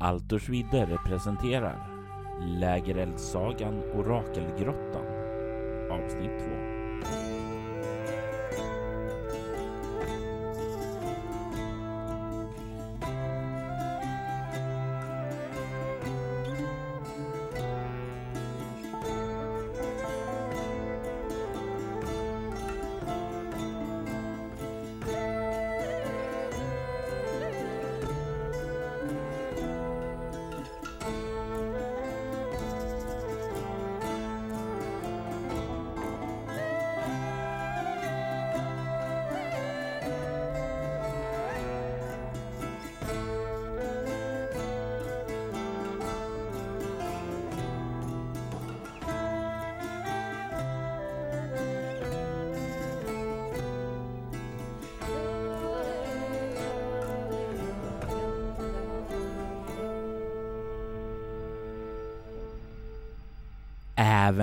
Altors 0.00 0.48
vidder 0.48 0.98
presenterar 1.06 1.90
Lägereldssagan 2.40 3.82
Orakelgrottan 3.94 5.06
avsnitt 5.90 6.38
2. 6.38 6.77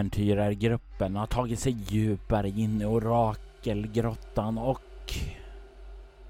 Äventyrargruppen 0.06 1.16
har 1.16 1.26
tagit 1.26 1.60
sig 1.60 1.72
djupare 1.72 2.50
in 2.50 2.82
i 2.82 2.86
Orakelgrottan 2.86 4.58
och 4.58 5.14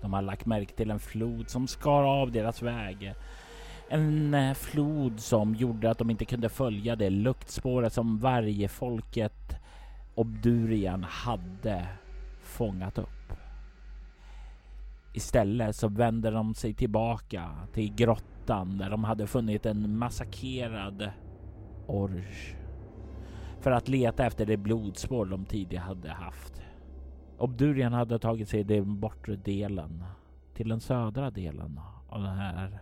de 0.02 0.14
har 0.14 0.22
lagt 0.22 0.46
märke 0.46 0.74
till 0.74 0.92
en 0.92 1.00
flod 1.00 1.50
som 1.50 1.68
skar 1.68 2.04
av 2.04 2.32
deras 2.32 2.62
väg. 2.62 3.14
En 3.90 4.34
eh, 4.34 4.54
flod 4.54 5.20
som 5.20 5.56
gjorde 5.56 5.92
att 5.92 5.98
de 5.98 6.10
inte 6.10 6.26
kunde 6.26 6.50
följa 6.50 6.96
det 6.96 7.10
luktspåret 7.10 7.94
som 7.94 8.20
varje 8.20 8.68
folket 8.68 9.56
Obdurian 10.16 11.04
hade 11.04 11.88
fångat 12.42 12.98
upp. 12.98 13.34
Istället 15.14 15.76
så 15.76 15.88
vände 15.88 16.32
de 16.32 16.54
sig 16.54 16.74
tillbaka 16.74 17.52
till 17.74 17.96
grottan 17.96 18.78
där 18.78 18.90
de 18.90 19.04
hade 19.04 19.28
funnit 19.28 19.66
en 19.66 19.98
massakrerad 19.98 21.10
orch 21.88 22.65
för 23.66 23.72
att 23.72 23.88
leta 23.88 24.26
efter 24.26 24.46
det 24.46 24.58
blodspår 24.58 25.26
de 25.26 25.46
tidigare 25.46 25.84
hade 25.84 26.10
haft. 26.10 26.62
Obdurian 27.38 27.94
hade 27.94 28.20
tagit 28.20 28.50
sig 28.50 28.64
den 28.64 29.00
bortre 29.00 29.36
delen 29.36 30.04
till 30.54 30.70
den 30.70 30.80
södra 30.80 31.32
delen 31.32 31.80
av 32.10 32.22
den 32.22 32.36
här 32.36 32.80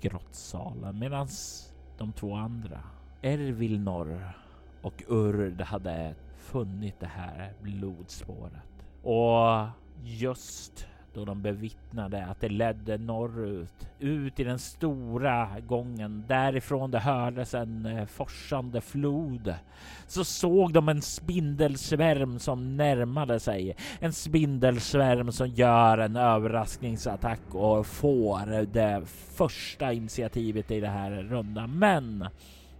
grottsalen 0.00 0.98
medan 0.98 1.28
de 1.98 2.12
två 2.12 2.34
andra, 2.34 2.80
Ervil 3.22 3.80
Norr 3.80 4.38
och 4.82 5.02
Urd, 5.08 5.60
hade 5.60 6.14
funnit 6.36 7.00
det 7.00 7.06
här 7.06 7.52
blodspåret. 7.62 8.86
Och 9.02 9.68
just 10.04 10.88
då 11.16 11.24
de 11.24 11.42
bevittnade 11.42 12.26
att 12.26 12.40
det 12.40 12.48
ledde 12.48 12.98
norrut, 12.98 13.88
ut 13.98 14.40
i 14.40 14.44
den 14.44 14.58
stora 14.58 15.48
gången. 15.60 16.24
Därifrån 16.28 16.90
det 16.90 16.98
hördes 16.98 17.54
en 17.54 17.86
eh, 17.86 18.06
forsande 18.06 18.80
flod. 18.80 19.54
Så 20.06 20.24
såg 20.24 20.72
de 20.72 20.88
en 20.88 21.02
spindelsvärm 21.02 22.38
som 22.38 22.76
närmade 22.76 23.40
sig. 23.40 23.76
En 24.00 24.12
spindelsvärm 24.12 25.32
som 25.32 25.48
gör 25.48 25.98
en 25.98 26.16
överraskningsattack 26.16 27.54
och 27.54 27.86
får 27.86 28.66
det 28.66 29.02
första 29.36 29.92
initiativet 29.92 30.70
i 30.70 30.80
det 30.80 30.88
här 30.88 31.10
runda. 31.10 31.66
Men 31.66 32.28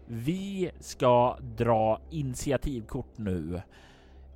vi 0.07 0.71
ska 0.81 1.39
dra 1.57 2.01
initiativkort 2.11 3.19
nu. 3.19 3.63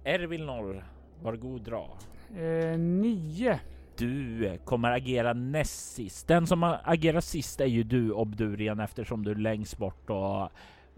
Ervil 0.05 0.45
Norr, 0.45 0.85
var 1.23 1.37
god 1.37 1.63
dra. 1.63 1.89
Eh, 2.37 2.79
nio. 2.79 3.61
Du 4.01 4.59
kommer 4.65 4.91
agera 4.91 5.33
näst 5.33 5.95
sist. 5.95 6.29
Den 6.29 6.47
som 6.47 6.77
agerar 6.85 7.21
sist 7.21 7.61
är 7.61 7.67
ju 7.67 7.83
du 7.83 8.13
Obdurian 8.13 8.81
eftersom 8.81 9.25
du 9.25 9.31
är 9.31 9.35
längst 9.35 9.79
bort 9.79 10.11
och 10.11 10.51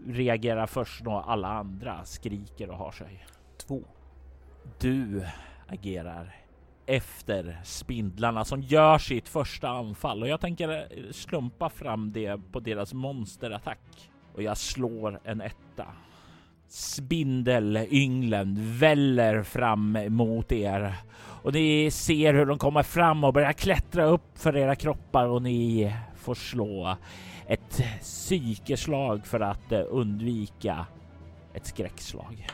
reagerar 0.07 0.67
först 0.67 1.03
när 1.03 1.21
alla 1.21 1.47
andra 1.47 2.05
skriker 2.05 2.69
och 2.69 2.77
har 2.77 2.91
sig. 2.91 3.25
Två. 3.67 3.83
Du 4.79 5.25
agerar 5.67 6.35
efter 6.85 7.61
spindlarna 7.63 8.45
som 8.45 8.61
gör 8.61 8.97
sitt 8.97 9.29
första 9.29 9.69
anfall 9.69 10.21
och 10.21 10.27
jag 10.27 10.41
tänker 10.41 10.87
slumpa 11.11 11.69
fram 11.69 12.11
det 12.11 12.51
på 12.51 12.59
deras 12.59 12.93
monsterattack 12.93 14.11
och 14.33 14.43
jag 14.43 14.57
slår 14.57 15.19
en 15.23 15.41
etta. 15.41 15.87
Spindelynglen 16.73 18.55
väller 18.79 19.43
fram 19.43 19.97
mot 20.09 20.51
er 20.51 20.95
och 21.15 21.53
ni 21.53 21.91
ser 21.91 22.33
hur 22.33 22.45
de 22.45 22.57
kommer 22.57 22.83
fram 22.83 23.23
och 23.23 23.33
börjar 23.33 23.53
klättra 23.53 24.03
upp 24.05 24.37
för 24.37 24.57
era 24.57 24.75
kroppar 24.75 25.25
och 25.25 25.41
ni 25.41 25.93
får 26.15 26.35
slå 26.35 26.97
ett 27.47 27.83
psykeslag 28.01 29.25
för 29.25 29.39
att 29.39 29.71
eh, 29.71 29.81
undvika 29.89 30.85
ett 31.53 31.65
skräckslag. 31.65 32.47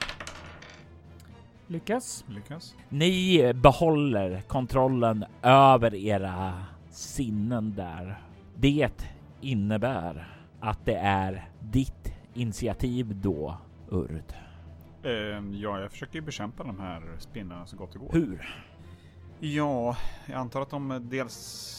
Lyckas. 1.68 2.26
Lyckas. 2.28 2.76
Ni 2.90 3.54
behåller 3.54 4.42
kontrollen 4.48 5.26
över 5.42 5.96
era 5.96 6.64
sinnen 6.90 7.74
där. 7.76 8.22
Det 8.56 8.90
innebär 9.42 10.28
att 10.60 10.86
det 10.86 10.98
är 10.98 11.50
ditt 11.60 12.14
initiativ 12.34 13.16
då, 13.16 13.58
Urd. 13.92 14.34
Eh, 15.04 15.12
ja, 15.52 15.80
jag 15.80 15.92
försöker 15.92 16.16
ju 16.16 16.22
bekämpa 16.22 16.64
de 16.64 16.80
här 16.80 17.04
spindlarna 17.20 17.66
så 17.66 17.78
gott 17.78 17.92
det 17.94 18.00
går. 18.00 18.12
Hur? 18.14 18.56
Ja, 19.40 19.98
jag 20.26 20.36
antar 20.36 20.62
att 20.62 20.70
de 20.70 21.08
dels... 21.10 21.76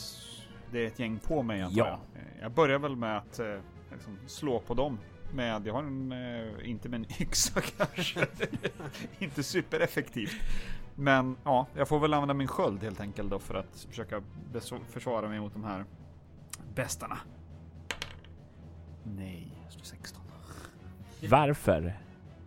Det 0.73 0.83
är 0.83 0.87
ett 0.87 0.99
gäng 0.99 1.19
på 1.19 1.43
mig 1.43 1.63
antar 1.63 1.79
Ja. 1.79 1.87
jag. 2.15 2.23
Eh, 2.23 2.29
Jag 2.43 2.53
börjar 2.53 2.79
väl 2.79 2.97
med 2.97 3.17
att 3.19 3.39
eh, 3.39 3.59
liksom 3.93 4.19
slå 4.27 4.61
på 4.61 4.75
dem. 4.75 4.99
Med, 5.35 5.67
jag 5.67 5.75
har 5.75 5.83
en, 5.83 6.13
eh, 6.13 6.71
inte 6.71 6.89
med 6.89 6.99
en 7.01 7.07
yxa 7.23 7.61
kanske. 7.61 8.27
inte 9.19 9.43
supereffektivt. 9.43 10.33
Men 10.95 11.37
ja, 11.45 11.67
jag 11.75 11.89
får 11.89 12.01
väl 12.01 12.15
använda 12.15 12.35
min 12.35 12.49
sköld 12.49 12.83
helt 12.83 13.01
enkelt 13.01 13.31
då 13.31 13.39
för 13.39 13.55
att 13.55 13.87
försöka 13.89 14.23
försvara 14.89 15.29
mig 15.29 15.41
mot 15.41 15.53
de 15.53 15.65
här 15.65 15.85
bästarna. 16.75 17.19
Nej, 19.05 19.53
jag 19.65 19.73
slår 19.73 19.85
16. 19.85 20.20
Varför 21.29 21.93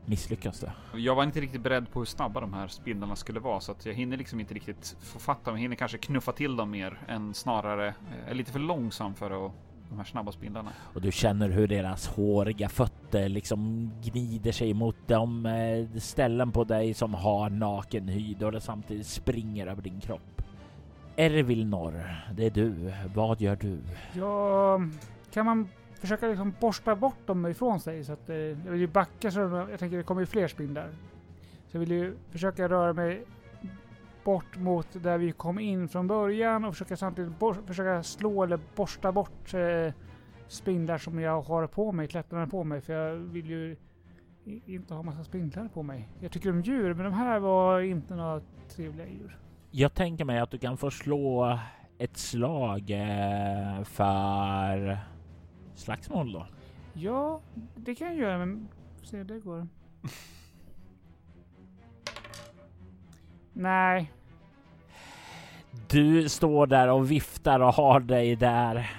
misslyckas 0.05 0.59
du? 0.59 0.99
Jag 0.99 1.15
var 1.15 1.23
inte 1.23 1.41
riktigt 1.41 1.61
beredd 1.61 1.91
på 1.91 1.99
hur 1.99 2.05
snabba 2.05 2.41
de 2.41 2.53
här 2.53 2.67
spindlarna 2.67 3.15
skulle 3.15 3.39
vara 3.39 3.59
så 3.59 3.71
att 3.71 3.85
jag 3.85 3.93
hinner 3.93 4.17
liksom 4.17 4.39
inte 4.39 4.53
riktigt 4.53 4.97
få 5.01 5.19
fatt 5.19 5.45
dem. 5.45 5.55
Jag 5.55 5.61
hinner 5.61 5.75
kanske 5.75 5.97
knuffa 5.97 6.31
till 6.31 6.55
dem 6.55 6.71
mer 6.71 6.97
än 7.07 7.33
snarare 7.33 7.87
eh, 7.87 8.29
är 8.29 8.33
lite 8.33 8.51
för 8.51 8.59
långsam 8.59 9.15
för 9.15 9.45
att 9.45 9.51
de 9.89 9.97
här 9.97 10.05
snabba 10.05 10.31
spindlarna. 10.31 10.71
Och 10.93 11.01
du 11.01 11.11
känner 11.11 11.49
hur 11.49 11.67
deras 11.67 12.07
håriga 12.07 12.69
fötter 12.69 13.29
liksom 13.29 13.91
gnider 14.03 14.51
sig 14.51 14.73
mot 14.73 14.95
de 15.07 15.45
eh, 15.45 15.99
ställen 15.99 16.51
på 16.51 16.63
dig 16.63 16.93
som 16.93 17.13
har 17.13 17.49
naken 17.49 18.07
hud 18.07 18.43
och 18.43 18.51
det 18.51 18.61
samtidigt 18.61 19.07
springer 19.07 19.67
över 19.67 19.81
din 19.81 20.01
kropp. 20.01 20.41
Ervil 21.15 21.65
Norr, 21.65 22.25
det 22.33 22.45
är 22.45 22.49
du. 22.49 22.93
Vad 23.13 23.41
gör 23.41 23.55
du? 23.55 23.79
Ja, 24.13 24.81
kan 25.33 25.45
man 25.45 25.67
försöka 26.03 26.27
liksom 26.27 26.53
borsta 26.59 26.95
bort 26.95 27.27
dem 27.27 27.45
ifrån 27.45 27.79
sig 27.79 28.03
så 28.03 28.13
att 28.13 28.29
eh, 28.29 28.35
jag 28.35 28.71
vill 28.71 28.81
ju 28.81 28.87
backa 28.87 29.31
så 29.31 29.39
jag 29.39 29.79
tänker 29.79 29.97
det 29.97 30.03
kommer 30.03 30.21
ju 30.21 30.25
fler 30.27 30.47
spindlar. 30.47 30.89
Så 31.67 31.75
jag 31.77 31.79
vill 31.79 31.91
ju 31.91 32.15
försöka 32.31 32.69
röra 32.69 32.93
mig 32.93 33.23
bort 34.23 34.57
mot 34.57 34.87
där 35.03 35.17
vi 35.17 35.31
kom 35.31 35.59
in 35.59 35.89
från 35.89 36.07
början 36.07 36.65
och 36.65 36.73
försöka 36.73 36.97
samtidigt 36.97 37.39
bor- 37.39 37.67
försöka 37.67 38.03
slå 38.03 38.43
eller 38.43 38.59
borsta 38.75 39.11
bort 39.11 39.53
eh, 39.53 39.93
spindlar 40.47 40.97
som 40.97 41.19
jag 41.19 41.41
har 41.41 41.67
på 41.67 41.91
mig, 41.91 42.07
klättrarna 42.07 42.47
på 42.47 42.63
mig. 42.63 42.81
För 42.81 42.93
jag 42.93 43.15
vill 43.15 43.49
ju 43.49 43.75
inte 44.65 44.93
ha 44.93 45.03
massa 45.03 45.23
spindlar 45.23 45.67
på 45.67 45.83
mig. 45.83 46.09
Jag 46.19 46.31
tycker 46.31 46.49
om 46.49 46.61
djur, 46.61 46.93
men 46.93 47.05
de 47.05 47.13
här 47.13 47.39
var 47.39 47.79
inte 47.79 48.15
några 48.15 48.41
trevliga 48.75 49.07
djur. 49.07 49.37
Jag 49.71 49.93
tänker 49.93 50.25
mig 50.25 50.39
att 50.39 50.51
du 50.51 50.57
kan 50.57 50.77
få 50.77 50.91
slå 50.91 51.59
ett 51.97 52.17
slag 52.17 52.91
eh, 52.91 53.83
för 53.83 54.97
slagsmål 55.75 56.31
då. 56.31 56.47
Ja, 56.93 57.41
det 57.75 57.95
kan 57.95 58.07
jag 58.07 58.15
göra, 58.15 58.37
men 58.37 58.67
se 59.03 59.17
hur 59.17 59.23
det 59.23 59.39
går. 59.39 59.67
Nej, 63.53 64.11
Du 65.89 66.29
står 66.29 66.67
där 66.67 66.87
och 66.87 67.11
viftar 67.11 67.59
och 67.59 67.73
har 67.73 67.99
dig 67.99 68.35
där. 68.35 68.91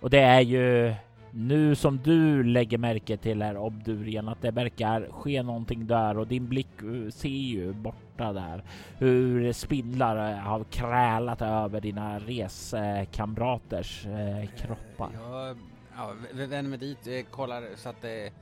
Och 0.00 0.10
det 0.10 0.20
är 0.20 0.40
ju 0.40 0.94
nu 1.34 1.74
som 1.74 1.98
du 1.98 2.42
lägger 2.42 2.78
märke 2.78 3.16
till 3.16 3.42
här 3.42 3.56
Obdurien 3.56 4.28
att 4.28 4.42
det 4.42 4.50
verkar 4.50 5.08
ske 5.10 5.42
någonting 5.42 5.86
där 5.86 6.18
och 6.18 6.26
din 6.26 6.48
blick 6.48 6.82
eh, 6.82 7.10
ser 7.10 7.28
ju 7.28 7.72
borta 7.72 8.32
där 8.32 8.64
hur 8.98 9.52
spindlar 9.52 10.32
eh, 10.32 10.38
har 10.38 10.64
krälat 10.64 11.42
över 11.42 11.80
dina 11.80 12.18
reskamraters 12.18 14.06
eh, 14.06 14.48
kroppar. 14.56 15.10
Eh, 15.14 15.56
jag 15.96 16.16
ja, 16.32 16.46
vänder 16.48 16.62
mig 16.62 16.78
dit, 16.78 17.30
kollar 17.30 17.64
så 17.76 17.88
att 17.88 18.02
det... 18.02 18.32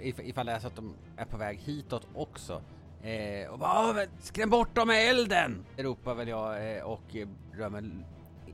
Ifall 0.00 0.46
det 0.46 0.52
är 0.52 0.58
så 0.58 0.66
att 0.66 0.76
de 0.76 0.94
är 1.16 1.24
på 1.24 1.36
väg 1.36 1.58
hitåt 1.58 2.06
också. 2.14 2.62
Eh, 3.02 3.50
och 3.50 3.58
bara 3.58 4.06
skräm 4.18 4.50
bort 4.50 4.74
dem 4.74 4.88
med 4.88 5.10
elden! 5.10 5.64
Ropar 5.76 6.14
väl 6.14 6.28
jag 6.28 6.76
eh, 6.76 6.82
och 6.82 7.16
rör 7.52 7.68
mig... 7.70 7.82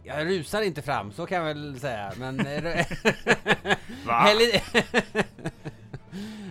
Jag 0.07 0.27
rusar 0.27 0.63
inte 0.63 0.83
fram, 0.83 1.13
så 1.13 1.27
kan 1.27 1.39
jag 1.39 1.45
väl 1.45 1.81
säga, 1.81 2.13
men... 2.19 2.41
eh, 2.41 2.63
Va? 4.07 4.27
Hellre- 4.27 4.61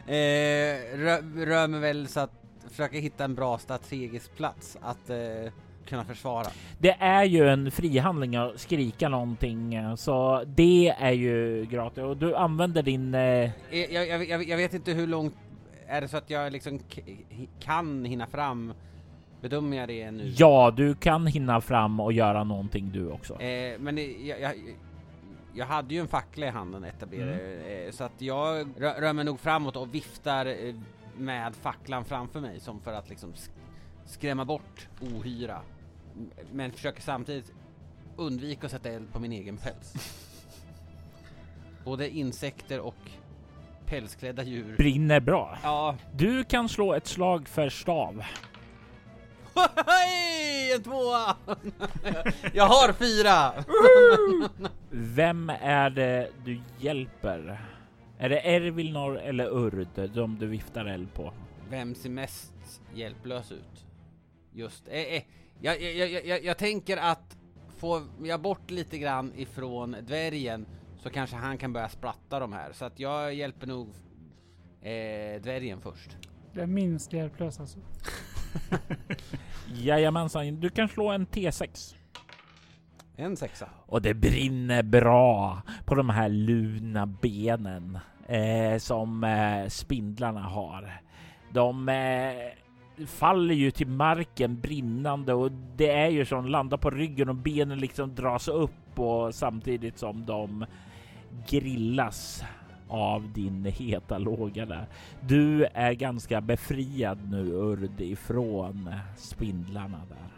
eh, 0.07 0.97
rör, 0.97 1.45
rör 1.45 1.67
mig 1.67 1.79
väl 1.79 2.07
så 2.07 2.19
att 2.19 2.31
försöka 2.69 2.97
hitta 2.97 3.23
en 3.25 3.35
bra 3.35 3.57
strategisk 3.57 4.35
plats 4.35 4.77
att 4.81 5.09
eh, 5.09 5.17
kunna 5.85 6.05
försvara. 6.05 6.47
Det 6.79 6.91
är 6.99 7.23
ju 7.23 7.49
en 7.49 7.71
frihandling 7.71 8.35
att 8.35 8.59
skrika 8.59 9.09
någonting 9.09 9.75
eh, 9.75 9.95
så 9.95 10.43
det 10.47 10.89
är 10.99 11.11
ju 11.11 11.65
gratis 11.65 12.03
och 12.03 12.17
du 12.17 12.35
använder 12.35 12.83
din 12.83 13.13
eh, 13.13 13.21
Eh, 13.21 13.51
Jag, 13.71 14.07
jag, 14.07 14.25
jag, 14.29 14.43
jag 14.43 14.57
vet 14.57 14.73
inte 14.73 14.91
hur 14.91 15.07
långt, 15.07 15.35
är 15.87 16.01
det 16.01 16.07
så 16.07 16.17
att 16.17 16.29
jag 16.29 16.51
liksom 16.53 16.79
kan 17.59 18.05
hinna 18.05 18.27
fram? 18.27 18.73
Bedömer 19.43 19.77
jag 19.77 19.87
det 19.87 20.11
nu? 20.11 20.33
Ja, 20.37 20.73
du 20.77 20.95
kan 20.95 21.27
hinna 21.27 21.61
fram 21.61 21.99
och 21.99 22.13
göra 22.13 22.43
någonting 22.43 22.91
du 22.93 23.09
också. 23.11 23.41
Eh, 23.41 23.79
men 23.79 23.97
jag, 24.27 24.41
jag, 24.41 24.53
jag 25.53 25.65
hade 25.65 25.93
ju 25.93 25.99
en 26.01 26.07
fackla 26.07 26.45
i 26.47 26.49
handen 26.49 26.83
etablerade, 26.83 27.55
eh, 27.85 27.91
så 27.91 28.03
att 28.03 28.21
jag 28.21 28.67
rör, 28.77 29.01
rör 29.01 29.13
mig 29.13 29.25
nog 29.25 29.39
framåt 29.39 29.75
och 29.75 29.95
viftar 29.95 30.45
eh, 30.45 30.75
med 31.17 31.55
facklan 31.55 32.05
framför 32.05 32.39
mig 32.39 32.59
som 32.59 32.81
för 32.81 32.93
att 32.93 33.09
liksom 33.09 33.33
sk- 33.33 33.49
skrämma 34.05 34.45
bort 34.45 34.87
ohyra. 35.01 35.59
Men 36.51 36.71
försöker 36.71 37.01
samtidigt 37.01 37.51
undvika 38.15 38.65
att 38.65 38.71
sätta 38.71 38.89
eld 38.89 39.13
på 39.13 39.19
min 39.19 39.31
egen 39.31 39.57
päls. 39.57 39.93
Både 41.85 42.09
insekter 42.09 42.79
och 42.79 42.95
pälsklädda 43.85 44.43
djur. 44.43 44.75
Brinner 44.77 45.19
bra. 45.19 45.57
Ja, 45.63 45.95
Du 46.15 46.43
kan 46.43 46.69
slå 46.69 46.93
ett 46.93 47.07
slag 47.07 47.47
för 47.47 47.69
stav. 47.69 48.23
Hej! 49.87 50.73
En 50.75 50.83
tvåa! 50.83 51.35
jag 52.53 52.67
har 52.67 52.93
fyra! 52.93 53.63
Vem 54.89 55.49
är 55.49 55.89
det 55.89 56.29
du 56.45 56.61
hjälper? 56.79 57.61
Är 58.17 58.29
det 58.29 58.55
Ervilnor 58.55 59.17
eller 59.17 59.57
Urd 59.57 59.87
som 60.13 60.37
du 60.39 60.47
viftar 60.47 60.85
eld 60.85 61.13
på? 61.13 61.33
Vem 61.69 61.95
ser 61.95 62.09
mest 62.09 62.81
hjälplös 62.93 63.51
ut? 63.51 63.85
Just, 64.53 64.87
eh, 64.87 64.93
eh, 64.93 65.23
jag, 65.61 65.81
jag, 65.81 66.11
jag, 66.11 66.25
jag, 66.25 66.43
jag 66.43 66.57
tänker 66.57 66.97
att 66.97 67.37
får 67.77 68.01
jag 68.23 68.41
bort 68.41 68.71
lite 68.71 68.97
grann 68.97 69.33
ifrån 69.35 69.95
dvärgen 70.01 70.65
så 70.99 71.09
kanske 71.09 71.35
han 71.35 71.57
kan 71.57 71.73
börja 71.73 71.89
spratta 71.89 72.39
de 72.39 72.53
här. 72.53 72.73
Så 72.73 72.85
att 72.85 72.99
jag 72.99 73.33
hjälper 73.33 73.67
nog 73.67 73.87
eh, 74.81 75.41
dvärgen 75.41 75.81
först. 75.81 76.17
Det 76.53 76.61
är 76.61 76.67
minst 76.67 77.13
hjälplös 77.13 77.59
alltså. 77.59 77.79
Jajamensan, 79.67 80.59
du 80.59 80.69
kan 80.69 80.87
slå 80.87 81.09
en 81.09 81.27
T6. 81.27 81.95
En 83.15 83.37
sexa. 83.37 83.69
Och 83.85 84.01
det 84.01 84.13
brinner 84.13 84.83
bra 84.83 85.61
på 85.85 85.95
de 85.95 86.09
här 86.09 86.29
luna 86.29 87.05
benen 87.05 87.99
eh, 88.27 88.77
som 88.77 89.23
eh, 89.23 89.67
spindlarna 89.67 90.41
har. 90.41 91.01
De 91.53 91.89
eh, 91.89 93.05
faller 93.07 93.55
ju 93.55 93.71
till 93.71 93.87
marken 93.87 94.61
brinnande 94.61 95.33
och 95.33 95.51
det 95.75 95.91
är 95.91 96.09
ju 96.09 96.25
som 96.25 96.45
landar 96.45 96.77
på 96.77 96.89
ryggen 96.89 97.29
och 97.29 97.35
benen 97.35 97.79
liksom 97.79 98.15
dras 98.15 98.47
upp 98.47 98.99
och 98.99 99.35
samtidigt 99.35 99.97
som 99.97 100.25
de 100.25 100.65
grillas 101.47 102.43
av 102.93 103.31
din 103.33 103.65
heta 103.65 104.17
låga 104.17 104.65
där. 104.65 104.87
Du 105.21 105.65
är 105.65 105.93
ganska 105.93 106.41
befriad 106.41 107.31
nu 107.31 107.51
Urd 107.51 108.01
ifrån 108.01 108.89
spindlarna 109.17 110.01
där. 110.09 110.33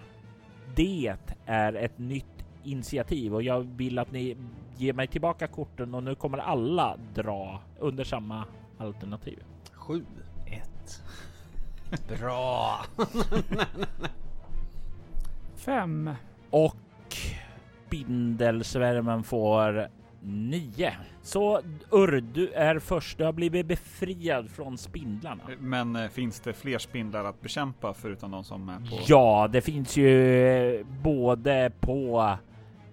Det 0.76 1.16
är 1.46 1.74
ett 1.74 1.98
nytt 1.98 2.46
initiativ 2.64 3.34
och 3.36 3.44
jag 3.44 3.60
vill 3.60 4.00
att 4.00 4.12
ni 4.12 4.38
ger 4.78 4.94
mig 4.94 5.08
tillbaka 5.08 5.48
korten 5.48 5.96
och 5.96 6.04
nu 6.04 6.16
kommer 6.16 6.38
alla 6.38 6.98
dra 7.14 7.62
under 7.80 8.04
samma 8.04 8.46
alternativ. 8.78 9.44
Sju. 9.72 10.06
Ett. 10.46 11.04
Bra! 12.20 12.86
Fem. 15.56 16.10
Och 16.50 16.78
bindelsvärmen 17.90 19.24
får 19.24 19.90
nio. 20.26 20.94
Så 21.22 21.62
Urd, 21.92 22.24
du 22.24 22.52
är 22.52 22.80
först. 22.80 23.18
Du 23.18 23.24
har 23.24 23.34
blivit 23.34 23.66
befriad 23.66 24.50
från 24.50 24.78
spindlarna. 24.78 25.44
Men 25.60 25.96
eh, 25.96 26.08
finns 26.10 26.40
det 26.40 26.54
fler 26.54 26.78
spindlar 26.78 27.26
att 27.26 27.42
bekämpa 27.42 27.94
förutom 27.94 28.32
de 28.32 28.44
som 28.44 28.70
är 28.70 28.80
på? 28.80 29.00
Ja, 29.08 29.48
det 29.52 29.62
finns 29.62 29.98
ju 29.98 30.84
både 30.84 31.72
på 31.80 32.34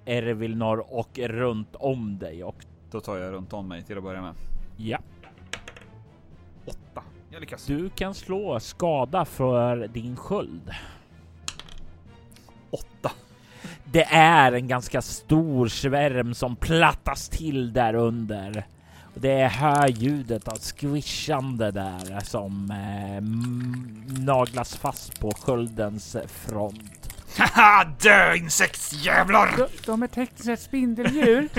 Ervilnor 0.06 0.84
och 0.88 1.18
runt 1.18 1.76
om 1.76 2.18
dig 2.18 2.44
och 2.44 2.56
Då 2.90 3.00
tar 3.00 3.16
jag 3.16 3.32
runt 3.32 3.52
om 3.52 3.68
mig 3.68 3.82
till 3.82 3.96
att 3.98 4.04
börja 4.04 4.22
med. 4.22 4.34
ja, 4.76 4.98
Åtta. 6.66 7.02
Jag 7.30 7.40
lyckas. 7.40 7.66
du 7.66 7.90
kan 7.90 8.14
slå 8.14 8.60
skada 8.60 9.24
för 9.24 9.88
din 9.88 10.16
sköld. 10.16 10.70
Åtta. 12.70 13.10
Det 13.92 14.04
är 14.10 14.52
en 14.52 14.68
ganska 14.68 15.02
stor 15.02 15.68
svärm 15.68 16.34
som 16.34 16.56
plattas 16.56 17.28
till 17.28 17.72
där 17.72 17.94
under. 17.94 18.66
Och 19.14 19.20
Det 19.20 19.30
är 19.30 19.48
hör 19.48 19.88
ljudet 19.88 20.48
av 20.48 20.58
squishande 20.58 21.70
där 21.70 22.20
som 22.24 22.70
eh, 22.70 23.22
naglas 24.24 24.76
fast 24.76 25.20
på 25.20 25.30
sköldens 25.30 26.16
front. 26.26 27.14
Haha! 27.38 27.84
Dö 28.02 28.34
insektsjävlar! 28.34 29.54
De, 29.56 29.66
de 29.86 30.02
är 30.02 30.06
tekniskt 30.06 30.44
sett 30.44 30.60
spindeldjur. 30.60 31.48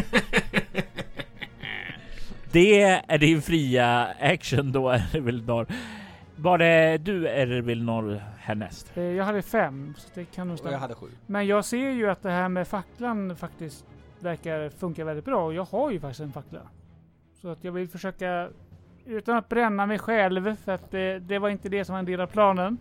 Det 2.51 2.81
är 2.81 3.17
din 3.17 3.41
fria 3.41 4.07
action 4.21 4.71
då 4.71 4.89
Ervilnor. 4.89 5.67
Var 6.43 6.57
det 6.57 6.97
du 6.97 7.27
Ervilnor 7.27 8.21
härnäst? 8.37 8.91
Eh, 8.97 9.03
Jag 9.03 9.25
hade 9.25 9.41
fem, 9.41 9.93
så 9.97 10.09
det 10.13 10.25
kan 10.25 10.47
nog 10.47 10.53
Och 10.53 10.59
jag 10.59 10.67
stämma. 10.67 10.77
hade 10.77 10.95
sju. 10.95 11.07
Men 11.27 11.47
jag 11.47 11.65
ser 11.65 11.89
ju 11.89 12.09
att 12.09 12.21
det 12.21 12.31
här 12.31 12.49
med 12.49 12.67
facklan 12.67 13.35
faktiskt 13.35 13.85
verkar 14.19 14.69
funka 14.69 15.05
väldigt 15.05 15.25
bra. 15.25 15.45
Och 15.45 15.53
jag 15.53 15.63
har 15.65 15.91
ju 15.91 15.99
faktiskt 15.99 16.19
en 16.21 16.31
fackla. 16.31 16.59
Så 17.41 17.47
att 17.49 17.63
jag 17.63 17.71
vill 17.71 17.87
försöka, 17.89 18.49
utan 19.05 19.37
att 19.37 19.49
bränna 19.49 19.85
mig 19.85 19.99
själv, 19.99 20.55
för 20.55 20.71
att 20.71 20.91
det, 20.91 21.19
det 21.19 21.39
var 21.39 21.49
inte 21.49 21.69
det 21.69 21.85
som 21.85 21.93
var 21.93 21.99
en 21.99 22.05
del 22.05 22.21
av 22.21 22.27
planen. 22.27 22.77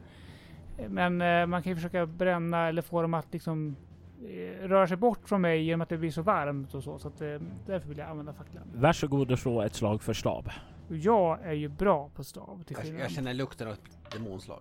Men 0.88 1.20
eh, 1.22 1.46
man 1.46 1.62
kan 1.62 1.70
ju 1.72 1.76
försöka 1.76 2.06
bränna 2.06 2.68
eller 2.68 2.82
få 2.82 3.02
dem 3.02 3.14
att 3.14 3.32
liksom 3.32 3.76
eh, 4.22 4.68
röra 4.68 4.86
sig 4.86 4.96
bort 4.96 5.28
från 5.28 5.40
mig 5.40 5.62
genom 5.62 5.80
att 5.80 5.88
det 5.88 5.98
blir 5.98 6.10
så 6.10 6.22
varmt 6.22 6.74
och 6.74 6.82
så. 6.82 6.98
Så 6.98 7.08
att, 7.08 7.18
därför 7.66 7.88
vill 7.88 7.98
jag 7.98 8.08
använda 8.08 8.32
facklan. 8.32 8.64
Varsågod 8.74 9.30
och 9.32 9.38
slå 9.38 9.62
ett 9.62 9.74
slag 9.74 10.02
för 10.02 10.12
stav. 10.12 10.48
Och 10.92 10.98
jag 10.98 11.38
är 11.42 11.52
ju 11.52 11.68
bra 11.68 12.10
på 12.14 12.24
stav 12.24 12.62
till 12.66 12.76
Jag, 12.84 13.00
jag 13.00 13.10
känner 13.10 13.34
lukten 13.34 13.68
av 13.68 13.72
ett 13.72 14.12
demonslag. 14.12 14.60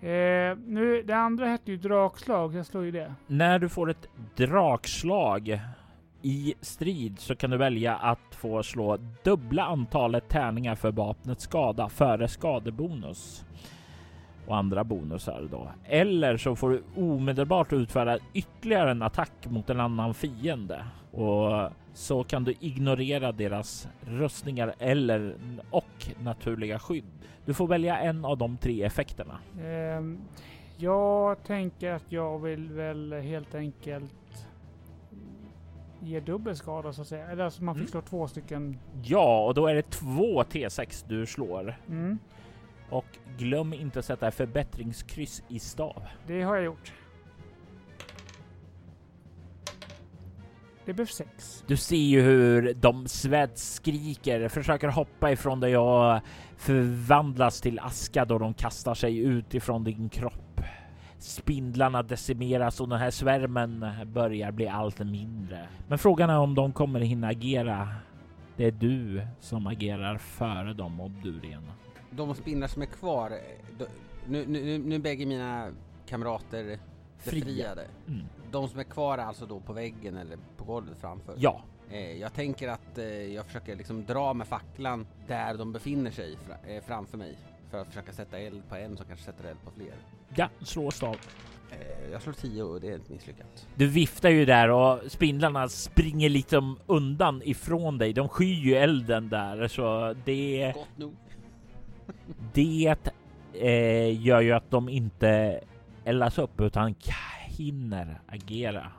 Eh, 0.00 0.56
nu, 0.66 1.02
det 1.06 1.16
andra 1.16 1.46
hette 1.46 1.70
ju 1.70 1.76
drakslag, 1.76 2.54
jag 2.54 2.66
slår 2.66 2.84
ju 2.84 2.90
det. 2.90 3.14
När 3.26 3.58
du 3.58 3.68
får 3.68 3.90
ett 3.90 4.08
drakslag 4.36 5.60
i 6.22 6.54
strid 6.60 7.18
så 7.18 7.36
kan 7.36 7.50
du 7.50 7.56
välja 7.56 7.96
att 7.96 8.34
få 8.34 8.62
slå 8.62 8.98
dubbla 9.22 9.64
antalet 9.64 10.28
tärningar 10.28 10.74
för 10.74 10.92
vapnets 10.92 11.44
skada 11.44 11.88
före 11.88 12.28
skadebonus 12.28 13.44
och 14.46 14.56
andra 14.56 14.84
bonusar 14.84 15.48
då. 15.50 15.70
Eller 15.84 16.36
så 16.36 16.56
får 16.56 16.70
du 16.70 16.82
omedelbart 16.96 17.72
utföra 17.72 18.18
ytterligare 18.32 18.90
en 18.90 19.02
attack 19.02 19.46
mot 19.46 19.70
en 19.70 19.80
annan 19.80 20.14
fiende 20.14 20.84
och 21.14 21.70
så 21.94 22.24
kan 22.24 22.44
du 22.44 22.54
ignorera 22.60 23.32
deras 23.32 23.88
rustningar 24.00 24.74
eller 24.78 25.36
och 25.70 26.08
naturliga 26.22 26.78
skydd. 26.78 27.04
Du 27.44 27.54
får 27.54 27.66
välja 27.66 27.98
en 27.98 28.24
av 28.24 28.38
de 28.38 28.56
tre 28.56 28.82
effekterna. 28.82 29.38
Ehm, 29.62 30.18
jag 30.76 31.42
tänker 31.44 31.92
att 31.92 32.04
jag 32.12 32.38
vill 32.38 32.72
väl 32.72 33.12
helt 33.12 33.54
enkelt 33.54 34.46
ge 36.00 36.20
dubbel 36.20 36.56
skada 36.56 36.92
så 36.92 37.02
att 37.02 37.08
säga. 37.08 37.26
Eller 37.26 37.44
alltså 37.44 37.64
man 37.64 37.74
fick 37.74 37.82
Mm. 37.82 37.90
slå 37.90 38.00
två 38.00 38.28
stycken. 38.28 38.78
Ja, 39.04 39.44
och 39.46 39.54
då 39.54 39.66
är 39.66 39.74
det 39.74 39.90
två 39.90 40.42
T6 40.42 41.04
du 41.08 41.26
slår. 41.26 41.76
Mm, 41.88 42.18
Och 42.90 43.06
glöm 43.38 43.72
inte 43.72 43.98
att 43.98 44.04
sätta 44.04 44.30
förbättringskryss 44.30 45.42
i 45.48 45.58
stav. 45.58 46.02
det 46.26 46.42
har 46.42 46.54
jag 46.54 46.64
gjort. 46.64 46.92
Det 50.86 50.92
behövs 50.94 51.14
sex. 51.14 51.64
Du 51.66 51.76
ser 51.76 51.96
ju 51.96 52.20
hur 52.22 52.74
de 52.74 53.08
svedskriker, 53.08 54.48
försöker 54.48 54.88
hoppa 54.88 55.32
ifrån 55.32 55.60
dig 55.60 55.76
och 55.76 56.20
förvandlas 56.56 57.60
till 57.60 57.78
aska 57.78 58.24
då 58.24 58.38
de 58.38 58.54
kastar 58.54 58.94
sig 58.94 59.18
ut 59.18 59.54
ifrån 59.54 59.84
din 59.84 60.08
kropp. 60.08 60.60
Spindlarna 61.18 62.02
decimeras 62.02 62.80
och 62.80 62.88
den 62.88 62.98
här 62.98 63.10
svärmen 63.10 63.84
börjar 64.06 64.52
bli 64.52 64.68
allt 64.68 64.98
mindre. 64.98 65.68
Men 65.88 65.98
frågan 65.98 66.30
är 66.30 66.38
om 66.38 66.54
de 66.54 66.72
kommer 66.72 67.00
hinna 67.00 67.28
agera. 67.28 67.88
Det 68.56 68.64
är 68.64 68.70
du 68.70 69.26
som 69.40 69.66
agerar 69.66 70.18
före 70.18 70.72
dem, 70.74 71.00
Obdurien. 71.00 71.62
De 72.10 72.34
spindlar 72.34 72.68
som 72.68 72.82
är 72.82 72.86
kvar, 72.86 73.30
eh, 73.30 73.86
nu, 74.28 74.44
nu, 74.48 74.62
nu- 74.62 74.78
nu 74.78 74.94
är 74.94 74.98
bägge 74.98 75.26
mina 75.26 75.68
kamrater 76.08 76.78
Fria. 77.18 77.44
befriade. 77.44 77.82
Mm. 78.08 78.22
De 78.54 78.68
som 78.68 78.80
är 78.80 78.84
kvar 78.84 79.18
är 79.18 79.22
alltså 79.22 79.46
då 79.46 79.60
på 79.60 79.72
väggen 79.72 80.16
eller 80.16 80.38
på 80.56 80.64
golvet 80.64 80.98
framför? 81.00 81.34
Ja, 81.38 81.62
Eh, 81.90 82.12
jag 82.12 82.32
tänker 82.34 82.68
att 82.68 82.98
eh, 82.98 83.04
jag 83.06 83.46
försöker 83.46 83.76
liksom 83.76 84.04
dra 84.04 84.34
med 84.34 84.46
facklan 84.46 85.06
där 85.26 85.54
de 85.54 85.72
befinner 85.72 86.10
sig 86.10 86.36
fra, 86.36 86.74
eh, 86.74 86.82
framför 86.86 87.18
mig. 87.18 87.36
För 87.70 87.80
att 87.80 87.86
försöka 87.86 88.12
sätta 88.12 88.38
eld 88.38 88.62
på 88.68 88.76
en 88.76 88.96
som 88.96 89.06
kanske 89.06 89.24
sätter 89.24 89.44
eld 89.44 89.58
på 89.64 89.70
fler. 89.70 89.94
ja, 90.34 90.48
slå. 90.60 90.90
Eh, 91.70 92.12
jag 92.12 92.22
slår 92.22 92.32
10 92.32 92.62
och 92.62 92.80
det 92.80 92.88
är 92.90 92.96
ett 92.96 93.08
misslyckat. 93.08 93.66
Du 93.74 93.86
viftar 93.86 94.28
ju 94.28 94.44
där 94.44 94.70
och 94.70 95.00
spindlarna 95.08 95.68
springer 95.68 96.28
liksom 96.28 96.78
undan 96.86 97.42
ifrån 97.44 97.98
dig. 97.98 98.12
De 98.12 98.28
skyr 98.28 98.54
ju 98.54 98.74
elden 98.74 99.28
där 99.28 99.68
så 99.68 100.14
det, 100.24 100.72
Gott 100.74 100.98
nog. 100.98 101.14
det 102.52 102.96
gör 104.12 104.40
ju 104.40 104.52
att 104.52 104.70
de 104.70 104.88
inte 104.88 105.60
eldas 106.04 106.38
upp 106.38 106.60
utan 106.60 106.94
hinner 107.56 108.20
agera. 108.26 108.92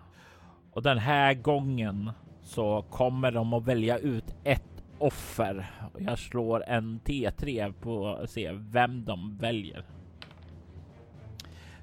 Och 0.71 0.81
den 0.81 0.97
här 0.97 1.33
gången 1.33 2.11
så 2.41 2.81
kommer 2.89 3.31
de 3.31 3.53
att 3.53 3.63
välja 3.63 3.97
ut 3.97 4.35
ett 4.43 4.83
offer. 4.97 5.71
Och 5.93 6.01
jag 6.01 6.19
slår 6.19 6.63
en 6.67 6.99
T3 6.99 7.73
på 7.81 8.07
att 8.07 8.29
se 8.29 8.51
vem 8.51 9.05
de 9.05 9.37
väljer. 9.37 9.83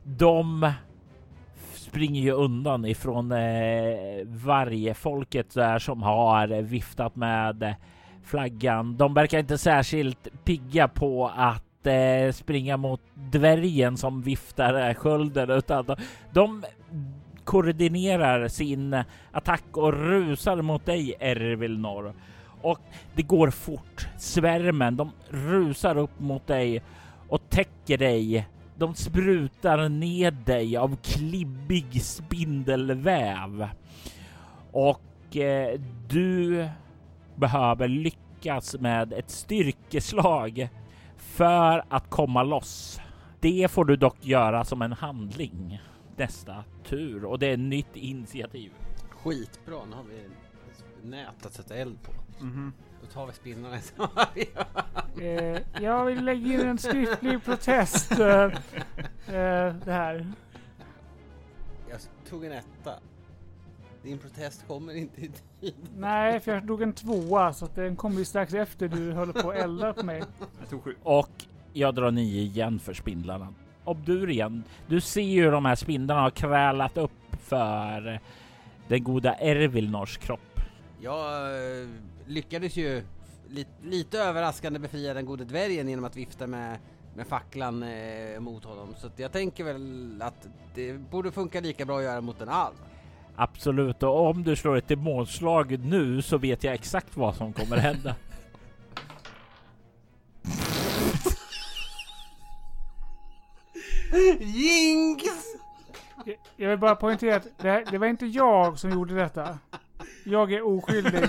De 0.05 0.73
springer 1.75 2.23
ju 2.23 2.31
undan 2.31 2.85
ifrån 2.85 3.33
eh, 3.33 4.25
varje 4.27 4.95
folket 4.95 5.55
där 5.55 5.79
som 5.79 6.03
har 6.03 6.63
viftat 6.63 7.17
med 7.17 7.75
flaggan. 8.23 8.97
De 8.97 9.15
verkar 9.15 9.39
inte 9.39 9.59
särskilt 9.59 10.45
pigga 10.45 10.89
på 10.89 11.29
att 11.37 11.72
eh, 11.87 12.33
springa 12.33 12.77
mot 12.77 13.01
dvärgen 13.15 13.97
som 13.97 14.23
viftar 14.23 14.89
eh, 14.89 14.95
skölden 14.95 15.51
utan 15.51 15.87
de, 15.87 15.97
de 16.33 16.65
koordinerar 17.45 18.49
sin 18.49 19.03
attack 19.33 19.65
och 19.73 19.93
rusar 19.93 20.63
mot 20.63 20.87
dig 20.87 21.15
Ervilnor. 21.21 22.15
Och 22.63 22.81
det 23.15 23.23
går 23.23 23.51
fort. 23.51 24.09
Svärmen, 24.19 24.97
de 24.97 25.13
rusar 25.31 25.99
upp 25.99 26.21
mot 26.21 26.47
dig 26.47 26.83
och 27.29 27.51
täcker 27.51 27.99
dig. 27.99 28.49
De 28.77 28.95
sprutar 28.95 29.89
ned 29.89 30.35
dig 30.35 30.77
av 30.77 30.97
klibbig 30.97 32.03
spindelväv. 32.03 33.69
Och 34.73 35.37
eh, 35.37 35.81
du 36.09 36.69
behöver 37.35 37.89
lyckas 37.89 38.77
med 38.81 39.13
ett 39.13 39.31
styrkeslag 39.31 40.69
för 41.23 41.85
att 41.89 42.11
komma 42.11 42.43
loss. 42.43 43.01
Det 43.41 43.71
får 43.71 43.85
du 43.85 43.97
dock 43.97 44.27
göra 44.27 44.65
som 44.65 44.83
en 44.83 44.93
handling 44.93 45.81
nästa 46.17 46.65
tur 46.85 47.25
och 47.25 47.39
det 47.39 47.47
är 47.47 47.53
ett 47.53 47.61
nytt 47.61 47.97
initiativ. 47.97 48.73
Skitbra, 49.11 49.85
nu 49.91 49.97
har 49.97 50.05
vi 50.05 50.29
nät 51.09 51.47
att 51.47 51.55
sätta 51.55 51.75
eld 51.75 51.99
på. 52.03 52.13
Mhm. 52.45 52.73
Då 53.01 53.07
tar 53.07 53.33
vi 53.45 53.55
veva. 53.55 54.29
Eh, 55.21 55.83
jag 55.83 56.05
vill 56.05 56.25
lägga 56.25 56.55
in 56.55 56.61
en 56.61 56.79
skriftlig 56.79 57.45
protest. 57.45 58.13
Eh, 58.21 58.45
eh, 59.37 59.75
det 59.85 59.93
här. 59.93 60.33
Jag 61.91 62.01
tog 62.31 62.45
en 62.45 62.53
etta. 62.53 62.95
Din 64.03 64.19
protest 64.19 64.65
kommer 64.67 64.95
inte 64.95 65.21
i 65.21 65.31
tid. 65.61 65.75
Nej, 65.97 66.41
för 66.41 66.53
jag 66.53 66.67
drog 66.67 66.83
en 66.83 66.93
tvåa 66.93 67.53
så 67.53 67.65
att 67.65 67.75
den 67.75 67.97
kom 67.97 68.13
ju 68.13 68.25
strax 68.25 68.55
efter 68.55 68.89
du 68.89 69.13
höll 69.13 69.33
på 69.33 69.51
att 69.51 69.57
elda 69.57 69.93
på 69.93 70.07
mig. 70.07 70.23
Jag 70.61 70.71
tog 70.71 70.85
sju. 70.85 70.95
Och 71.03 71.31
jag 71.73 71.95
drar 71.95 72.11
nio 72.11 72.41
igen 72.41 72.79
för 72.79 72.95
spindlarna. 72.95 73.55
Obdurien, 73.85 74.65
du 74.87 75.01
ser 75.01 75.21
ju 75.21 75.45
hur 75.45 75.53
de 75.53 75.65
här 75.65 75.75
spindlarna 75.75 76.21
har 76.21 76.31
krälat 76.31 76.97
upp 76.97 77.11
för 77.41 78.21
den 78.89 79.05
goda 79.05 79.35
Ervilnors 79.35 80.19
kropp. 80.19 80.61
Jag 81.01 81.55
eh, 81.81 81.89
lyckades 82.27 82.77
ju 82.77 83.03
li 83.49 83.67
lite 83.83 84.19
överraskande 84.19 84.79
befria 84.79 85.15
den 85.15 85.27
gode 85.27 85.45
dvärgen 85.45 85.89
genom 85.89 86.05
att 86.05 86.17
vifta 86.17 86.47
med, 86.47 86.79
med 87.15 87.27
facklan 87.27 87.83
eh, 87.83 88.41
mot 88.41 88.65
honom. 88.65 88.95
Så 88.99 89.07
att 89.07 89.19
jag 89.19 89.33
tänker 89.33 89.65
väl 89.65 90.23
att 90.23 90.49
det 90.75 90.93
borde 90.93 91.33
funka 91.33 91.61
lika 91.61 91.85
bra 91.85 91.99
att 91.99 92.05
göra 92.05 92.21
mot 92.21 92.41
en 92.41 92.49
alv. 92.49 92.75
Absolut, 93.37 94.03
och 94.03 94.27
om 94.27 94.43
du 94.43 94.57
slår 94.57 94.77
ett 94.77 94.89
demonslag 94.89 95.79
nu 95.85 96.23
så 96.23 96.39
vet 96.39 96.65
jag 96.65 96.75
exakt 96.75 97.17
vad 97.17 97.35
som 97.37 97.53
kommer 97.53 97.77
hända. 97.77 98.15
Jinx! 104.41 105.25
Jag- 106.57 106.69
vill 106.69 106.79
bara 106.79 106.97
poängtera 106.97 107.37
att 107.37 107.47
det, 107.59 107.71
här, 107.71 107.85
det 107.91 107.99
var 107.99 108.07
inte 108.07 108.27
jag 108.27 108.79
som 108.79 108.91
gjorde 108.91 109.15
detta. 109.15 109.59
Jag 110.25 110.53
är 110.53 110.63
oskyldig. 110.67 111.25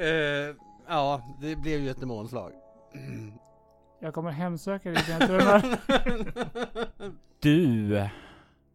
Eh, 0.00 0.54
ja, 0.88 1.22
det 1.40 1.56
blev 1.56 1.80
ju 1.80 1.90
ett 1.90 2.00
demonslag. 2.00 2.52
Jag 4.00 4.14
kommer 4.14 4.30
hemsöka 4.30 4.90
dig 4.90 5.02
i 5.02 5.06
dina 5.12 5.26
drömmar. 5.26 5.78
Du 7.40 8.08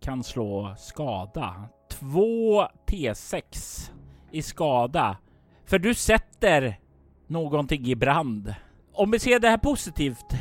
kan 0.05 0.23
slå 0.23 0.75
skada. 0.77 1.55
2 1.89 2.67
T6 2.87 3.41
i 4.31 4.41
skada. 4.41 5.17
För 5.65 5.79
du 5.79 5.93
sätter 5.93 6.79
någonting 7.27 7.85
i 7.85 7.95
brand. 7.95 8.55
Om 8.93 9.11
vi 9.11 9.19
ser 9.19 9.39
det 9.39 9.49
här 9.49 9.57
positivt, 9.57 10.33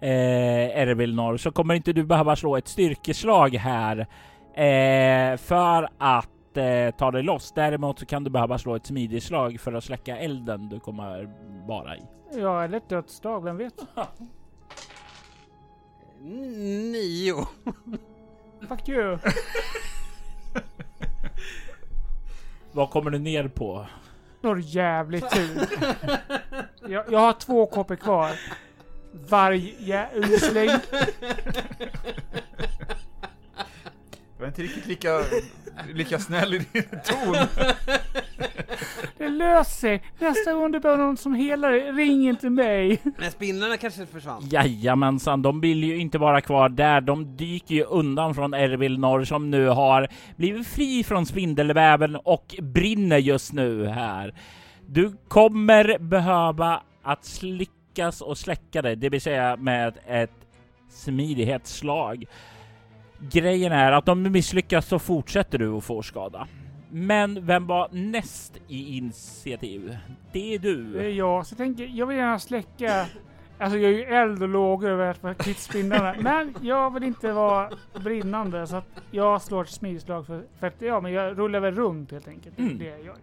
eh, 0.00 0.78
Ervilnor, 0.80 1.36
så 1.36 1.50
kommer 1.52 1.74
inte 1.74 1.92
du 1.92 2.04
behöva 2.04 2.36
slå 2.36 2.56
ett 2.56 2.68
styrkeslag 2.68 3.54
här 3.54 3.98
eh, 4.54 5.36
för 5.36 5.88
att 5.98 6.56
eh, 6.56 6.90
ta 6.98 7.10
dig 7.10 7.22
loss. 7.22 7.52
Däremot 7.52 7.98
så 7.98 8.06
kan 8.06 8.24
du 8.24 8.30
behöva 8.30 8.58
slå 8.58 8.74
ett 8.74 8.86
smidigslag 8.86 9.60
för 9.60 9.72
att 9.72 9.84
släcka 9.84 10.16
elden 10.16 10.68
du 10.68 10.80
kommer 10.80 11.30
vara 11.66 11.96
i. 11.96 12.02
Ja, 12.34 12.64
eller 12.64 12.76
ett 12.76 12.88
dödsdag, 12.88 13.40
vem 13.40 13.56
vet? 13.56 13.74
Nio. 16.22 17.46
Fuck 18.68 18.88
you. 18.88 19.18
Vad 22.72 22.90
kommer 22.90 23.10
du 23.10 23.18
ner 23.18 23.48
på? 23.48 23.86
Har 24.42 24.56
jävligt 24.56 25.30
tur. 25.30 25.66
Jag, 26.88 27.04
jag 27.10 27.18
har 27.18 27.32
två 27.32 27.66
koppar 27.66 27.96
kvar. 27.96 28.30
Vargusling. 29.12 30.70
Du 34.42 34.44
var 34.44 34.48
inte 34.48 34.62
riktigt 34.62 34.86
lika, 34.86 35.20
lika 35.94 36.18
snäll 36.18 36.54
i 36.54 36.58
din 36.72 36.82
ton. 37.04 37.36
Det 39.18 39.28
löser 39.28 39.80
sig. 39.80 40.02
Nästa 40.18 40.52
gång 40.52 40.72
du 40.72 40.80
behöver 40.80 41.04
någon 41.04 41.16
som 41.16 41.34
helar 41.34 41.70
dig, 41.72 41.92
ring 41.92 42.28
inte 42.28 42.50
mig. 42.50 43.02
Men 43.18 43.30
spindlarna 43.30 43.76
kanske 43.76 44.06
försvann. 44.06 44.48
Jajamensan, 44.50 45.42
de 45.42 45.60
vill 45.60 45.84
ju 45.84 45.96
inte 45.96 46.18
vara 46.18 46.40
kvar 46.40 46.68
där. 46.68 47.00
De 47.00 47.36
dyker 47.36 47.74
ju 47.74 47.84
undan 47.84 48.34
från 48.34 48.54
Ervilnor 48.54 49.24
som 49.24 49.50
nu 49.50 49.66
har 49.66 50.08
blivit 50.36 50.66
fri 50.66 51.04
från 51.04 51.26
spindelväven 51.26 52.16
och 52.16 52.54
brinner 52.62 53.18
just 53.18 53.52
nu 53.52 53.86
här. 53.86 54.34
Du 54.86 55.12
kommer 55.28 55.98
behöva 55.98 56.82
att 57.02 57.24
slickas 57.24 58.20
och 58.20 58.38
släcka 58.38 58.82
det, 58.82 58.94
det 58.94 59.08
vill 59.08 59.20
säga 59.20 59.56
med 59.56 59.98
ett 60.06 60.46
smidighetsslag. 60.90 62.26
Grejen 63.30 63.72
är 63.72 63.92
att 63.92 64.08
om 64.08 64.22
du 64.22 64.30
misslyckas 64.30 64.86
så 64.86 64.98
fortsätter 64.98 65.58
du 65.58 65.76
att 65.76 65.84
få 65.84 66.02
skada. 66.02 66.46
Men 66.90 67.46
vem 67.46 67.66
var 67.66 67.88
näst 67.92 68.60
i 68.68 68.96
initiativ? 68.96 69.96
Det 70.32 70.54
är 70.54 70.58
Det 70.58 70.68
är 70.68 70.74
du. 71.02 71.08
jag. 71.10 71.46
Så 71.46 71.52
jag 71.52 71.58
tänker, 71.58 71.84
jag 71.94 72.06
vill 72.06 72.16
gärna 72.16 72.38
släcka. 72.38 73.06
Alltså 73.58 73.78
jag 73.78 73.92
är 73.92 73.96
ju 73.96 74.02
eld 74.04 74.42
och 74.42 74.48
lågor 74.48 74.88
över 74.90 75.10
att 75.10 75.22
vara 75.22 75.34
kvitt 75.34 75.58
spindlarna. 75.58 76.14
Men 76.20 76.54
jag 76.60 76.94
vill 76.94 77.02
inte 77.02 77.32
vara 77.32 77.70
brinnande 78.04 78.66
så 78.66 78.76
att 78.76 79.02
jag 79.10 79.42
slår 79.42 79.62
ett 79.62 79.70
smidigslag 79.70 80.26
för, 80.26 80.42
för 80.60 80.66
att 80.66 80.74
ja, 80.82 81.00
men 81.00 81.12
jag 81.12 81.38
rullar 81.38 81.60
väl 81.60 81.74
runt 81.74 82.12
helt 82.12 82.28
enkelt. 82.28 82.56
Det 82.56 82.62
är 82.62 82.66
Mm. 82.66 82.78
det 82.78 82.84
jag 82.84 83.04
gör. 83.04 83.16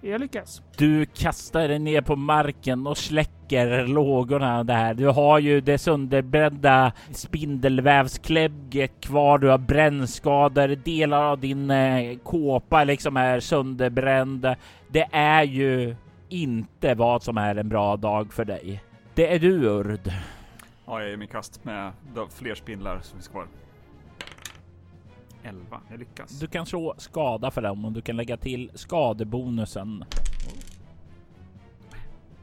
Jag 0.00 0.20
lyckas. 0.20 0.62
Du 0.76 1.06
kastar 1.06 1.68
dig 1.68 1.78
ner 1.78 2.00
på 2.00 2.16
marken 2.16 2.86
och 2.86 2.98
släcker 2.98 3.86
lågorna 3.86 4.64
där. 4.64 4.94
Du 4.94 5.06
har 5.06 5.38
ju 5.38 5.60
det 5.60 5.78
sönderbrända 5.78 6.92
spindelvävsklägget 7.10 9.00
kvar. 9.00 9.38
Du 9.38 9.48
har 9.48 9.58
brännskador. 9.58 10.68
Delar 10.68 11.22
av 11.22 11.38
din 11.38 11.70
eh, 11.70 12.18
kåpa 12.18 12.84
liksom 12.84 13.16
är 13.16 13.40
sönderbränd. 13.40 14.54
Det 14.88 15.08
är 15.12 15.42
ju 15.42 15.96
inte 16.28 16.94
vad 16.94 17.22
som 17.22 17.38
är 17.38 17.54
en 17.56 17.68
bra 17.68 17.96
dag 17.96 18.32
för 18.32 18.44
dig. 18.44 18.82
Det 19.14 19.34
är 19.34 19.38
du 19.38 19.64
Urd. 19.64 20.12
Ja, 20.86 21.00
jag 21.00 21.08
är 21.08 21.12
i 21.12 21.16
min 21.16 21.28
kast 21.28 21.64
med 21.64 21.92
fler 22.38 22.54
spindlar 22.54 23.00
som 23.02 23.16
finns 23.16 23.28
kvar. 23.28 23.46
11. 25.42 25.80
Jag 25.90 25.98
lyckas. 25.98 26.30
Du 26.40 26.46
kan 26.46 26.66
slå 26.66 26.94
skada 26.98 27.50
för 27.50 27.62
dem 27.62 27.84
och 27.84 27.92
du 27.92 28.02
kan 28.02 28.16
lägga 28.16 28.36
till 28.36 28.70
skadebonusen. 28.74 30.04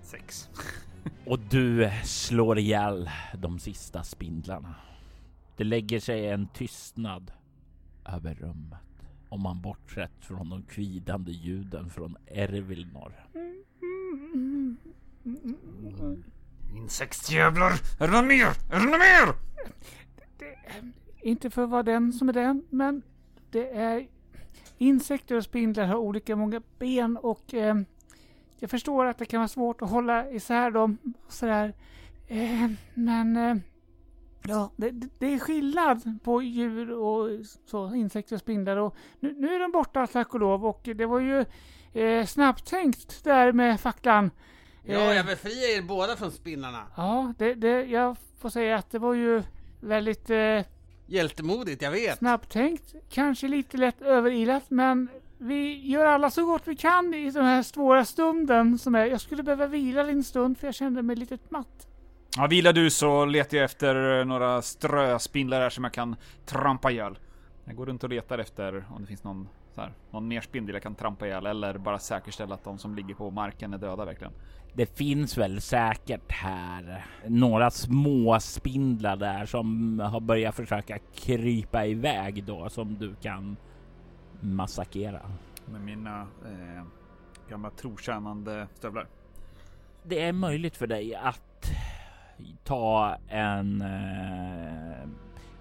6. 0.02 0.50
Och 1.25 1.40
du 1.40 1.92
slår 2.04 2.60
ihjäl 2.60 3.10
de 3.34 3.60
sista 3.60 4.04
spindlarna. 4.04 4.75
Det 5.58 5.64
lägger 5.64 6.00
sig 6.00 6.30
en 6.30 6.48
tystnad 6.48 7.32
över 8.06 8.36
rummet. 8.36 8.80
Om 9.30 9.42
man 9.42 9.62
bortsett 9.62 10.12
från 10.25 10.50
de 10.50 10.64
kvidande 10.64 11.32
ljuden 11.32 11.90
från 11.90 12.18
Ervilnor. 12.28 13.14
Insektsjävlar! 16.75 17.72
Är 18.00 18.08
det 18.08 18.14
något 18.14 18.25
mer? 18.25 18.46
Är 18.46 18.80
det 18.80 18.86
något 18.86 19.00
mer? 19.00 19.36
Inte 21.25 21.50
för 21.50 21.63
att 21.63 21.70
vara 21.70 21.84
den 21.84 22.13
som 22.13 22.29
är 22.29 22.34
den, 22.34 22.63
men 22.70 23.01
det 23.51 23.70
är 23.70 24.08
insekter 24.77 25.36
och 25.36 25.44
spindlar 25.44 25.86
har 25.86 25.96
olika 25.96 26.36
många 26.36 26.62
ben 26.79 27.17
och 27.17 27.53
eh, 27.53 27.75
jag 28.60 28.70
förstår 28.70 29.05
att 29.05 29.17
det 29.17 29.25
kan 29.25 29.39
vara 29.39 29.48
svårt 29.48 29.82
att 29.82 29.89
hålla 29.89 30.32
isär 30.32 30.72
dem 30.72 30.98
och 31.25 31.34
sådär. 31.34 31.74
Eh, 32.27 32.70
men 32.94 33.38
eh, 33.38 33.55
ja, 34.48 34.72
det, 34.75 34.91
det- 35.20 35.34
är 35.34 35.39
skillnad 35.39 36.20
på 36.24 36.41
djur 36.41 36.91
och 36.91 37.29
så, 37.65 37.96
insekter 37.96 38.36
och 38.36 38.39
spindlar 38.41 38.77
och 38.77 38.96
nu, 39.20 39.34
nu 39.39 39.53
är 39.55 39.60
de 39.60 39.72
borta 39.72 40.08
tack 40.08 40.34
och 40.34 40.39
lov 40.39 40.65
och 40.65 40.89
det 40.96 41.05
var 41.05 41.20
ju 41.20 41.46
eh, 42.01 42.25
snabbt 42.25 42.65
tänkt 42.70 43.24
där 43.24 43.51
med 43.51 43.79
facklan. 43.82 44.32
Ja, 44.84 45.00
Eh, 45.00 45.15
jag 45.15 45.25
befriar 45.25 45.77
er 45.77 45.82
båda 45.88 46.15
från 46.15 46.32
spindlarna. 46.32 46.84
Ja, 46.98 47.34
det, 47.38 47.53
det, 47.53 47.84
jag 47.86 48.17
får 48.39 48.50
säga 48.50 48.75
att 48.77 48.91
det 48.91 49.00
var 49.00 49.13
ju 49.13 49.44
väldigt 49.82 50.29
eh, 50.29 50.62
Hjältemodigt, 51.07 51.81
jag 51.81 51.91
vet. 51.91 52.17
snabbt 52.17 52.51
tänkt. 52.51 52.95
Kanske 53.09 53.47
lite 53.47 53.77
lätt 53.77 54.01
överilat, 54.01 54.63
men 54.67 55.07
vi 55.38 55.88
gör 55.88 56.05
alla 56.05 56.29
så 56.31 56.45
gott 56.45 56.62
vi 56.65 56.75
kan 56.75 57.13
i 57.13 57.31
den 57.31 57.45
här 57.45 57.63
svåra 57.63 58.05
stunden 58.05 58.79
som 58.79 58.95
är. 58.95 59.05
Jag 59.05 59.21
skulle 59.21 59.43
behöva 59.43 59.67
vila 59.67 60.09
en 60.09 60.24
stund 60.24 60.57
för 60.57 60.67
jag 60.67 60.75
kände 60.75 61.01
mig 61.01 61.15
lite 61.15 61.38
matt. 61.50 61.88
Ja, 62.38 62.47
vilar 62.47 62.74
du 62.74 62.89
så 62.89 63.25
letar 63.25 63.57
jag 63.57 63.65
efter 63.65 64.19
eh, 64.19 64.25
några 64.25 64.62
ströspindlar 64.62 65.62
här 65.62 65.69
som 65.69 65.83
jag 65.83 65.93
kan 65.93 66.15
trampa 66.45 66.91
ihjäl. 66.91 67.17
Jag 67.65 67.75
går 67.75 67.85
runt 67.85 68.03
och 68.03 68.09
letar 68.09 68.38
efter 68.38 68.85
om 68.95 69.01
det 69.01 69.07
finns 69.07 69.24
någon, 69.24 69.50
så 69.75 69.82
här, 69.82 69.94
någon 70.12 70.27
mer 70.27 70.41
spindel 70.41 70.74
jag 70.74 70.84
kan 70.84 70.96
trampa 70.96 71.27
ihjäl 71.27 71.46
eller 71.46 71.77
bara 71.77 72.00
säkerställa 72.00 72.55
att 72.55 72.63
de 72.63 72.77
som 72.77 72.96
ligger 72.96 73.15
på 73.15 73.32
marken 73.32 73.74
är 73.74 73.77
döda 73.77 74.05
verkligen. 74.05 74.34
Det 74.74 74.98
finns 74.98 75.38
väl 75.38 75.62
säkert 75.62 76.32
här 76.32 77.05
några 77.27 77.72
små 77.72 78.39
spindlar 78.39 79.15
där 79.15 79.46
som 79.46 80.00
har 80.00 80.20
börjat 80.20 80.55
försöka 80.55 81.00
krypa 81.15 81.86
iväg 81.86 82.44
då 82.44 82.70
som 82.70 82.98
du 82.98 83.15
kan 83.15 83.58
massakera. 84.39 85.22
Med 85.65 85.82
mina 85.82 86.22
eh, 86.22 86.84
gamla 87.50 87.70
trotjänande 87.70 88.67
stövlar. 88.74 89.08
Det 90.03 90.22
är 90.22 90.34
möjligt 90.34 90.77
för 90.77 90.88
dig 90.88 91.15
att 91.15 91.72
ta 92.63 93.17
en 93.27 93.82
eh, 93.82 95.10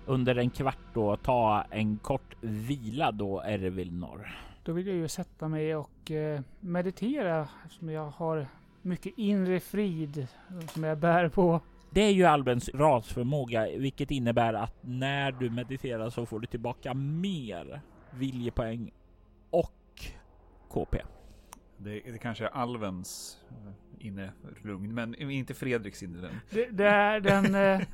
under 0.07 0.37
en 0.37 0.51
kvart 0.51 0.79
då 0.95 1.17
ta 1.17 1.65
en 1.71 1.97
kort 1.99 2.37
vila 2.41 3.13
då 3.13 3.41
Ervilnor. 3.41 4.29
Då 4.63 4.73
vill 4.73 4.87
jag 4.87 4.97
ju 4.97 5.09
sätta 5.09 5.49
mig 5.49 5.77
och 5.77 6.11
eh, 6.11 6.41
meditera 6.61 7.49
eftersom 7.65 7.91
jag 7.91 8.07
har 8.11 8.47
mycket 8.83 9.13
inre 9.17 9.61
frid 9.61 10.27
som 10.69 10.85
jag 10.85 10.99
bär 10.99 11.29
på. 11.29 11.61
Det 11.91 12.01
är 12.01 12.11
ju 12.11 12.25
Albens 12.25 12.71
rasförmåga, 12.75 13.67
vilket 13.77 14.11
innebär 14.11 14.55
att 14.55 14.77
när 14.81 15.33
du 15.33 15.51
mediterar 15.51 16.11
så 16.11 16.27
får 16.27 16.41
du 16.41 16.47
tillbaka 16.47 16.95
mer 16.95 17.81
viljepoäng 18.11 18.93
och 19.51 20.05
KP. 20.69 21.03
Det, 21.77 22.01
det 22.01 22.19
kanske 22.19 22.45
är 22.45 22.49
alvens 22.49 23.39
eh, 23.51 24.07
inre 24.07 24.33
lugn, 24.63 24.95
men 24.95 25.15
inte 25.15 25.55
Fredriks 25.55 26.03
inre 26.03 26.21
lugn. 26.21 26.41
Det, 26.51 26.67
det 26.71 26.87
är 26.87 27.21
den 27.21 27.55
eh, 27.55 27.87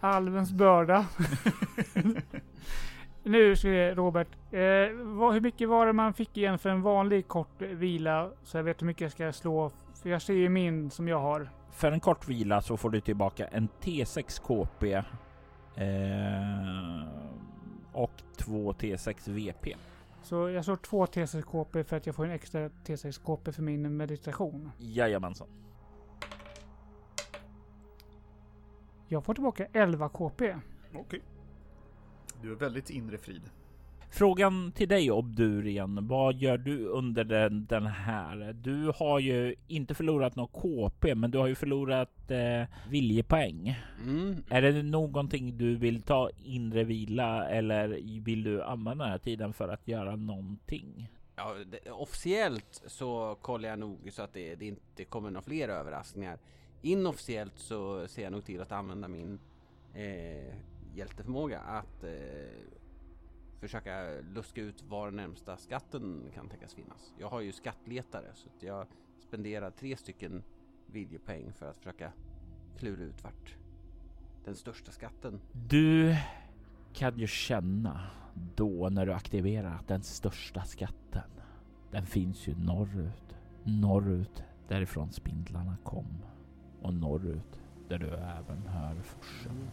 alvens 0.00 0.52
börda. 0.52 1.06
nu 3.22 3.56
ska 3.56 3.68
vi 3.68 3.90
Robert. 3.90 4.28
Eh, 4.50 4.60
vad, 5.02 5.34
hur 5.34 5.40
mycket 5.40 5.68
var 5.68 5.86
det 5.86 5.92
man 5.92 6.14
fick 6.14 6.36
igen 6.36 6.58
för 6.58 6.70
en 6.70 6.82
vanlig 6.82 7.28
kort 7.28 7.62
vila? 7.62 8.30
Så 8.42 8.56
jag 8.56 8.64
vet 8.64 8.82
hur 8.82 8.86
mycket 8.86 9.00
jag 9.00 9.12
ska 9.12 9.32
slå. 9.32 9.70
För 10.02 10.10
jag 10.10 10.22
ser 10.22 10.34
ju 10.34 10.48
min 10.48 10.90
som 10.90 11.08
jag 11.08 11.20
har. 11.20 11.50
För 11.70 11.92
en 11.92 12.00
kort 12.00 12.28
vila 12.28 12.62
så 12.62 12.76
får 12.76 12.90
du 12.90 13.00
tillbaka 13.00 13.46
en 13.46 13.68
T6 13.80 14.42
KP 14.42 14.92
eh, 14.94 15.04
och 17.92 18.12
två 18.36 18.72
T6 18.72 19.30
VP. 19.30 19.74
Så 20.22 20.50
jag 20.50 20.64
slår 20.64 20.76
två 20.76 21.06
T6 21.06 21.42
KP 21.42 21.84
för 21.84 21.96
att 21.96 22.06
jag 22.06 22.14
får 22.14 22.24
en 22.24 22.30
extra 22.30 22.68
T6 22.68 23.24
KP 23.24 23.52
för 23.52 23.62
min 23.62 23.96
meditation. 23.96 24.70
Jajamensan. 24.78 25.48
Jag 29.14 29.24
får 29.24 29.34
tillbaka 29.34 29.66
11 29.72 30.08
KP. 30.08 30.56
Okej. 30.94 31.20
Du 32.42 32.52
är 32.52 32.56
väldigt 32.56 32.90
inre 32.90 33.18
frid. 33.18 33.42
Frågan 34.10 34.72
till 34.72 34.88
dig 34.88 35.10
Obdurien, 35.10 36.08
vad 36.08 36.34
gör 36.36 36.58
du 36.58 36.86
under 36.86 37.24
den, 37.24 37.66
den 37.66 37.86
här? 37.86 38.52
Du 38.52 38.92
har 38.96 39.18
ju 39.18 39.54
inte 39.66 39.94
förlorat 39.94 40.36
något 40.36 40.52
KP, 40.52 41.14
men 41.14 41.30
du 41.30 41.38
har 41.38 41.46
ju 41.46 41.54
förlorat 41.54 42.30
eh, 42.30 42.62
viljepoäng. 42.90 43.80
Mm. 44.02 44.36
Är 44.50 44.62
det 44.62 44.82
någonting 44.82 45.58
du 45.58 45.76
vill 45.76 46.02
ta 46.02 46.30
inre 46.44 46.84
vila 46.84 47.48
eller 47.48 47.88
vill 48.20 48.42
du 48.42 48.62
använda 48.62 49.04
den 49.04 49.12
här 49.12 49.18
tiden 49.18 49.52
för 49.52 49.68
att 49.68 49.88
göra 49.88 50.16
någonting? 50.16 51.08
Ja, 51.36 51.54
det, 51.66 51.90
officiellt 51.90 52.82
så 52.86 53.38
kollar 53.40 53.68
jag 53.68 53.78
nog 53.78 54.08
så 54.12 54.22
att 54.22 54.32
det, 54.32 54.54
det 54.54 54.66
inte 54.66 55.04
kommer 55.04 55.30
några 55.30 55.42
fler 55.44 55.68
överraskningar. 55.68 56.38
Inofficiellt 56.84 57.58
så 57.58 58.08
ser 58.08 58.22
jag 58.22 58.32
nog 58.32 58.44
till 58.44 58.60
att 58.60 58.72
använda 58.72 59.08
min 59.08 59.38
eh, 59.94 60.54
hjälteförmåga 60.94 61.60
att 61.60 62.04
eh, 62.04 62.10
försöka 63.60 64.20
luska 64.34 64.60
ut 64.60 64.82
var 64.82 65.10
närmsta 65.10 65.56
skatten 65.56 66.30
kan 66.34 66.48
tänkas 66.48 66.74
finnas. 66.74 67.14
Jag 67.18 67.28
har 67.28 67.40
ju 67.40 67.52
skattletare 67.52 68.30
så 68.34 68.48
att 68.48 68.62
jag 68.62 68.86
spenderar 69.18 69.70
tre 69.70 69.96
stycken 69.96 70.42
viljepoäng 70.86 71.52
för 71.52 71.70
att 71.70 71.76
försöka 71.76 72.12
klura 72.78 73.02
ut 73.02 73.24
vart 73.24 73.56
den 74.44 74.56
största 74.56 74.92
skatten. 74.92 75.40
Du 75.52 76.16
kan 76.92 77.18
ju 77.18 77.26
känna 77.26 78.10
då 78.56 78.88
när 78.88 79.06
du 79.06 79.12
aktiverar 79.12 79.74
att 79.74 79.88
den 79.88 80.02
största 80.02 80.64
skatten, 80.64 81.30
den 81.90 82.06
finns 82.06 82.48
ju 82.48 82.54
norrut. 82.54 83.36
Norrut 83.62 84.42
därifrån 84.68 85.12
spindlarna 85.12 85.76
kom 85.84 86.24
och 86.84 86.94
norrut 86.94 87.60
där 87.88 87.98
du 87.98 88.06
även 88.06 88.66
hör 88.66 88.94
forsen. 89.02 89.70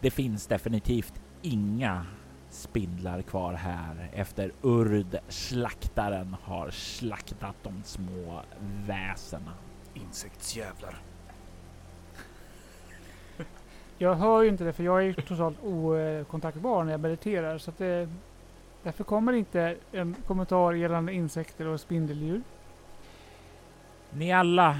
Det 0.00 0.10
finns 0.10 0.46
definitivt 0.46 1.20
inga 1.42 2.06
spindlar 2.50 3.22
kvar 3.22 3.52
här 3.52 4.10
efter 4.12 4.52
Urd 4.62 5.18
slaktaren 5.28 6.36
har 6.42 6.70
slaktat 6.70 7.56
de 7.62 7.82
små 7.84 8.42
väsena. 8.86 9.52
Insektsjävlar. 9.94 10.98
Jag 13.98 14.14
hör 14.14 14.42
ju 14.42 14.48
inte 14.48 14.64
det 14.64 14.72
för 14.72 14.84
jag 14.84 14.98
är 14.98 15.02
ju 15.02 15.14
totalt 15.14 15.58
okontaktbar 15.62 16.84
när 16.84 16.92
jag 16.92 17.00
mediterar. 17.00 17.58
Så 17.58 17.70
att 17.70 17.78
det, 17.78 18.08
därför 18.82 19.04
kommer 19.04 19.32
inte 19.32 19.76
en 19.92 20.16
kommentar 20.26 20.72
gällande 20.72 21.12
insekter 21.12 21.66
och 21.66 21.80
spindeldjur. 21.80 22.42
Ni 24.10 24.32
alla 24.32 24.78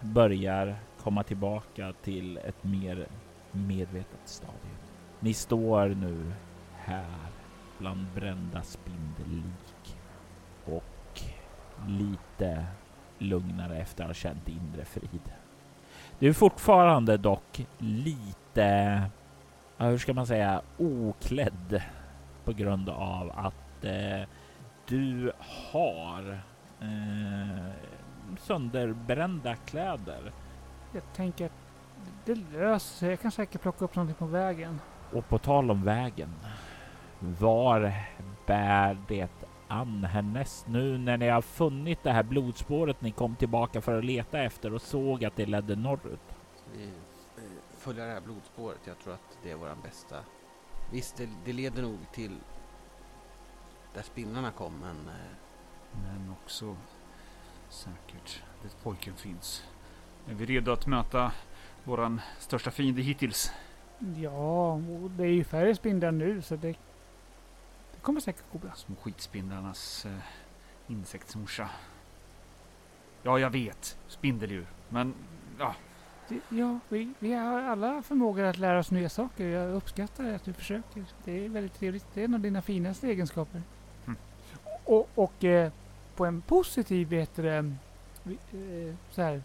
börjar 0.00 0.76
komma 1.02 1.22
tillbaka 1.22 1.92
till 2.02 2.36
ett 2.36 2.64
mer 2.64 3.06
medvetet 3.52 4.20
stadium. 4.24 4.76
Ni 5.20 5.34
står 5.34 5.88
nu 5.88 6.32
här 6.76 7.04
bland 7.78 8.06
brända 8.14 8.62
spindellik 8.62 9.96
och 10.64 11.22
lite 11.88 12.66
lugnare 13.18 13.78
efter 13.78 14.04
att 14.04 14.08
ha 14.08 14.14
känt 14.14 14.48
inre 14.48 14.84
frid. 14.84 15.32
Du 16.18 16.28
är 16.28 16.32
fortfarande 16.32 17.16
dock 17.16 17.66
lite, 17.78 19.02
ja, 19.76 19.86
hur 19.86 19.98
ska 19.98 20.14
man 20.14 20.26
säga, 20.26 20.62
oklädd 20.78 21.82
på 22.44 22.52
grund 22.52 22.88
av 22.88 23.32
att 23.34 23.84
eh, 23.84 24.28
Du 24.86 25.32
har 25.72 26.40
eh, 26.80 27.72
sönderbrända 28.36 29.56
kläder. 29.56 30.32
Jag 30.92 31.02
tänker 31.12 31.46
att 31.46 31.52
det 32.24 32.34
löser 32.34 32.96
sig. 32.96 33.10
Jag 33.10 33.20
kan 33.20 33.30
säkert 33.30 33.62
plocka 33.62 33.84
upp 33.84 33.96
någonting 33.96 34.16
på 34.16 34.26
vägen. 34.26 34.80
Och 35.12 35.28
på 35.28 35.38
tal 35.38 35.70
om 35.70 35.82
vägen. 35.82 36.34
Var 37.20 37.92
bär 38.46 38.98
det 39.08 39.30
an 39.68 40.04
härnäst 40.04 40.68
nu 40.68 40.98
när 40.98 41.16
ni 41.16 41.28
har 41.28 41.42
funnit 41.42 42.02
det 42.02 42.12
här 42.12 42.22
blodspåret 42.22 43.00
ni 43.00 43.10
kom 43.10 43.36
tillbaka 43.36 43.80
för 43.80 43.98
att 43.98 44.04
leta 44.04 44.38
efter 44.38 44.74
och 44.74 44.82
såg 44.82 45.24
att 45.24 45.36
det 45.36 45.46
ledde 45.46 45.76
norrut? 45.76 46.20
Vi 46.76 46.84
eh, 46.84 46.92
följer 47.78 48.06
det 48.06 48.12
här 48.12 48.20
blodspåret. 48.20 48.80
Jag 48.84 48.98
tror 48.98 49.14
att 49.14 49.38
det 49.42 49.50
är 49.50 49.56
våran 49.56 49.78
bästa. 49.82 50.16
Visst, 50.92 51.16
det, 51.16 51.28
det 51.44 51.52
leder 51.52 51.82
nog 51.82 51.98
till 52.12 52.36
där 53.94 54.02
spinnarna 54.02 54.50
kom, 54.50 54.72
men 54.80 55.08
eh, 55.08 55.36
Men 56.02 56.34
också 56.42 56.76
säkert 57.70 58.42
där 58.62 58.70
pojken 58.82 59.14
finns. 59.14 59.64
Är 60.30 60.34
vi 60.34 60.46
redo 60.46 60.72
att 60.72 60.86
möta 60.86 61.32
våran 61.84 62.20
största 62.38 62.70
fiende 62.70 63.02
hittills? 63.02 63.52
Ja, 64.16 64.80
det 65.16 65.22
är 65.24 65.28
ju 65.32 65.44
färre 65.44 65.74
spindlar 65.74 66.12
nu 66.12 66.42
så 66.42 66.56
det, 66.56 66.68
det 67.94 68.00
kommer 68.02 68.20
säkert 68.20 68.44
gå 68.52 68.58
bra. 68.58 68.70
Små 68.74 68.96
skitspindlarnas 68.96 70.06
eh, 70.06 70.12
insektsmorsa. 70.86 71.68
Ja, 73.22 73.38
jag 73.38 73.50
vet. 73.50 73.98
Spindeldjur. 74.08 74.66
Men 74.88 75.14
ja, 75.58 75.74
Det- 76.28 76.40
Ja, 76.56 76.78
vi, 76.88 77.12
vi 77.18 77.32
har 77.32 77.62
alla 77.62 78.02
förmågor 78.02 78.44
att 78.44 78.58
lära 78.58 78.78
oss 78.78 78.90
nya 78.90 79.08
saker. 79.08 79.46
Jag 79.46 79.74
uppskattar 79.74 80.24
att 80.34 80.44
du 80.44 80.52
försöker. 80.52 81.04
Det 81.24 81.44
är 81.44 81.48
väldigt 81.48 81.74
trevligt. 81.74 82.06
Det 82.14 82.20
är 82.20 82.24
en 82.24 82.34
av 82.34 82.40
dina 82.40 82.62
finaste 82.62 83.08
egenskaper. 83.08 83.62
Mm. 84.06 84.18
Och, 84.84 85.08
och 85.14 85.44
eh, 85.44 85.72
på 86.18 86.26
en 86.26 86.40
positiv 86.40 87.08
vet 87.08 87.36
du, 87.36 87.48
eh, 87.48 87.64
så 89.10 89.22
här, 89.22 89.42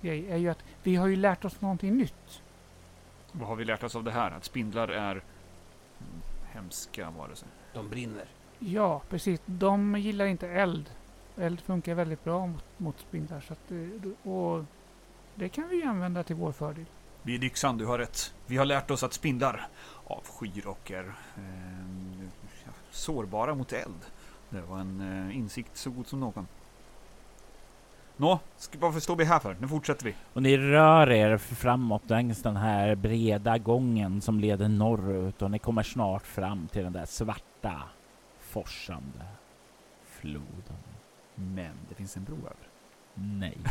grej 0.00 0.30
är 0.30 0.36
ju 0.36 0.48
att 0.48 0.64
vi 0.82 0.96
har 0.96 1.06
ju 1.06 1.16
lärt 1.16 1.44
oss 1.44 1.60
någonting 1.60 1.96
nytt. 1.96 2.42
vad 3.32 3.48
har 3.48 3.56
vi 3.56 3.64
lärt 3.64 3.82
oss 3.82 3.96
av 3.96 4.04
det 4.04 4.10
här? 4.10 4.30
Att 4.30 4.44
spindlar 4.44 4.88
är 4.88 5.22
hemska 6.52 7.10
varelser. 7.10 7.48
de 7.74 7.88
brinner. 7.88 8.24
Ja, 8.58 9.02
precis. 9.08 9.40
De 9.46 9.96
gillar 9.98 10.26
inte 10.26 10.48
eld. 10.48 10.90
Eld 11.36 11.60
funkar 11.60 11.94
väldigt 11.94 12.24
bra 12.24 12.46
mot, 12.46 12.64
mot 12.76 13.00
spindlar. 13.00 13.40
Så 13.40 13.52
att, 13.52 13.70
eh, 13.70 14.30
och 14.32 14.64
det 15.34 15.48
kan 15.48 15.68
vi 15.68 15.76
ju 15.76 15.84
använda 15.84 16.22
till 16.22 16.36
vår 16.36 16.52
fördel. 16.52 16.84
Vi 17.22 17.34
är 17.34 17.38
Lyxan, 17.38 17.78
du 17.78 17.86
har 17.86 17.98
rätt. 17.98 18.34
Vi 18.46 18.56
har 18.56 18.64
lärt 18.64 18.90
oss 18.90 19.02
att 19.02 19.12
spindlar 19.12 19.68
avskyr 20.06 20.66
och 20.66 20.90
är 20.90 21.04
eh, 21.36 22.28
sårbara 22.90 23.54
mot 23.54 23.72
eld. 23.72 24.15
Det 24.56 24.62
var 24.62 24.78
en 24.78 25.28
eh, 25.28 25.36
insikt 25.36 25.76
så 25.76 25.90
god 25.90 26.06
som 26.06 26.20
någon. 26.20 26.46
Nå, 28.16 28.40
ska, 28.56 28.78
varför 28.78 29.00
står 29.00 29.16
vi 29.16 29.24
här 29.24 29.38
för? 29.38 29.56
Nu 29.60 29.68
fortsätter 29.68 30.04
vi. 30.04 30.14
Och 30.32 30.42
ni 30.42 30.56
rör 30.58 31.10
er 31.10 31.36
framåt 31.36 32.10
längs 32.10 32.42
den 32.42 32.56
här 32.56 32.94
breda 32.94 33.58
gången 33.58 34.20
som 34.20 34.40
leder 34.40 34.68
norrut 34.68 35.42
och 35.42 35.50
ni 35.50 35.58
kommer 35.58 35.82
snart 35.82 36.26
fram 36.26 36.68
till 36.68 36.84
den 36.84 36.92
där 36.92 37.04
svarta 37.04 37.82
forsande 38.38 39.24
floden. 40.04 40.76
Men 41.34 41.72
det 41.88 41.94
finns 41.94 42.16
en 42.16 42.24
bro 42.24 42.36
över. 42.36 42.68
Nej. 43.14 43.58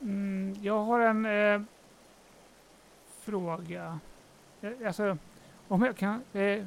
Mm, 0.00 0.56
jag 0.62 0.84
har 0.84 1.00
en 1.00 1.26
eh, 1.26 1.62
fråga. 3.20 3.98
Eh, 4.60 4.70
Alltså, 4.86 5.18
om 5.68 5.82
jag 5.82 5.96
kan 5.96 6.22
eh, 6.32 6.66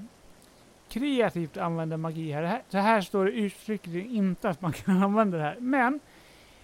kreativt 0.89 1.57
använda 1.57 1.97
magi 1.97 2.31
här. 2.31 2.41
Det 2.41 2.47
här. 2.47 2.61
Så 2.69 2.77
här 2.77 3.01
står 3.01 3.25
det 3.25 3.31
uttryckligen 3.31 4.09
inte 4.09 4.49
att 4.49 4.61
man 4.61 4.71
kan 4.73 5.03
använda 5.03 5.37
det 5.37 5.43
här. 5.43 5.57
Men 5.59 5.99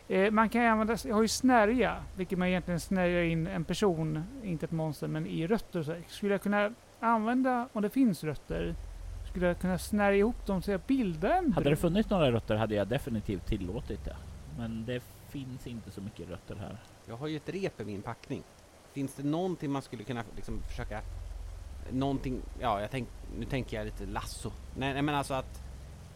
eh, 0.08 0.32
man 0.32 0.50
kan 0.50 0.66
använda, 0.66 0.98
jag 1.06 1.16
har 1.16 1.22
ju 1.22 1.28
snärja, 1.28 1.96
vilket 2.18 2.40
man 2.40 2.48
egentligen 2.48 2.80
snärjar 2.80 3.24
in 3.24 3.48
en 3.48 3.64
person, 3.64 4.24
inte 4.44 4.66
ett 4.66 4.72
monster, 4.72 5.08
men 5.08 5.28
i 5.28 5.48
rötter. 5.48 5.80
och 5.80 5.86
Så. 5.86 5.96
Skulle 6.08 6.34
jag 6.34 6.42
kunna 6.42 6.74
använda, 7.00 7.70
om 7.74 7.82
det 7.82 7.90
finns 7.90 8.24
rötter, 8.24 8.76
skulle 9.30 9.48
jag 9.48 9.60
kunna 9.60 9.78
snärja 9.78 10.18
ihop 10.18 10.46
dem 10.46 10.62
så 10.62 10.72
jag 10.72 10.82
bildar 10.88 11.30
en 11.30 11.54
Hade 11.54 11.70
det 11.70 11.76
funnits 11.76 12.10
några 12.10 12.32
rötter 12.32 12.56
hade 12.56 12.76
jag 12.76 12.88
definitivt 12.88 13.48
tillåtit 13.48 14.06
det. 14.06 14.16
Men 14.58 14.86
det 14.86 15.04
finns 15.30 15.68
inte 15.68 15.92
så 15.92 16.02
mycket 16.02 16.30
rötter 16.30 16.56
här. 16.56 16.78
Jag 17.08 17.18
har 17.18 17.28
ju 17.28 17.38
ett 17.38 17.50
rep 17.50 17.82
i 17.82 17.86
min 17.86 18.02
packning. 18.02 18.44
Finns 18.94 19.14
det 19.14 19.24
någonting 19.24 19.72
man 19.72 19.82
skulle 19.82 20.04
kunna 20.04 20.24
liksom 20.36 20.62
försöka... 20.62 21.02
Någonting, 21.92 22.42
ja 22.60 22.82
jag 22.82 22.92
tänk, 22.92 23.08
nu 23.40 23.46
tänker 23.46 23.78
jag 23.78 23.86
lite 23.86 24.06
lasso. 24.06 24.52
Nej, 24.78 24.94
nej 24.94 25.02
men 25.02 25.16
alltså 25.16 25.34
att 25.34 25.62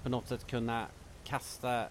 på 0.03 0.09
något 0.09 0.27
sätt 0.27 0.47
kunna 0.47 0.85
kasta, 1.23 1.85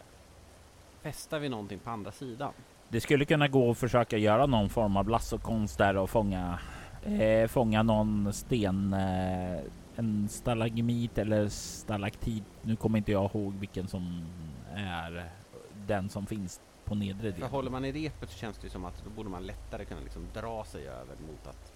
fästa 1.02 1.38
vid 1.38 1.50
någonting 1.50 1.78
på 1.78 1.90
andra 1.90 2.12
sidan. 2.12 2.52
Det 2.88 3.00
skulle 3.00 3.24
kunna 3.24 3.48
gå 3.48 3.70
att 3.70 3.78
försöka 3.78 4.16
göra 4.16 4.46
någon 4.46 4.68
form 4.68 4.96
av 4.96 5.08
lassokonst 5.08 5.78
där 5.78 5.96
och 5.96 6.10
fånga, 6.10 6.58
eh, 7.04 7.48
fånga 7.48 7.82
någon 7.82 8.32
sten, 8.32 8.92
eh, 8.92 9.60
en 9.96 10.28
stalagmit 10.28 11.18
eller 11.18 11.48
stalaktit. 11.48 12.44
Nu 12.62 12.76
kommer 12.76 12.98
inte 12.98 13.12
jag 13.12 13.34
ihåg 13.34 13.54
vilken 13.54 13.88
som 13.88 14.22
är 14.74 15.30
den 15.86 16.08
som 16.08 16.26
finns 16.26 16.60
på 16.84 16.94
nedre 16.94 17.32
För 17.32 17.38
delen. 17.38 17.50
håller 17.50 17.70
man 17.70 17.84
i 17.84 17.92
repet 17.92 18.30
så 18.30 18.38
känns 18.38 18.58
det 18.58 18.64
ju 18.66 18.70
som 18.70 18.84
att 18.84 19.04
då 19.04 19.10
borde 19.10 19.28
man 19.28 19.46
lättare 19.46 19.84
kunna 19.84 20.00
liksom 20.00 20.22
dra 20.34 20.64
sig 20.64 20.88
över 20.88 21.16
mot 21.28 21.46
att 21.46 21.72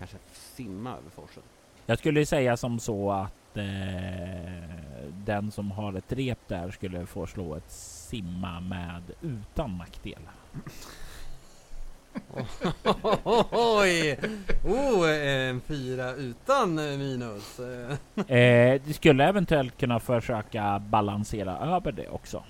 kanske 0.00 0.16
simma 0.32 0.90
över 0.90 1.10
forsen. 1.10 1.42
Jag 1.86 1.98
skulle 1.98 2.26
säga 2.26 2.56
som 2.56 2.78
så 2.80 3.12
att 3.12 3.56
eh, 3.56 3.64
den 5.24 5.50
som 5.50 5.70
har 5.70 5.92
ett 5.98 6.12
rep 6.12 6.38
där 6.48 6.70
skulle 6.70 7.06
få 7.06 7.26
slå 7.26 7.54
ett 7.54 7.70
simma 7.70 8.60
med 8.60 9.02
utan 9.22 9.78
nackdel. 9.78 10.22
Oj! 13.52 14.18
Oh, 14.64 15.10
en 15.10 15.60
fyra 15.60 16.14
utan 16.14 16.74
minus. 16.74 17.60
Eh, 18.28 18.80
du 18.84 18.92
skulle 18.92 19.24
eventuellt 19.28 19.78
kunna 19.78 20.00
försöka 20.00 20.78
balansera 20.78 21.58
över 21.58 21.92
det 21.92 22.08
också. 22.08 22.44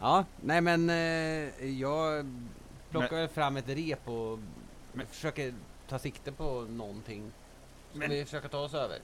Ja, 0.00 0.24
nej 0.40 0.60
men 0.60 0.90
eh, 0.90 1.66
jag 1.80 2.26
plockar 2.90 3.16
väl 3.16 3.28
fram 3.28 3.56
ett 3.56 3.68
rep 3.68 4.08
och 4.08 4.38
Men- 4.92 5.06
försöker 5.06 5.54
ta 5.88 5.98
sikte 5.98 6.32
på 6.32 6.66
någonting. 6.70 7.32
Ska 7.90 7.98
Men- 7.98 8.10
vi 8.10 8.24
försöka 8.24 8.48
ta 8.48 8.58
oss 8.58 8.74
över? 8.74 8.98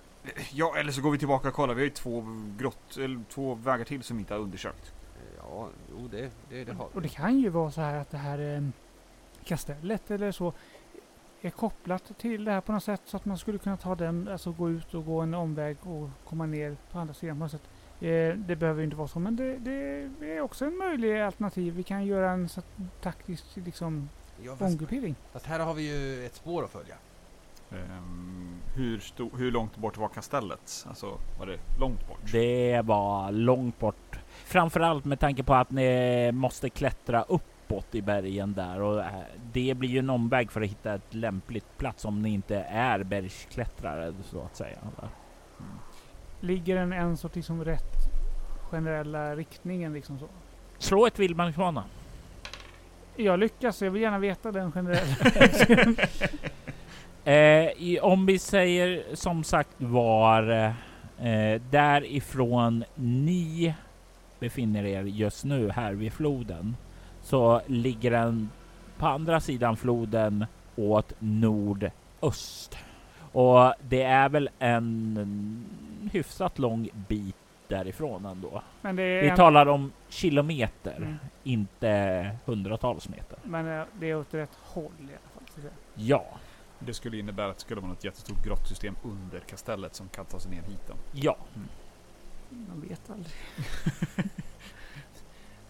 Ja, 0.52 0.76
eller 0.76 0.92
så 0.92 1.02
går 1.02 1.10
vi 1.10 1.18
tillbaka 1.18 1.48
och 1.48 1.54
kollar. 1.54 1.74
Vi 1.74 1.80
har 1.80 1.84
ju 1.84 1.90
två, 1.90 2.24
grott, 2.58 2.96
eller 2.96 3.20
två 3.30 3.54
vägar 3.54 3.84
till 3.84 4.02
som 4.02 4.16
vi 4.16 4.20
inte 4.20 4.34
har 4.34 4.40
undersökt. 4.40 4.92
Ja, 5.38 5.68
jo 5.90 6.08
det, 6.10 6.30
det, 6.50 6.64
det 6.64 6.72
har 6.72 6.84
Och 6.84 6.90
vi. 6.96 7.00
det 7.00 7.08
kan 7.08 7.38
ju 7.38 7.48
vara 7.48 7.70
så 7.70 7.80
här 7.80 7.94
att 8.00 8.10
det 8.10 8.16
här 8.18 8.56
eh, 8.56 8.62
kastellet 9.44 10.10
eller 10.10 10.32
så 10.32 10.52
är 11.40 11.50
kopplat 11.50 12.18
till 12.18 12.44
det 12.44 12.52
här 12.52 12.60
på 12.60 12.72
något 12.72 12.84
sätt 12.84 13.00
så 13.04 13.16
att 13.16 13.24
man 13.24 13.38
skulle 13.38 13.58
kunna 13.58 13.76
ta 13.76 13.94
den, 13.94 14.28
alltså 14.28 14.52
gå 14.52 14.70
ut 14.70 14.94
och 14.94 15.04
gå 15.06 15.20
en 15.20 15.34
omväg 15.34 15.76
och 15.82 16.08
komma 16.24 16.46
ner 16.46 16.76
på 16.92 16.98
andra 16.98 17.14
sidan 17.14 17.36
på 17.36 17.42
något 17.44 17.50
sätt. 17.50 17.68
Eh, 18.00 18.34
det 18.36 18.56
behöver 18.56 18.80
ju 18.80 18.84
inte 18.84 18.96
vara 18.96 19.08
så, 19.08 19.18
men 19.18 19.36
det, 19.36 19.56
det 19.56 20.36
är 20.36 20.40
också 20.40 20.64
en 20.64 20.76
möjlig 20.76 21.20
alternativ. 21.20 21.74
Vi 21.74 21.82
kan 21.82 22.06
göra 22.06 22.30
en 22.30 22.48
så 22.48 22.62
taktisk 23.02 23.44
liksom, 23.54 24.08
Ja, 24.44 24.56
fast, 25.32 25.46
här 25.46 25.60
har 25.60 25.74
vi 25.74 25.82
ju 25.82 26.26
ett 26.26 26.34
spår 26.34 26.64
att 26.64 26.70
följa. 26.70 26.94
Ehm, 27.72 28.56
hur, 28.74 28.98
sto- 28.98 29.36
hur 29.38 29.50
långt 29.52 29.76
bort 29.76 29.96
var 29.96 30.08
kastellet? 30.08 30.86
Alltså, 30.88 31.18
var 31.38 31.46
det 31.46 31.58
långt 31.80 32.08
bort? 32.08 32.32
Det 32.32 32.80
var 32.84 33.32
långt 33.32 33.78
bort. 33.78 34.18
Framförallt 34.44 35.04
med 35.04 35.20
tanke 35.20 35.42
på 35.42 35.54
att 35.54 35.70
ni 35.70 36.32
måste 36.32 36.70
klättra 36.70 37.22
uppåt 37.22 37.94
i 37.94 38.02
bergen 38.02 38.54
där 38.54 38.80
och 38.80 39.00
eh, 39.00 39.06
det 39.52 39.74
blir 39.74 39.88
ju 39.88 39.98
en 39.98 40.10
omväg 40.10 40.50
för 40.52 40.60
att 40.62 40.68
hitta 40.68 40.94
ett 40.94 41.14
lämpligt 41.14 41.78
plats 41.78 42.04
om 42.04 42.22
ni 42.22 42.30
inte 42.30 42.56
är 42.60 43.02
bergsklättrare 43.02 44.14
så 44.22 44.40
att 44.42 44.56
säga. 44.56 44.78
Ligger 46.40 46.76
den 46.76 46.92
en 46.92 47.16
sorts 47.16 47.34
liksom 47.36 47.64
rätt 47.64 47.94
generella 48.70 49.36
riktningen 49.36 49.92
liksom 49.92 50.18
så? 50.18 50.26
Slå 50.78 51.06
ett 51.06 51.18
vildmarksbana. 51.18 51.84
Jag 53.20 53.40
lyckas, 53.40 53.82
jag 53.82 53.90
vill 53.90 54.02
gärna 54.02 54.18
veta 54.18 54.52
den 54.52 54.72
generella. 54.72 55.16
Eh, 57.24 57.70
om 58.02 58.26
vi 58.26 58.38
säger 58.38 59.04
som 59.14 59.44
sagt 59.44 59.74
var 59.76 60.50
eh, 61.18 61.60
därifrån 61.70 62.84
ni 62.94 63.74
befinner 64.38 64.84
er 64.84 65.02
just 65.02 65.44
nu 65.44 65.70
här 65.70 65.92
vid 65.92 66.12
floden 66.12 66.76
så 67.22 67.60
ligger 67.66 68.10
den 68.10 68.50
på 68.98 69.06
andra 69.06 69.40
sidan 69.40 69.76
floden 69.76 70.46
åt 70.76 71.12
nordöst. 71.18 72.78
Och 73.32 73.72
det 73.88 74.02
är 74.02 74.28
väl 74.28 74.50
en 74.58 75.64
hyfsat 76.12 76.58
lång 76.58 76.88
bit 77.08 77.36
därifrån 77.68 78.24
ändå. 78.26 78.62
Men 78.82 78.96
det 78.96 79.02
är, 79.02 79.22
Vi 79.22 79.28
en, 79.28 79.36
talar 79.36 79.66
om 79.66 79.92
kilometer, 80.08 80.96
Mm. 80.96 81.16
inte 81.44 82.36
hundratals 82.44 83.08
meter. 83.08 83.38
men 83.44 83.78
eh, 83.80 83.84
det 84.00 84.10
är 84.10 84.16
åt 84.16 84.34
rätt 84.34 84.54
håll 84.62 84.92
i 85.00 85.02
alla 85.02 85.10
fall. 85.34 85.70
Ja, 85.94 86.24
Det 86.78 86.94
skulle 86.94 87.18
innebära 87.18 87.48
att 87.50 87.54
det 87.56 87.60
skulle 87.60 87.80
vara 87.80 87.90
något 87.90 88.04
jättestort 88.04 88.44
grottsystem 88.44 88.96
under 89.04 89.40
kastellet 89.40 89.94
som 89.94 90.08
kan 90.08 90.24
ta 90.24 90.38
sig 90.40 90.50
ner 90.50 90.62
hit 90.62 90.82
då. 90.88 90.94
ja. 91.12 91.36
Man 92.50 92.80
vet 92.88 93.10
aldrig. 93.10 93.32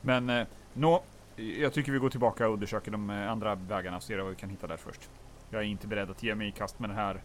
Men 0.01 0.31
eh, 0.31 0.47
nå, 0.75 1.03
jag 1.37 1.73
tycker 1.73 1.93
vi 1.93 1.99
går 1.99 2.11
tillbaka 2.11 2.47
och 2.49 2.53
undersöker 2.55 2.91
de 2.91 3.11
eh, 3.11 3.31
andra 3.31 3.55
vägarna 3.55 3.97
och 3.97 4.03
ser 4.03 4.19
vad 4.19 4.31
vi 4.31 4.37
kan 4.37 4.51
hitta 4.51 4.67
där 4.67 4.77
först. 4.77 5.11
Jag 5.51 5.61
är 5.63 5.67
inte 5.67 5.87
beredd 5.87 6.11
att 6.11 6.23
ge 6.23 6.35
mig 6.35 6.49
i 6.49 6.53
kast 6.53 6.79
med 6.79 6.91
det 6.91 6.95
här 6.95 7.23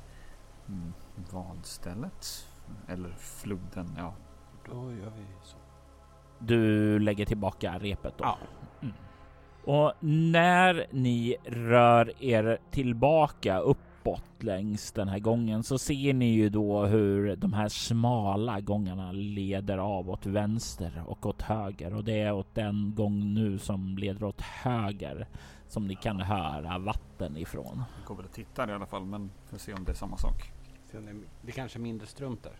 mm, 0.67 0.93
vadstället. 1.31 2.47
Eller 2.87 3.09
floden, 3.19 3.95
ja. 3.97 4.13
Då 4.65 4.75
gör 4.75 5.11
vi 5.17 5.25
så. 5.43 5.57
Du 6.39 6.99
lägger 6.99 7.25
tillbaka 7.25 7.79
repet 7.79 8.17
då? 8.17 8.23
Ja. 8.23 8.37
Mm. 8.81 8.93
Och 9.63 9.93
när 9.99 10.85
ni 10.91 11.35
rör 11.45 12.23
er 12.23 12.57
tillbaka 12.71 13.59
uppåt 13.59 14.43
längs 14.43 14.91
den 14.91 15.07
här 15.07 15.19
gången 15.19 15.63
så 15.63 15.77
ser 15.77 16.13
ni 16.13 16.33
ju 16.33 16.49
då 16.49 16.85
hur 16.85 17.35
de 17.35 17.53
här 17.53 17.69
smala 17.69 18.59
gångarna 18.59 19.11
leder 19.11 19.77
av 19.77 20.09
åt 20.09 20.25
vänster 20.25 21.03
och 21.07 21.25
åt 21.25 21.41
höger 21.41 21.93
och 21.93 22.03
det 22.03 22.19
är 22.19 22.33
åt 22.33 22.55
den 22.55 22.93
gång 22.95 23.33
nu 23.33 23.59
som 23.59 23.97
leder 23.97 24.23
åt 24.23 24.41
höger 24.41 25.27
som 25.67 25.87
ni 25.87 25.95
kan 25.95 26.19
höra 26.19 26.77
vatten 26.77 27.37
ifrån. 27.37 27.83
Vi 27.99 28.05
går 28.05 28.15
väl 28.15 28.25
och 28.25 28.31
tittar 28.31 28.69
i 28.69 28.73
alla 28.73 28.85
fall, 28.85 29.05
men 29.05 29.31
får 29.45 29.57
se 29.57 29.73
om 29.73 29.83
det 29.83 29.91
är 29.91 29.95
samma 29.95 30.17
sak. 30.17 30.51
Det 31.41 31.51
kanske 31.51 31.79
är 31.79 31.81
mindre 31.81 32.07
strunt 32.07 32.43
där. 32.43 32.53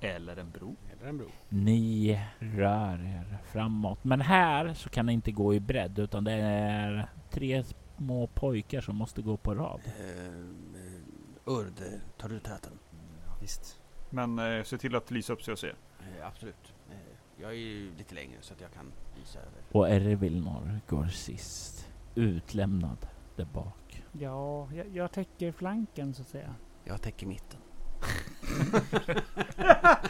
Eller 0.00 0.36
en 0.36 0.50
bro. 0.50 0.76
Eller 0.92 1.08
en 1.08 1.18
bro. 1.18 1.26
Ni 1.48 2.20
rör 2.38 3.04
er 3.04 3.38
framåt, 3.52 4.04
men 4.04 4.20
här 4.20 4.74
så 4.74 4.88
kan 4.88 5.06
ni 5.06 5.12
inte 5.12 5.32
gå 5.32 5.54
i 5.54 5.60
bredd 5.60 5.98
utan 5.98 6.24
det 6.24 6.32
är 6.32 7.08
tre 7.30 7.64
små 7.96 8.26
pojkar 8.26 8.80
som 8.80 8.96
måste 8.96 9.22
gå 9.22 9.36
på 9.36 9.54
rad. 9.54 9.80
Uh, 9.86 11.52
Urd, 11.58 11.82
tar 12.16 12.28
du 12.28 12.40
täten? 12.40 12.78
Ja, 13.26 13.36
visst. 13.40 13.80
Men 14.10 14.38
eh, 14.38 14.62
se 14.62 14.78
till 14.78 14.94
att 14.94 15.10
lysa 15.10 15.32
upp 15.32 15.42
så 15.42 15.50
jag 15.50 15.58
ser. 15.58 15.74
Eh, 16.00 16.26
absolut. 16.26 16.74
Eh, 16.90 16.96
jag 17.40 17.50
är 17.50 17.54
ju 17.54 17.96
lite 17.96 18.14
längre 18.14 18.36
så 18.40 18.54
att 18.54 18.60
jag 18.60 18.72
kan 18.72 18.92
visa 19.20 19.38
över. 19.38 19.62
Och 19.72 19.88
Ervilnor 19.88 20.80
går 20.88 21.06
sist, 21.06 21.88
utlämnad 22.14 23.06
där 23.36 23.44
bak. 23.44 24.04
Ja, 24.12 24.68
jag, 24.74 24.86
jag 24.88 25.12
täcker 25.12 25.52
flanken 25.52 26.14
så 26.14 26.22
att 26.22 26.28
säga. 26.28 26.54
Jag 26.84 27.02
täcker 27.02 27.26
mitten. 27.26 27.60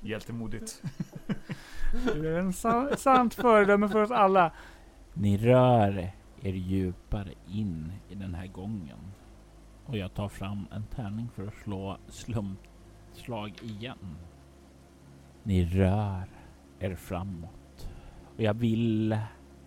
Hjältemodigt. 0.00 0.82
Du 2.14 2.34
är 2.34 2.38
en 2.38 2.52
sa- 2.52 2.96
sant 2.96 3.34
föredöme 3.34 3.88
för 3.88 4.02
oss 4.02 4.10
alla. 4.10 4.52
Ni 5.14 5.36
rör 5.36 6.12
er 6.42 6.52
djupare 6.52 7.32
in 7.48 7.92
i 8.08 8.14
den 8.14 8.34
här 8.34 8.46
gången. 8.46 8.98
Och 9.86 9.96
jag 9.96 10.14
tar 10.14 10.28
fram 10.28 10.66
en 10.72 10.84
tärning 10.86 11.28
för 11.34 11.46
att 11.46 11.54
slå 11.54 11.98
slumpslag 12.08 13.52
igen. 13.62 14.16
Ni 15.42 15.64
rör 15.64 16.28
er 16.78 16.94
framåt. 16.94 17.88
Och 18.36 18.42
jag 18.42 18.54
vill 18.54 19.18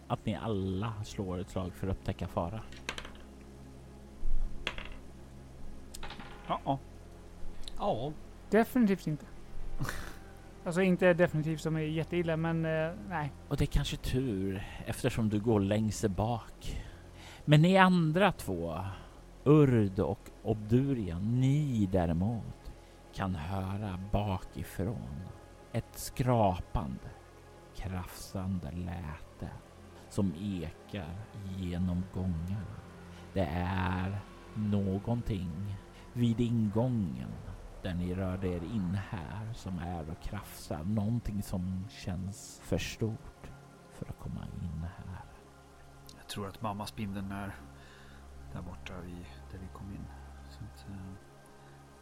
att 0.08 0.26
ni 0.26 0.36
alla 0.36 0.94
slår 1.04 1.40
ett 1.40 1.50
slag 1.50 1.74
för 1.74 1.88
att 1.88 1.98
upptäcka 1.98 2.28
fara. 2.28 2.62
Ja, 6.48 6.60
ja. 6.66 6.80
Ja, 7.84 8.14
Definitivt 8.50 9.08
inte. 9.08 9.26
Alltså 10.66 10.82
inte 10.82 11.14
definitivt 11.14 11.62
som 11.62 11.76
är 11.76 11.80
jätteilla, 11.80 12.38
men 12.38 12.66
eh, 12.66 12.92
nej. 13.10 13.32
Och 13.48 13.58
det 13.58 13.64
är 13.64 13.66
kanske 13.66 13.98
tur 13.98 14.64
eftersom 14.86 15.30
du 15.30 15.40
går 15.40 15.60
längst 15.60 16.08
bak. 16.08 16.84
Men 17.46 17.62
ni 17.62 17.78
andra 17.78 18.32
två, 18.32 18.80
Urd 19.44 20.00
och 20.00 20.20
Obdurian, 20.44 21.42
ni 21.42 21.90
däremot 21.92 22.74
kan 23.14 23.36
höra 23.36 24.00
bakifrån 24.12 25.22
ett 25.72 25.98
skrapande, 25.98 27.10
krafsande 27.76 28.72
läte 28.72 29.50
som 30.10 30.34
ekar 30.36 31.16
genom 31.58 32.04
gångarna. 32.14 32.80
Det 33.34 33.50
är 33.56 34.20
någonting 34.56 35.76
vid 36.14 36.40
ingången 36.40 37.32
där 37.84 37.94
ni 37.94 38.16
rörde 38.16 38.48
er 38.48 38.64
in 38.64 38.98
här 39.10 39.54
som 39.54 39.80
är 39.80 40.10
och 40.12 40.22
krafsar. 40.22 40.84
Någonting 40.84 41.44
som 41.44 41.86
känns 41.90 42.62
för 42.64 42.78
stort 42.78 43.52
för 43.94 44.06
att 44.10 44.20
komma 44.20 44.46
in 44.62 44.86
här. 44.98 45.22
Jag 46.18 46.28
tror 46.28 46.48
att 46.48 46.62
mamma 46.62 46.86
spindeln 46.86 47.32
är 47.32 47.56
där 48.54 48.62
borta 48.62 48.94
vid, 49.06 49.26
där 49.52 49.60
vi 49.60 49.68
kom 49.74 49.92
in. 49.92 50.06
Så 50.50 50.60
att, 50.64 50.86
eh, 50.90 50.96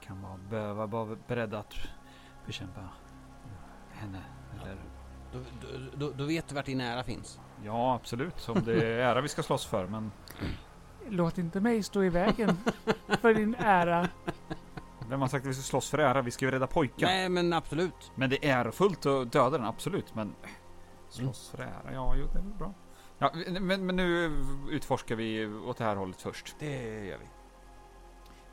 kan 0.07 0.21
vara, 0.21 0.37
behöva 0.49 0.85
vara 0.85 1.17
beredda 1.27 1.59
att 1.59 1.73
bekämpa 2.45 2.81
henne. 3.91 4.21
Eller, 4.61 4.77
Då, 5.33 5.39
då, 5.61 5.67
då, 5.97 6.11
då 6.17 6.25
vet 6.25 6.47
du 6.47 6.55
vart 6.55 6.65
din 6.65 6.81
ära 6.81 7.03
finns. 7.03 7.39
ja, 7.63 7.95
absolut. 7.95 8.49
Om 8.49 8.63
det 8.65 8.73
är 8.73 8.99
ära 8.99 9.21
vi 9.21 9.27
ska 9.27 9.43
slåss 9.43 9.65
för. 9.65 9.87
Men 9.87 10.11
Låt 11.09 11.37
inte 11.37 11.59
mig 11.59 11.83
stå 11.83 12.03
i 12.03 12.09
vägen 12.09 12.57
för 13.21 13.33
din 13.33 13.55
ära. 13.55 14.07
Vem 15.11 15.21
har 15.21 15.27
sagt 15.27 15.45
att 15.45 15.49
vi 15.49 15.53
ska 15.53 15.63
slåss 15.63 15.89
för 15.89 15.97
ära? 15.97 16.21
Vi 16.21 16.31
ska 16.31 16.45
ju 16.45 16.51
rädda 16.51 16.67
pojkar. 16.67 17.07
Nej 17.07 17.29
men 17.29 17.53
absolut. 17.53 18.11
Men 18.15 18.29
det 18.29 18.49
är 18.49 18.71
fullt 18.71 19.05
att 19.05 19.31
döda 19.31 19.57
den, 19.57 19.67
absolut. 19.67 20.15
Men 20.15 20.35
slåss 21.09 21.49
för 21.49 21.63
ära, 21.63 21.93
ja, 21.93 22.15
jo, 22.17 22.27
det 22.33 22.39
är 22.39 22.43
väl 22.43 22.53
bra. 22.53 22.73
Ja, 23.19 23.31
men, 23.59 23.85
men 23.85 23.95
nu 23.95 24.35
utforskar 24.69 25.15
vi 25.15 25.47
åt 25.47 25.77
det 25.77 25.83
här 25.83 25.95
hållet 25.95 26.21
först. 26.21 26.55
Det 26.59 27.05
gör 27.05 27.17
vi. 27.17 27.25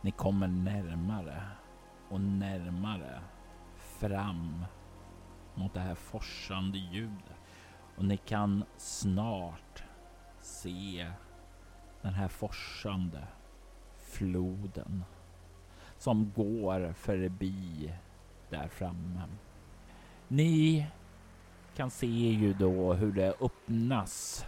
Ni 0.01 0.11
kommer 0.11 0.49
närmare 0.49 1.43
och 2.09 2.21
närmare 2.21 3.21
fram 3.77 4.65
mot 5.55 5.75
det 5.75 5.81
här 5.81 5.95
forsande 5.95 6.79
ljudet. 6.79 7.37
Och 7.97 8.05
ni 8.05 8.17
kan 8.17 8.65
snart 8.77 9.83
se 10.41 11.11
den 12.03 12.15
här 12.15 12.29
forsande 12.29 13.27
floden 13.97 15.05
som 15.99 16.33
går 16.37 16.93
förbi 16.93 17.93
där 18.51 18.69
framme. 18.69 19.23
Ni 20.29 20.87
kan 21.77 21.91
se 21.91 22.07
ju 22.31 22.55
då 22.55 22.95
hur 22.95 23.13
det 23.13 23.35
öppnas 23.41 24.47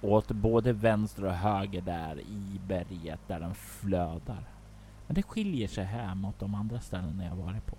åt 0.00 0.28
både 0.30 0.72
vänster 0.72 1.24
och 1.24 1.32
höger 1.32 1.80
där 1.80 2.20
i 2.20 2.60
berget 2.66 3.20
där 3.26 3.40
den 3.40 3.54
flödar. 3.54 4.44
Men 5.06 5.14
det 5.14 5.22
skiljer 5.22 5.68
sig 5.68 5.84
här 5.84 6.14
mot 6.14 6.38
de 6.38 6.54
andra 6.54 6.80
ställen 6.80 7.22
jag 7.30 7.36
varit 7.36 7.66
på. 7.66 7.76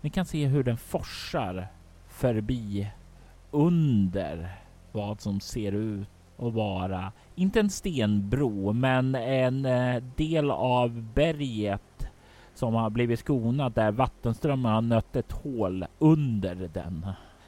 Ni 0.00 0.10
kan 0.10 0.24
se 0.24 0.46
hur 0.46 0.64
den 0.64 0.76
forsar 0.76 1.68
förbi 2.08 2.90
under 3.50 4.54
vad 4.92 5.20
som 5.20 5.40
ser 5.40 5.72
ut 5.72 6.08
att 6.36 6.52
vara, 6.52 7.12
inte 7.34 7.60
en 7.60 7.70
stenbro, 7.70 8.72
men 8.72 9.14
en 9.14 9.64
eh, 9.64 10.02
del 10.16 10.50
av 10.50 11.02
berget 11.02 11.82
som 12.60 12.74
har 12.74 12.90
blivit 12.90 13.20
skonad 13.20 13.72
där 13.72 13.92
vattenströmmen 13.92 14.72
har 14.72 14.82
nött 14.82 15.16
ett 15.16 15.32
hål 15.32 15.86
under 15.98 16.54
den. 16.54 17.06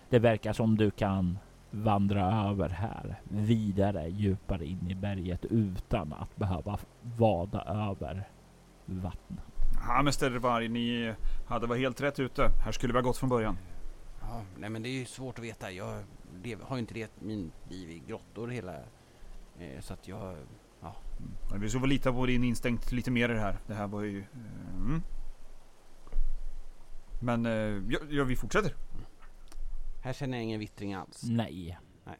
Det 0.09 0.19
verkar 0.19 0.53
som 0.53 0.77
du 0.77 0.91
kan 0.91 1.39
vandra 1.71 2.49
över 2.51 2.69
här 2.69 3.21
vidare 3.29 4.09
djupare 4.09 4.67
in 4.67 4.91
i 4.91 4.95
berget 4.95 5.45
utan 5.45 6.13
att 6.13 6.37
behöva 6.37 6.79
vada 7.03 7.63
över 7.63 8.29
vattnet. 8.87 9.45
Ja, 9.89 10.03
Mäster 10.03 10.31
Varg, 10.31 10.69
ni 10.69 11.15
hade 11.47 11.67
varit 11.67 11.81
helt 11.81 12.01
rätt 12.01 12.21
ute. 12.21 12.49
Här 12.65 12.73
skulle 12.73 12.93
vi 12.93 12.99
ha 12.99 13.05
gått 13.05 13.17
från 13.17 13.29
början. 13.29 13.59
Ja, 14.21 14.43
nej 14.59 14.71
men 14.71 14.83
det 14.83 14.89
är 14.89 14.99
ju 14.99 15.05
svårt 15.05 15.39
att 15.39 15.45
veta. 15.45 15.71
Jag 15.71 16.03
har 16.63 16.77
ju 16.77 16.81
inte 16.81 16.95
levt 16.95 17.21
min 17.21 17.53
liv 17.69 17.91
i 17.91 18.03
grottor 18.09 18.49
hela... 18.49 18.75
Eh, 19.59 19.81
så 19.81 19.95
att 19.95 20.09
jag... 20.09 20.37
Men 21.51 21.61
vi 21.61 21.69
väl 21.81 21.89
lita 21.91 22.13
på 22.13 22.27
din 22.27 22.45
instinkt 22.45 22.93
lite 22.93 23.11
mer 23.11 23.29
i 23.29 23.33
det 23.33 23.41
här. 23.41 23.59
Det 23.67 23.75
här 23.75 23.87
var 23.87 24.03
ju... 24.03 24.19
eh, 24.21 24.27
Mm. 24.77 25.03
Men 27.21 27.47
eh, 27.47 27.53
ja, 27.93 27.99
ja, 28.11 28.25
vi 28.25 28.37
fortsätter. 28.37 28.75
Här 30.03 30.13
känner 30.13 30.37
jag 30.37 30.45
ingen 30.45 30.61
vittring 30.61 30.95
alls. 30.95 31.23
Nej. 31.25 31.79
Nej. 32.05 32.17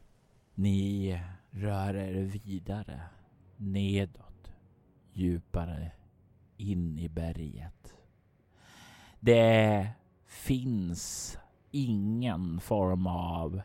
Ni 0.55 1.21
rör 1.51 1.95
er 1.95 2.13
vidare 2.23 3.01
nedåt, 3.57 4.53
djupare 5.13 5.91
in 6.57 6.99
i 6.99 7.09
berget. 7.09 7.95
Det 9.21 9.89
finns 10.27 11.39
ingen 11.71 12.61
form 12.61 13.07
av 13.07 13.61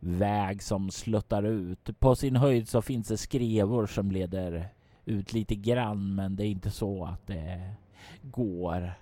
väg 0.00 0.62
som 0.62 0.90
sluttar 0.90 1.42
ut. 1.42 2.00
På 2.00 2.16
sin 2.16 2.36
höjd 2.36 2.68
så 2.68 2.82
finns 2.82 3.08
det 3.08 3.16
skrevor 3.16 3.86
som 3.86 4.10
leder 4.10 4.68
ut 5.04 5.32
lite 5.32 5.54
grann, 5.54 6.14
men 6.14 6.36
det 6.36 6.46
är 6.46 6.48
inte 6.48 6.70
så 6.70 7.04
att 7.04 7.26
det 7.26 7.74
går 8.22 8.92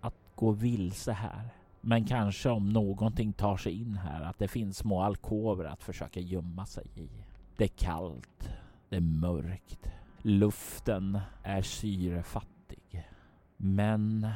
att 0.00 0.14
gå 0.34 0.50
vilse 0.50 1.12
här. 1.12 1.48
Men 1.80 2.04
kanske 2.04 2.50
om 2.50 2.72
någonting 2.72 3.32
tar 3.32 3.56
sig 3.56 3.72
in 3.72 3.96
här 3.96 4.22
att 4.22 4.38
det 4.38 4.48
finns 4.48 4.78
små 4.78 5.02
alkover 5.02 5.64
att 5.64 5.82
försöka 5.82 6.20
gömma 6.20 6.66
sig 6.66 6.86
i. 6.94 7.08
Det 7.56 7.64
är 7.64 7.68
kallt. 7.68 8.50
Det 8.88 8.96
är 8.96 9.00
mörkt. 9.00 9.90
Luften 10.22 11.20
är 11.42 11.62
syrefattig. 11.62 13.08
Men 13.56 14.28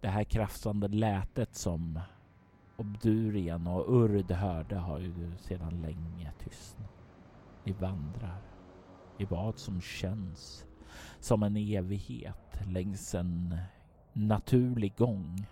det 0.00 0.08
här 0.08 0.24
krafsande 0.24 0.88
lätet 0.88 1.54
som 1.54 2.00
Obdurien 2.76 3.66
och 3.66 4.02
Urd 4.02 4.30
hörde 4.30 4.76
har 4.76 4.98
ju 4.98 5.32
sedan 5.36 5.82
länge 5.82 6.32
tystnat. 6.38 6.90
Ni 7.64 7.72
vandrar 7.72 8.42
i 9.18 9.24
vad 9.24 9.58
som 9.58 9.80
känns 9.80 10.66
som 11.20 11.42
en 11.42 11.56
evighet 11.56 12.60
längs 12.66 13.14
en 13.14 13.58
naturlig 14.12 14.96
gång. 14.96 15.46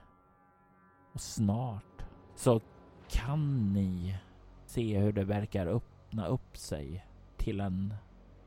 Och 1.13 1.21
snart 1.21 2.05
så 2.35 2.61
kan 3.09 3.73
ni 3.73 4.19
se 4.67 4.99
hur 4.99 5.13
det 5.13 5.25
verkar 5.25 5.67
öppna 5.67 6.27
upp 6.27 6.57
sig 6.57 7.07
till 7.37 7.61
en 7.61 7.95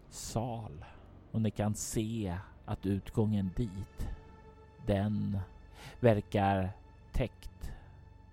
sal. 0.10 0.86
Och 1.32 1.42
ni 1.42 1.52
kan 1.52 1.76
se 1.76 2.38
att 2.66 2.86
utgången 2.86 3.52
dit, 3.56 4.10
den 4.86 5.40
verkar 6.00 6.72
täckt 7.12 7.75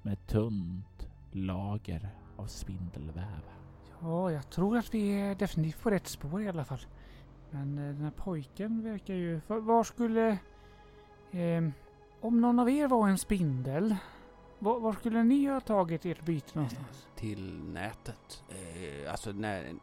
med 0.02 0.12
ett 0.12 0.26
tunt 0.26 1.08
lager 1.30 2.10
av 2.36 2.46
spindelväv. 2.46 3.42
Ja, 4.00 4.30
jag 4.30 4.50
tror 4.50 4.76
att 4.76 4.94
vi 4.94 5.20
är 5.20 5.34
definitivt 5.34 5.82
på 5.82 5.90
rätt 5.90 6.06
spår 6.06 6.42
i 6.42 6.48
alla 6.48 6.64
fall. 6.64 6.86
Men 7.50 7.78
eh, 7.78 7.84
den 7.84 8.04
här 8.04 8.10
pojken 8.10 8.84
verkar 8.84 9.14
ju... 9.14 9.40
Var, 9.46 9.60
var 9.60 9.84
skulle... 9.84 10.38
ehm, 11.30 11.72
om 12.20 12.40
någon 12.40 12.58
av 12.58 12.70
er 12.70 12.88
var 12.88 13.08
en 13.08 13.18
spindel, 13.18 13.96
var, 14.58 14.80
var 14.80 14.92
skulle 14.92 15.22
ni 15.22 15.46
ha 15.46 15.60
tagit 15.60 16.06
ert 16.06 16.24
byte 16.24 16.50
någonstans? 16.54 17.08
Till 17.16 17.62
nätet. 17.64 18.44
Eh, 18.48 19.12
alltså 19.12 19.32
när... 19.32 19.74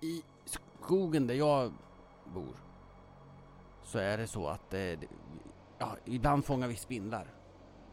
I 0.00 0.22
skogen 0.44 1.26
där 1.26 1.34
jag 1.34 1.72
bor 2.34 2.56
så 3.82 3.98
är 3.98 4.18
det 4.18 4.26
så 4.26 4.46
att 4.46 4.74
eh, 4.74 4.98
ja, 5.78 5.96
ibland 6.04 6.44
fångar 6.44 6.68
vi 6.68 6.76
spindlar. 6.76 7.26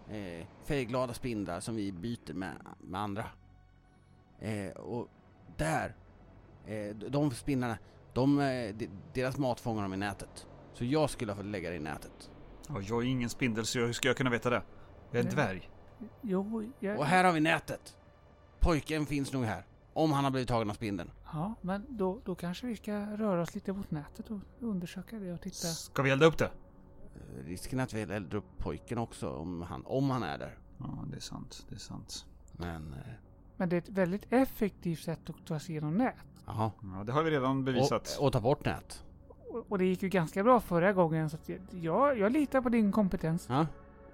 Eh, 0.09 0.45
färgglada 0.63 1.13
spindlar 1.13 1.59
som 1.59 1.75
vi 1.75 1.91
byter 1.91 2.33
med, 2.33 2.55
med 2.79 3.01
andra. 3.01 3.25
Eh, 4.39 4.71
och 4.71 5.07
där, 5.57 5.95
eh, 6.65 6.95
de 6.95 7.31
spindlarna, 7.31 7.77
de, 8.13 8.39
eh, 8.39 8.75
de, 8.75 8.89
deras 9.13 9.37
mat 9.37 9.59
fångar 9.59 9.81
de 9.81 9.93
i 9.93 9.97
nätet. 9.97 10.47
Så 10.73 10.85
jag 10.85 11.09
skulle 11.09 11.31
ha 11.31 11.37
fått 11.37 11.45
lägga 11.45 11.69
det 11.69 11.75
i 11.75 11.79
nätet. 11.79 12.31
Ja, 12.67 12.81
jag 12.81 13.03
är 13.03 13.07
ingen 13.07 13.29
spindel 13.29 13.65
så 13.65 13.79
hur 13.79 13.93
ska 13.93 14.07
jag 14.07 14.17
kunna 14.17 14.29
veta 14.29 14.49
det? 14.49 14.61
Jag 15.11 15.19
är 15.19 15.23
en 15.23 15.29
dvärg. 15.29 15.69
Jo, 16.21 16.71
jag, 16.79 16.99
Och 16.99 17.05
här 17.05 17.23
har 17.23 17.31
vi 17.33 17.39
nätet. 17.39 17.97
Pojken 18.59 19.05
finns 19.05 19.33
nog 19.33 19.43
här. 19.43 19.65
Om 19.93 20.11
han 20.11 20.23
har 20.23 20.31
blivit 20.31 20.49
tagen 20.49 20.69
av 20.69 20.73
spindeln. 20.73 21.11
Ja, 21.33 21.53
men 21.61 21.85
då, 21.89 22.21
då 22.25 22.35
kanske 22.35 22.67
vi 22.67 22.75
ska 22.75 22.91
röra 22.93 23.41
oss 23.41 23.55
lite 23.55 23.73
mot 23.73 23.91
nätet 23.91 24.31
och 24.31 24.39
undersöka 24.59 25.19
det 25.19 25.33
och 25.33 25.41
titta. 25.41 25.67
Ska 25.67 26.01
vi 26.01 26.09
elda 26.09 26.25
upp 26.25 26.37
det? 26.37 26.51
Risken 27.45 27.79
är 27.79 27.83
att 27.83 27.93
vi 27.93 28.01
eldar 28.01 28.35
upp 28.37 28.57
pojken 28.57 28.97
också 28.97 29.29
om 29.29 29.61
han, 29.61 29.83
om 29.85 30.09
han 30.09 30.23
är 30.23 30.37
där. 30.37 30.57
Ja, 30.77 30.85
det 31.11 31.15
är 31.15 31.19
sant. 31.21 31.65
Det 31.69 31.75
är 31.75 31.79
sant. 31.79 32.25
Men, 32.51 32.93
eh, 32.93 32.99
Men 33.57 33.69
det 33.69 33.75
är 33.75 33.77
ett 33.77 33.89
väldigt 33.89 34.33
effektivt 34.33 34.99
sätt 34.99 35.29
att 35.29 35.45
ta 35.47 35.59
sig 35.59 35.71
igenom 35.71 35.93
nät. 35.97 36.15
jaha. 36.45 36.71
Ja, 36.97 37.03
det 37.03 37.11
har 37.11 37.23
vi 37.23 37.31
redan 37.31 37.65
bevisat. 37.65 38.17
Och, 38.19 38.25
och 38.25 38.33
ta 38.33 38.41
bort 38.41 38.65
nät. 38.65 39.03
Och, 39.49 39.65
och 39.71 39.77
det 39.77 39.85
gick 39.85 40.03
ju 40.03 40.09
ganska 40.09 40.43
bra 40.43 40.59
förra 40.59 40.93
gången 40.93 41.29
så 41.29 41.35
att 41.35 41.49
jag, 41.49 41.59
jag, 41.71 42.17
jag 42.19 42.31
litar 42.31 42.61
på 42.61 42.69
din 42.69 42.91
kompetens. 42.91 43.47
Ja. 43.49 43.61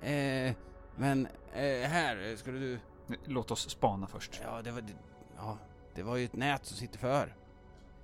Eh, 0.08 0.54
men 0.96 1.26
eh, 1.54 1.90
här 1.90 2.30
eh, 2.32 2.36
skulle 2.36 2.60
du... 2.60 2.80
Låt 3.26 3.52
oss 3.52 3.70
spana 3.70 4.08
först. 4.08 4.42
Ja, 4.46 4.62
det 4.62 4.72
var... 4.72 4.82
det- 4.82 4.94
Ja, 5.38 5.58
det 5.96 6.04
var 6.04 6.16
ju 6.18 6.26
ett 6.26 6.36
nät 6.36 6.66
som 6.66 6.78
sitter 6.78 7.00
för. 7.00 7.36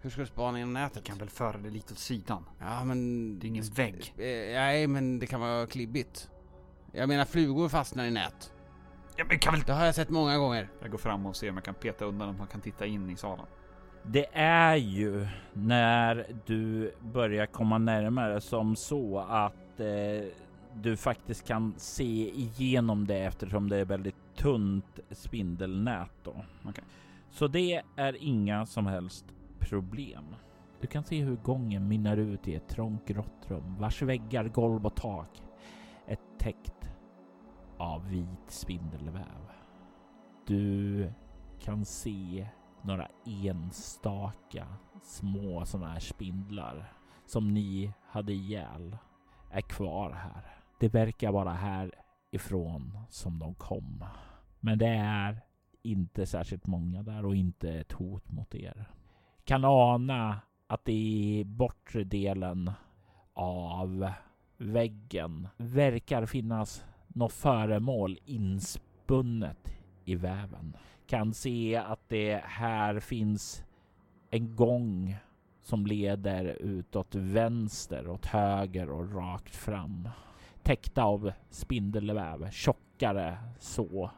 Hur 0.02 0.10
ska 0.10 0.22
du 0.22 0.28
spana 0.28 0.58
genom 0.58 0.74
nätet? 0.74 1.04
kan 1.04 1.18
väl 1.18 1.30
föra 1.30 1.58
det 1.58 1.70
lite 1.70 1.94
åt 1.94 2.00
sidan. 2.00 2.46
Ja, 2.60 2.84
men... 2.84 3.40
Det 3.40 3.48
är 3.48 3.50
ingen 3.50 3.64
vägg. 3.64 4.14
Eh, 4.18 4.54
nej, 4.54 4.88
men 4.88 5.20
det 5.20 5.28
kan 5.28 5.42
vara 5.42 5.68
klibbigt. 5.68 6.30
Jag 6.92 7.10
menar, 7.10 7.26
flugor 7.26 7.70
fastnar 7.70 8.06
i 8.06 8.12
nät. 8.12 8.54
Ja, 9.16 9.26
men 9.28 9.40
kan 9.40 9.54
väl... 9.54 9.64
Det 9.64 9.74
har 9.74 9.86
jag 9.86 9.96
sett 9.96 10.10
många 10.10 10.38
gånger. 10.38 10.70
Jag 10.82 10.92
går 10.92 10.98
fram 10.98 11.26
och 11.26 11.36
ser 11.36 11.50
om 11.50 11.56
jag 11.56 11.64
kan 11.64 11.74
peta 11.74 12.06
undan 12.06 12.30
om 12.30 12.38
man 12.38 12.48
kan 12.48 12.62
titta 12.62 12.86
in 12.86 13.10
i 13.10 13.16
salen. 13.16 13.46
Det 14.04 14.26
är 14.34 14.76
ju 14.76 15.28
när 15.54 16.28
du 16.46 16.94
börjar 17.00 17.46
komma 17.46 17.78
närmare 17.78 18.42
som 18.42 18.76
så 18.76 19.20
att 19.20 19.80
eh, 19.80 20.30
du 20.74 20.98
faktiskt 20.98 21.48
kan 21.48 21.74
se 21.78 22.30
igenom 22.30 23.08
det 23.08 23.18
eftersom 23.18 23.70
det 23.70 23.78
är 23.78 23.86
väldigt 23.86 24.36
tunt 24.36 25.00
spindelnät 25.12 26.12
då. 26.24 26.46
Okej. 26.66 26.84
Så 27.32 27.48
det 27.48 27.82
är 27.96 28.18
inga 28.20 28.66
som 28.66 28.86
helst 28.86 29.26
problem. 29.60 30.36
Du 30.82 30.88
kan 30.88 31.04
se 31.04 31.24
hur 31.24 31.36
gången 31.36 31.88
minnar 31.88 32.18
ut 32.18 32.48
i 32.48 32.56
ett 32.56 32.68
trångt 32.68 33.06
grått 33.08 33.48
rum 33.48 33.76
vars 33.80 34.02
väggar, 34.02 34.48
golv 34.48 34.86
och 34.86 34.96
tak 34.96 35.42
är 36.06 36.18
täckt 36.38 36.90
av 37.78 38.10
vit 38.10 38.52
spindelväv. 38.52 39.50
Du 40.48 41.12
kan 41.60 41.86
se 41.86 42.48
några 42.82 43.08
enstaka 43.26 44.68
små 45.02 45.66
sådana 45.66 45.92
här 45.94 46.00
spindlar 46.00 46.94
som 47.26 47.54
ni 47.54 47.94
hade 48.08 48.34
ihjäl 48.34 48.98
är 49.52 49.62
kvar 49.62 50.12
här. 50.12 50.64
Det 50.80 50.88
verkar 50.88 51.32
vara 51.32 51.54
härifrån 51.54 52.98
som 53.10 53.40
de 53.40 53.56
kom. 53.56 54.06
Men 54.60 54.78
det 54.78 54.96
är 54.98 55.42
inte 55.82 56.26
särskilt 56.26 56.68
många 56.68 57.04
där 57.04 57.26
och 57.26 57.36
inte 57.36 57.74
ett 57.74 57.92
hot 57.92 58.32
mot 58.32 58.56
er. 58.56 58.90
Kan 59.50 59.66
ana 59.66 60.42
att 60.68 60.86
det 60.86 60.94
i 60.94 61.44
bortre 61.46 62.04
delen 62.04 62.72
av 63.34 64.12
väggen 64.58 65.48
verkar 65.58 66.26
finnas 66.26 66.86
något 67.08 67.34
föremål 67.34 68.20
inspunnet 68.26 69.76
i 70.06 70.16
väven. 70.16 70.78
Kan 71.08 71.34
se 71.34 71.76
att 71.76 72.10
det 72.10 72.42
här 72.46 73.00
finns 73.00 73.64
en 74.30 74.56
gång 74.56 75.18
som 75.62 75.86
leder 75.86 76.46
utåt 76.46 77.16
vänster, 77.16 78.10
åt 78.10 78.26
höger 78.26 78.90
och 78.90 79.14
rakt 79.16 79.56
fram. 79.56 80.10
Täckta 80.64 81.04
av 81.04 81.32
spindelväv, 81.50 82.52
tjockare 82.52 83.38
så 83.60 84.12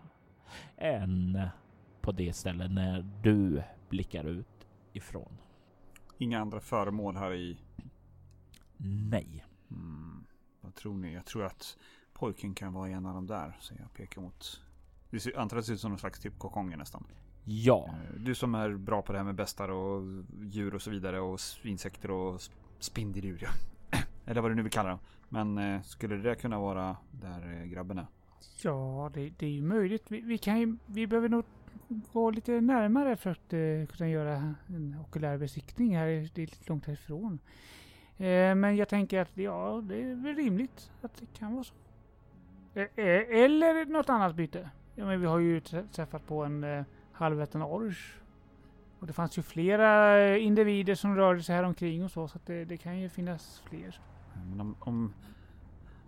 än 0.78 1.42
på 2.02 2.12
det 2.12 2.34
stället 2.34 2.72
när 2.72 3.06
du 3.24 3.64
blickar 3.90 4.24
ut 4.24 4.51
ifrån. 4.94 5.38
Inga 6.18 6.40
andra 6.42 6.60
föremål 6.60 7.16
här 7.18 7.34
i... 7.34 7.58
Nej. 9.10 9.46
Hmm, 9.70 10.24
vad 10.62 10.76
tror 10.76 10.98
ni? 10.98 11.14
Jag 11.14 11.26
tror 11.26 11.44
att 11.46 11.78
pojken 12.14 12.54
kan 12.56 12.74
vara 12.74 12.90
en 12.90 13.06
av 13.06 13.14
dem 13.14 13.28
där. 13.28 13.58
Så 13.60 13.74
jag 13.80 13.94
pekar 13.94 14.22
mot... 14.22 14.62
Det 15.10 15.20
ser, 15.20 15.40
antar 15.40 15.58
att 15.58 15.62
det 15.64 15.66
ser 15.68 15.74
ut 15.74 15.80
som 15.80 15.92
någon 15.92 16.00
slags 16.00 16.20
typ 16.20 16.40
kokonger 16.40 16.78
nästan. 16.78 17.08
Ja, 17.44 17.90
Eh, 17.90 18.20
Du 18.20 18.36
som 18.36 18.56
är 18.56 18.74
bra 18.74 19.02
på 19.02 19.12
det 19.12 19.18
här 19.20 19.26
med 19.26 19.36
bestar 19.36 19.70
och 19.70 20.04
djur 20.42 20.76
och 20.76 20.82
så 20.82 20.92
vidare 20.92 21.20
och 21.20 21.40
insekter 21.64 22.12
och 22.12 22.42
spindeldjur 22.80 23.40
ja. 23.42 23.50
Eller 24.26 24.42
vad 24.42 24.52
du 24.52 24.56
nu 24.56 24.62
vill 24.62 24.72
kalla 24.72 24.90
dem. 24.90 25.00
Men 25.30 25.58
eh, 25.58 25.82
skulle 25.82 26.16
det 26.16 26.36
kunna 26.36 26.60
vara 26.60 26.98
där 27.12 27.62
eh, 27.62 27.66
grabben 27.66 27.98
är? 27.98 28.08
Ja, 28.64 29.12
det, 29.14 29.30
det 29.30 29.46
är 29.46 29.50
ju 29.50 29.62
möjligt. 29.62 30.12
Vi, 30.12 30.22
vi, 30.22 30.38
kan 30.38 30.60
ju, 30.60 30.78
vi 30.86 31.08
behöver 31.08 31.30
nog 31.30 31.46
gå 32.14 32.32
lite 32.32 32.62
närmare 32.62 33.16
för 33.16 33.30
att 33.30 33.54
eh, 33.54 33.96
kunna 33.98 34.10
göra 34.10 34.56
en 34.68 34.98
okulär 35.02 35.38
besiktning 35.38 35.98
här. 35.98 36.06
Det 36.34 36.42
är 36.42 36.48
lite 36.48 36.70
långt 36.70 36.86
härifrån. 36.86 37.40
Eh, 38.18 38.56
men 38.56 38.76
jag 38.76 38.90
tänker 38.90 39.22
att 39.22 39.38
ja, 39.38 39.82
det 39.84 40.02
är 40.02 40.16
väl 40.16 40.36
rimligt 40.36 40.92
att 41.02 41.16
det 41.16 41.26
kan 41.40 41.54
vara 41.54 41.64
så. 41.64 41.74
Eh, 42.74 42.84
eh, 42.84 43.44
eller 43.44 43.86
något 43.86 44.10
annat 44.10 44.36
byte. 44.36 44.70
Ja, 44.96 45.06
men 45.06 45.22
vi 45.22 45.28
har 45.28 45.40
ju 45.40 45.60
träffat 45.92 46.28
på 46.28 46.44
en 46.44 46.64
eh, 46.64 46.84
halvätten 47.12 47.62
orch. 47.62 48.16
Och 49.00 49.08
det 49.08 49.14
fanns 49.14 49.38
ju 49.38 49.42
flera 49.42 50.20
eh, 50.20 50.46
individer 50.46 50.96
som 50.96 51.16
rörde 51.16 51.44
sig 51.44 51.56
här 51.56 51.64
omkring 51.64 52.04
och 52.04 52.12
så. 52.12 52.28
Så 52.28 52.38
att 52.38 52.46
det, 52.46 52.66
det 52.66 52.78
kan 52.78 53.00
ju 53.00 53.10
finnas 53.10 53.62
fler. 53.70 54.00
Men 54.50 54.62
om, 54.62 54.76
om, 54.80 55.14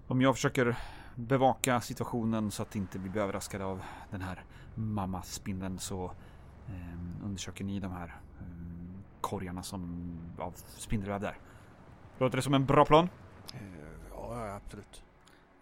om 0.08 0.22
jag 0.22 0.36
försöker 0.36 0.78
bevaka 1.16 1.82
situationen 1.82 2.52
så 2.52 2.62
att 2.62 2.76
inte 2.76 3.00
vi 3.00 3.10
blir 3.10 3.22
överraskade 3.22 3.66
av 3.66 3.82
den 4.12 4.22
här 4.22 4.44
mammaspindeln 4.76 5.80
så 5.80 6.06
eh, 6.68 7.26
undersöker 7.26 7.64
ni 7.64 7.80
de 7.80 7.92
här 7.92 8.08
eh, 8.40 8.46
korgarna 9.22 9.64
som 9.64 10.12
av 10.38 10.52
spindelväv 10.52 11.22
där. 11.22 11.38
Låter 12.18 12.38
det 12.38 12.42
som 12.42 12.54
en 12.54 12.66
bra 12.66 12.86
plan? 12.86 13.10
Eh, 13.54 13.62
ja, 14.12 14.56
absolut. 14.56 15.04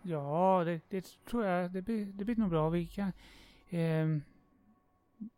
Ja, 0.01 0.63
det, 0.65 0.81
det 0.89 1.25
tror 1.29 1.45
jag. 1.45 1.71
Det 1.71 1.81
blir, 1.81 2.05
det 2.05 2.25
blir 2.25 2.35
nog 2.35 2.49
bra. 2.49 2.69
Vi 2.69 2.87
kan, 2.87 3.11
ehm, 3.69 4.21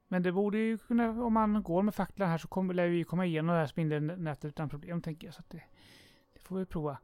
men 0.07 0.23
det 0.23 0.31
borde 0.31 0.57
ju 0.57 0.77
kunna, 0.77 1.09
om 1.09 1.33
man 1.33 1.63
går 1.63 1.81
med 1.81 1.95
facklan 1.95 2.29
här 2.29 2.37
så 2.37 2.47
kommer, 2.47 2.73
lär 2.73 2.87
vi 2.87 3.03
komma 3.03 3.25
igenom 3.25 3.53
det 3.53 3.59
här 3.59 3.67
spindelnätet 3.67 4.45
utan 4.45 4.69
problem 4.69 5.01
tänker 5.01 5.27
jag. 5.27 5.33
Så 5.33 5.39
att 5.39 5.49
det, 5.49 5.63
det 6.33 6.39
får 6.39 6.57
vi 6.57 6.65
prova. 6.65 6.97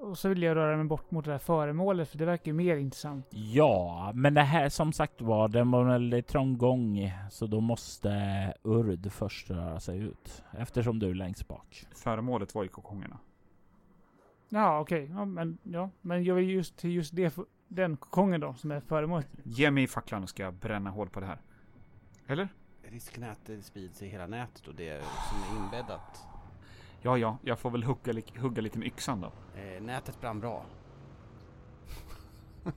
Och 0.00 0.18
så 0.18 0.28
vill 0.28 0.42
jag 0.42 0.56
röra 0.56 0.76
mig 0.76 0.86
bort 0.86 1.10
mot 1.10 1.24
det 1.24 1.30
här 1.30 1.38
föremålet 1.38 2.08
för 2.08 2.18
det 2.18 2.24
verkar 2.24 2.46
ju 2.46 2.52
mer 2.52 2.76
intressant. 2.76 3.26
ja, 3.30 4.12
men 4.14 4.34
det 4.34 4.42
här 4.42 4.68
som 4.68 4.92
sagt 4.92 5.20
var, 5.20 5.48
den 5.48 5.70
var 5.70 5.84
väldigt 5.84 6.26
trång 6.26 6.58
gång 6.58 7.12
så 7.30 7.46
då 7.46 7.60
måste 7.60 8.54
Urd 8.62 9.12
först 9.12 9.50
röra 9.50 9.80
sig 9.80 9.98
ut 9.98 10.44
eftersom 10.58 10.98
du 10.98 11.10
är 11.10 11.14
längst 11.14 11.48
bak. 11.48 11.86
Föremålet 11.94 12.54
var 12.54 12.62
ju 12.62 12.68
kokongerna. 12.68 13.18
Ja, 14.48 14.80
okej. 14.80 15.10
Ja, 15.14 15.24
men, 15.24 15.58
ja, 15.62 15.90
men 16.00 16.24
jag 16.24 16.34
vill 16.34 16.50
just 16.50 16.76
till 16.76 16.90
just 16.90 17.16
det 17.16 17.38
den 17.68 17.96
kokongen 17.96 18.40
då 18.40 18.54
som 18.54 18.70
är 18.70 18.80
föremålet. 18.80 19.28
Ge 19.42 19.70
mig 19.70 19.86
facklan 19.86 20.22
och 20.22 20.28
ska 20.28 20.42
jag 20.42 20.54
bränna 20.54 20.90
hål 20.90 21.08
på 21.08 21.20
det 21.20 21.26
här. 21.26 21.40
Eller? 22.26 22.48
Risken 22.82 23.22
är 23.22 23.30
att 23.30 23.46
det 23.46 23.62
sprids 23.62 24.02
i 24.02 24.08
hela 24.08 24.26
nätet 24.26 24.66
och 24.66 24.74
det 24.74 25.02
som 25.02 25.56
är 25.56 25.64
inbäddat. 25.64 26.26
Ja, 27.02 27.18
ja, 27.18 27.38
jag 27.42 27.58
får 27.58 27.70
väl 27.70 27.82
hugga, 27.84 28.22
hugga 28.38 28.62
lite 28.62 28.78
med 28.78 28.88
yxan 28.88 29.20
då. 29.20 29.32
Eh, 29.60 29.82
nätet 29.82 30.20
brann 30.20 30.40
bra. 30.40 30.64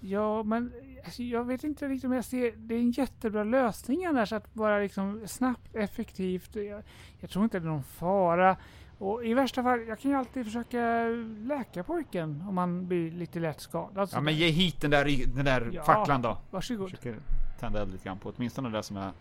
Ja, 0.00 0.42
men 0.42 0.72
alltså, 1.04 1.22
jag 1.22 1.44
vet 1.44 1.64
inte 1.64 1.88
riktigt 1.88 2.04
om 2.04 2.12
jag 2.12 2.24
ser... 2.24 2.52
Det 2.56 2.74
är 2.74 2.78
en 2.78 2.90
jättebra 2.90 3.44
lösning 3.44 4.04
annars 4.04 4.32
att 4.32 4.54
bara 4.54 4.78
liksom 4.78 5.22
snabbt, 5.26 5.74
effektivt. 5.76 6.56
Jag, 6.56 6.82
jag 7.20 7.30
tror 7.30 7.44
inte 7.44 7.58
det 7.58 7.66
är 7.66 7.70
någon 7.70 7.82
fara. 7.82 8.56
Och 8.98 9.24
i 9.26 9.34
värsta 9.34 9.62
fall, 9.62 9.80
jag 9.88 9.98
kan 9.98 10.10
ju 10.10 10.16
alltid 10.16 10.44
försöka 10.44 11.04
läka 11.48 11.82
pojken 11.84 12.44
om 12.48 12.58
han 12.58 12.86
blir 12.86 13.10
lite 13.10 13.40
lätt 13.40 13.60
skadad. 13.60 14.08
Ja, 14.12 14.20
men 14.20 14.36
ge 14.36 14.48
hit 14.48 14.80
den 14.80 14.90
där, 14.90 15.26
den 15.36 15.44
där 15.44 15.70
Ja. 15.72 15.82
facklan 15.82 16.22
då. 16.22 16.38
Varsågod. 16.50 16.90
Försöker 16.90 17.16
tända 17.60 17.82
eld 17.82 17.92
lite 17.92 18.04
grann 18.04 18.18
på 18.18 18.32
åtminstone 18.36 18.68
det 18.68 18.82
som 18.82 18.96
är 18.96 19.12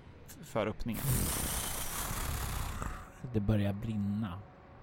för 0.43 0.67
öppningen. 0.67 1.01
Det 3.33 3.39
börjar 3.39 3.73
brinna. 3.73 4.33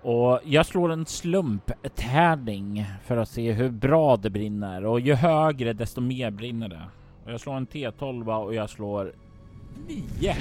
Och 0.02 0.40
jag 0.44 0.66
slår 0.66 0.92
en 0.92 1.06
slumptärning 1.06 2.86
för 3.04 3.16
att 3.16 3.28
se 3.28 3.52
hur 3.52 3.70
bra 3.70 4.16
det 4.16 4.30
brinner 4.30 4.86
och 4.86 5.00
ju 5.00 5.14
högre 5.14 5.72
desto 5.72 6.00
mer 6.00 6.30
brinner 6.30 6.68
det. 6.68 6.82
Och 7.24 7.32
jag 7.32 7.40
slår 7.40 7.56
en 7.56 7.66
T12 7.66 8.44
och 8.44 8.54
jag 8.54 8.70
slår 8.70 9.12
9. 9.88 10.34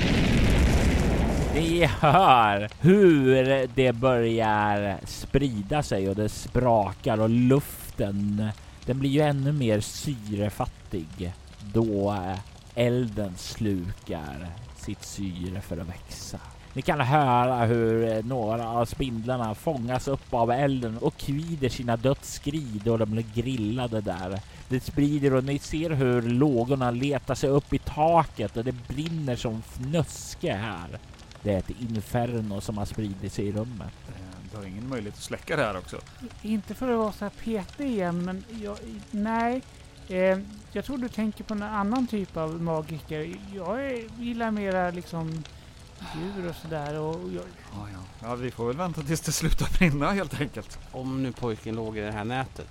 Ni 1.56 1.86
hör 1.86 2.70
hur 2.82 3.68
det 3.76 3.94
börjar 3.94 4.98
sprida 5.06 5.84
sig 5.84 6.10
och 6.10 6.16
det 6.16 6.30
sprakar 6.30 7.22
och 7.22 7.30
luften 7.30 8.50
den 8.86 9.00
blir 9.00 9.10
ju 9.10 9.22
ännu 9.22 9.52
mer 9.52 9.80
syrefattig 9.80 11.34
då 11.74 12.16
elden 12.76 13.34
slukar 13.38 14.48
sitt 14.76 15.04
syre 15.04 15.62
för 15.62 15.78
att 15.78 15.90
växa. 15.90 16.40
Ni 16.74 16.82
kan 16.82 17.00
höra 17.00 17.66
hur 17.66 18.24
några 18.24 18.70
av 18.70 18.86
spindlarna 18.86 19.56
fångas 19.56 20.08
upp 20.08 20.34
av 20.34 20.52
elden 20.52 20.98
och 20.98 21.18
kvider 21.18 21.70
sina 21.70 21.98
dödsskri 21.98 22.82
då 22.86 22.98
de 22.98 23.12
blir 23.12 23.26
grillade 23.36 24.02
där. 24.02 24.40
Det 24.70 24.80
sprider 24.84 25.34
och 25.34 25.44
ni 25.44 25.60
ser 25.60 25.90
hur 25.90 26.22
lågorna 26.22 26.92
letar 26.92 27.36
sig 27.36 27.50
upp 27.50 27.74
i 27.74 27.80
taket 27.80 28.58
och 28.58 28.64
det 28.64 28.88
brinner 28.88 29.36
som 29.36 29.62
fnöske 29.62 30.54
här. 30.54 31.00
Det 31.44 31.54
är 31.54 31.58
ett 31.58 31.70
inferno 31.70 32.62
som 32.62 32.78
har 32.78 32.86
spridit 32.86 33.34
sig 33.34 33.48
i 33.48 33.52
rummet. 33.52 33.94
Eh, 34.08 34.14
Du 34.52 34.58
har 34.58 34.66
ingen 34.66 34.90
möjlighet 34.90 35.16
att 35.16 35.24
släcka 35.24 35.56
det 35.56 35.64
här 35.64 35.78
också. 35.78 35.98
Inte 36.42 36.74
för 36.74 36.90
att 36.92 36.98
vara 36.98 37.12
så 37.12 37.26
här 37.26 37.32
petig 37.44 37.88
igen, 37.88 38.26
men 38.26 38.44
jag, 38.64 38.78
nej. 39.12 39.62
Eh, 40.08 40.40
jag 40.72 40.86
tror 40.86 40.98
du 40.98 41.10
tänker 41.10 41.44
på 41.44 41.54
en 41.54 41.64
annan 41.64 42.08
typ 42.08 42.38
av 42.38 42.62
magiker. 42.62 43.36
Jag 43.56 43.86
är, 43.86 44.08
gillar 44.20 44.52
mera 44.52 44.92
liksom 44.92 45.44
djur 46.16 46.50
och 46.50 46.56
sådär. 46.56 47.00
Och 47.00 47.16
jag, 47.34 47.44
Ja, 47.74 47.88
ja. 47.94 48.00
ja, 48.28 48.36
vi 48.36 48.52
får 48.52 48.68
väl 48.68 48.78
vänta 48.78 49.02
tills 49.02 49.22
det 49.22 49.32
slutar 49.32 49.78
brinna 49.78 50.12
helt 50.12 50.42
enkelt. 50.42 50.80
Om 50.92 51.24
nu 51.24 51.32
pojken 51.32 51.76
låg 51.76 51.98
i 51.98 52.02
det 52.02 52.12
här 52.12 52.24
nätet. 52.26 52.68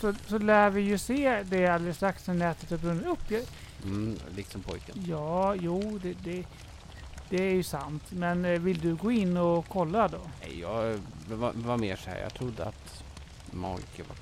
så, 0.00 0.14
så 0.26 0.38
lär 0.38 0.70
vi 0.70 0.80
ju 0.80 0.98
se 0.98 1.42
det 1.42 1.66
alldeles 1.66 1.96
strax 1.96 2.26
när 2.26 2.34
nätet 2.34 2.70
har 2.70 2.78
brunnit 2.78 3.06
upp. 3.06 3.30
Jag, 3.30 3.42
Mm, 3.84 4.16
liksom 4.36 4.62
pojken. 4.62 5.04
ja, 5.08 5.54
jo, 5.54 5.98
det, 6.02 6.12
det, 6.24 6.44
det 7.30 7.42
är 7.42 7.54
ju 7.54 7.62
sant. 7.62 8.02
Men 8.10 8.44
eh, 8.44 8.60
vill 8.60 8.80
du 8.80 8.94
gå 8.94 9.10
in 9.12 9.36
och 9.36 9.68
kolla 9.68 10.08
då? 10.08 10.18
Nej, 10.40 10.60
jag 10.60 11.00
var, 11.28 11.52
var 11.54 11.76
mer 11.76 11.96
så 11.96 12.10
här. 12.10 12.18
Jag 12.18 12.34
trodde 12.34 12.64
att 12.64 13.04
magiker 13.50 14.04
var 14.08 14.16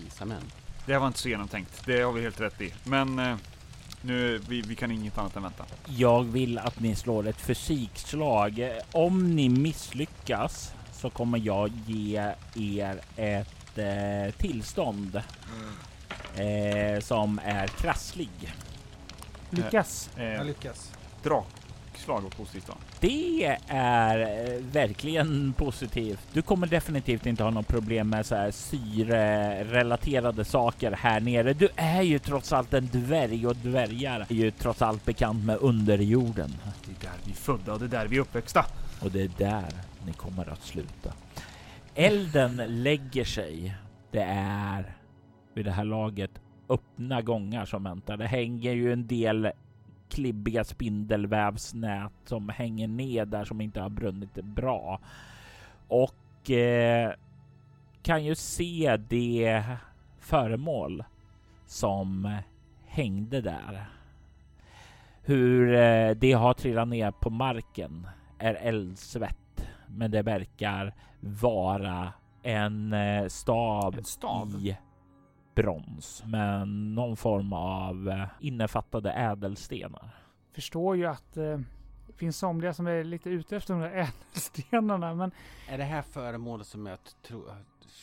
visa 0.00 0.24
män. 0.24 0.42
Det 0.86 0.92
här 0.92 1.00
var 1.00 1.06
inte 1.06 1.18
så 1.18 1.28
genomtänkt. 1.28 1.82
Det 1.86 2.00
har 2.00 2.12
vi 2.12 2.22
helt 2.22 2.40
rätt 2.40 2.60
i. 2.60 2.74
Men 2.84 3.18
eh, 3.18 3.36
nu, 4.02 4.38
vi, 4.38 4.60
vi 4.60 4.74
kan 4.76 4.90
inget 4.90 5.18
annat 5.18 5.36
än 5.36 5.42
vänta. 5.42 5.64
Jag 5.86 6.22
vill 6.22 6.58
att 6.58 6.80
ni 6.80 6.94
slår 6.96 7.26
ett 7.28 7.40
fysikslag. 7.40 8.70
Om 8.92 9.36
ni 9.36 9.48
misslyckas 9.48 10.74
så 10.92 11.10
kommer 11.10 11.38
jag 11.38 11.72
ge 11.86 12.32
er 12.54 13.00
ett 13.16 13.78
eh, 13.78 14.34
tillstånd 14.38 15.16
eh, 16.36 17.00
som 17.00 17.40
är 17.44 17.66
krasslig. 17.66 18.30
Lyckas. 19.50 20.10
Eh, 20.16 20.24
Jag 20.24 20.46
lyckas. 20.46 20.92
Drakslag 22.00 22.20
var 22.22 22.30
positivt 22.30 22.68
va? 22.68 22.74
Det 23.00 23.58
är 23.68 24.20
eh, 24.20 24.62
verkligen 24.72 25.52
positivt. 25.52 26.20
Du 26.32 26.42
kommer 26.42 26.66
definitivt 26.66 27.26
inte 27.26 27.42
ha 27.42 27.50
något 27.50 27.68
problem 27.68 28.08
med 28.08 28.26
så 28.26 28.34
här 28.34 28.50
syrerelaterade 28.50 30.44
saker 30.44 30.92
här 30.92 31.20
nere. 31.20 31.52
Du 31.52 31.68
är 31.76 32.02
ju 32.02 32.18
trots 32.18 32.52
allt 32.52 32.74
en 32.74 32.86
dvärg 32.92 33.46
och 33.46 33.56
dvärgar 33.56 34.26
är 34.28 34.34
ju 34.34 34.50
trots 34.50 34.82
allt 34.82 35.04
bekant 35.04 35.44
med 35.44 35.58
underjorden. 35.60 36.54
Det 36.84 36.90
är 36.90 37.10
där 37.10 37.18
vi 37.24 37.30
är 37.30 37.36
födda 37.36 37.72
och 37.72 37.78
det 37.78 37.84
är 37.84 37.88
där 37.88 38.06
vi 38.06 38.16
är 38.16 38.20
uppväxta. 38.20 38.66
Och 39.02 39.10
det 39.10 39.22
är 39.22 39.30
där 39.38 39.68
ni 40.06 40.12
kommer 40.12 40.52
att 40.52 40.62
sluta. 40.62 41.12
Elden 41.94 42.62
lägger 42.66 43.24
sig. 43.24 43.74
Det 44.10 44.22
är 44.22 44.96
vid 45.54 45.64
det 45.64 45.72
här 45.72 45.84
laget 45.84 46.30
öppna 46.68 47.22
gångar 47.22 47.64
som 47.64 47.84
väntar. 47.84 48.16
Det 48.16 48.26
hänger 48.26 48.72
ju 48.72 48.92
en 48.92 49.06
del 49.06 49.50
klibbiga 50.10 50.64
spindelvävsnät 50.64 52.12
som 52.24 52.48
hänger 52.48 52.88
ner 52.88 53.26
där 53.26 53.44
som 53.44 53.60
inte 53.60 53.80
har 53.80 53.90
brunnit 53.90 54.34
bra. 54.34 55.00
Och 55.88 56.50
eh, 56.50 57.12
kan 58.02 58.24
ju 58.24 58.34
se 58.34 58.96
det 59.08 59.64
föremål 60.18 61.04
som 61.66 62.36
hängde 62.86 63.40
där. 63.40 63.84
Hur 65.22 65.74
eh, 65.74 66.10
det 66.10 66.32
har 66.32 66.54
trillat 66.54 66.88
ner 66.88 67.10
på 67.10 67.30
marken 67.30 68.06
är 68.38 68.54
eldsvett, 68.54 69.66
men 69.86 70.10
det 70.10 70.22
verkar 70.22 70.94
vara 71.20 72.12
en 72.42 72.92
eh, 72.92 73.26
stav, 73.26 73.98
En 73.98 74.04
stav? 74.04 74.48
i 74.48 74.76
brons 75.62 76.22
med 76.26 76.68
någon 76.68 77.16
form 77.16 77.52
av 77.52 78.08
eh, 78.08 78.26
innefattade 78.40 79.12
ädelstenar. 79.12 80.10
Förstår 80.52 80.96
ju 80.96 81.06
att 81.06 81.36
eh, 81.36 81.58
det 82.06 82.12
finns 82.16 82.38
somliga 82.38 82.74
som 82.74 82.86
är 82.86 83.04
lite 83.04 83.30
ute 83.30 83.56
efter 83.56 83.74
de 83.74 83.80
där 83.80 83.90
ädelstenarna. 84.32 85.14
Men 85.14 85.30
Är 85.68 85.78
det 85.78 85.84
här 85.84 86.02
föremålet 86.02 86.66
som 86.66 86.86
jag 86.86 86.98
tro, 87.22 87.44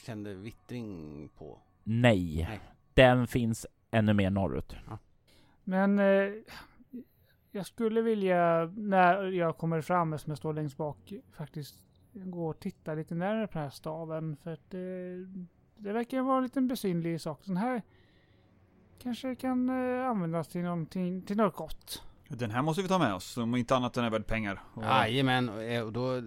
kände 0.05 0.33
vittring 0.33 1.29
på? 1.37 1.59
Nej, 1.83 2.45
Nej. 2.49 2.59
den 2.93 3.27
finns 3.27 3.65
ännu 3.91 4.13
mer 4.13 4.29
norrut. 4.29 4.75
Men 5.63 5.99
eh, 5.99 6.31
jag 7.51 7.65
skulle 7.65 8.01
vilja, 8.01 8.65
när 8.75 9.23
jag 9.23 9.57
kommer 9.57 9.81
fram, 9.81 10.13
eftersom 10.13 10.31
jag 10.31 10.37
står 10.37 10.53
längst 10.53 10.77
bak, 10.77 11.13
faktiskt 11.31 11.75
gå 12.13 12.47
och 12.47 12.59
titta 12.59 12.93
lite 12.93 13.15
närmare 13.15 13.47
på 13.47 13.53
den 13.53 13.63
här 13.63 13.69
staven. 13.69 14.37
För 14.43 14.53
att 14.53 14.69
det, 14.69 15.15
det 15.77 15.93
verkar 15.93 16.21
vara 16.21 16.37
en 16.37 16.43
liten 16.43 16.67
besynlig 16.67 17.21
sak. 17.21 17.41
Den 17.45 17.57
här 17.57 17.81
kanske 18.99 19.35
kan 19.35 19.69
eh, 19.69 20.09
användas 20.09 20.47
till 20.47 20.61
någonting, 20.61 21.21
till 21.21 21.37
något 21.37 21.55
gott. 21.55 22.03
Den 22.29 22.51
här 22.51 22.61
måste 22.61 22.81
vi 22.81 22.87
ta 22.87 22.99
med 22.99 23.13
oss, 23.13 23.37
om 23.37 23.55
inte 23.55 23.75
annat 23.75 23.93
den 23.93 24.05
är 24.05 24.09
värd 24.09 24.27
pengar. 24.27 24.63
Jajamän, 24.81 25.49
och 25.49 25.63
eh, 25.63 25.83
och 25.83 25.93
då 25.93 26.21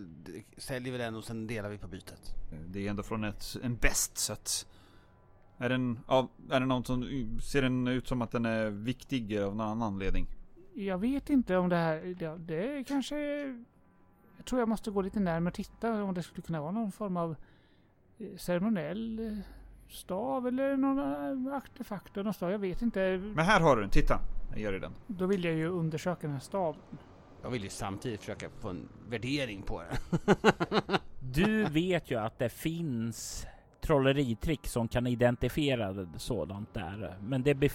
säljer 0.56 0.92
vi 0.92 0.98
den 0.98 1.14
och 1.14 1.24
sen 1.24 1.46
delar 1.46 1.70
vi 1.70 1.78
på 1.78 1.88
bytet. 1.88 2.34
det 2.68 2.86
är 2.86 2.90
ändå 2.90 3.02
från 3.02 3.24
ett, 3.24 3.56
en 3.62 3.76
bäst 3.76 4.18
så 4.18 4.32
att... 4.32 4.66
Är 5.58 5.68
den, 5.68 5.98
ja, 6.08 6.28
är 6.50 6.60
den 6.60 6.68
någon 6.68 6.84
som, 6.84 7.02
ser 7.42 7.62
den 7.62 7.88
ut 7.88 8.08
som 8.08 8.22
att 8.22 8.30
den 8.30 8.44
är 8.44 8.70
viktig 8.70 9.38
av 9.38 9.56
någon 9.56 9.66
annan 9.66 9.82
anledning? 9.82 10.26
Jag 10.74 10.98
vet 10.98 11.30
inte 11.30 11.56
om 11.56 11.68
det 11.68 11.76
här, 11.76 12.14
det, 12.18 12.38
det 12.38 12.84
kanske... 12.84 13.16
Jag 14.36 14.46
tror 14.46 14.60
jag 14.60 14.68
måste 14.68 14.90
gå 14.90 15.02
lite 15.02 15.20
närmare 15.20 15.50
och 15.50 15.54
titta 15.54 16.02
om 16.02 16.14
det 16.14 16.22
skulle 16.22 16.42
kunna 16.42 16.60
vara 16.60 16.70
någon 16.70 16.92
form 16.92 17.16
av 17.16 17.30
eh, 17.30 17.36
ceremoniell 18.36 19.18
eh, 19.18 19.38
stav 19.88 20.46
eller 20.46 20.76
någon 20.76 20.98
eh, 21.48 21.54
artefakt 21.56 22.16
av 22.16 22.32
slag. 22.32 22.52
Jag 22.52 22.58
vet 22.58 22.82
inte. 22.82 23.20
Men 23.34 23.44
här 23.44 23.60
har 23.60 23.76
du 23.76 23.82
den, 23.82 23.90
titta! 23.90 24.20
Jag 24.50 24.60
gör 24.60 24.72
den. 24.80 24.92
Då 25.06 25.26
vill 25.26 25.44
jag 25.44 25.54
ju 25.54 25.66
undersöka 25.68 26.20
den 26.22 26.32
här 26.32 26.40
staven. 26.40 26.80
Jag 27.42 27.50
vill 27.50 27.62
ju 27.62 27.68
samtidigt 27.68 28.20
försöka 28.20 28.48
få 28.60 28.68
en 28.68 28.88
värdering 29.08 29.62
på 29.62 29.82
den. 29.82 30.36
Du 31.32 31.64
vet 31.64 32.10
ju 32.10 32.16
att 32.18 32.38
det 32.38 32.48
finns 32.48 33.46
trolleritrick 33.80 34.66
som 34.66 34.88
kan 34.88 35.06
identifiera 35.06 36.06
sådant 36.16 36.74
där, 36.74 37.16
men 37.22 37.42
det, 37.42 37.72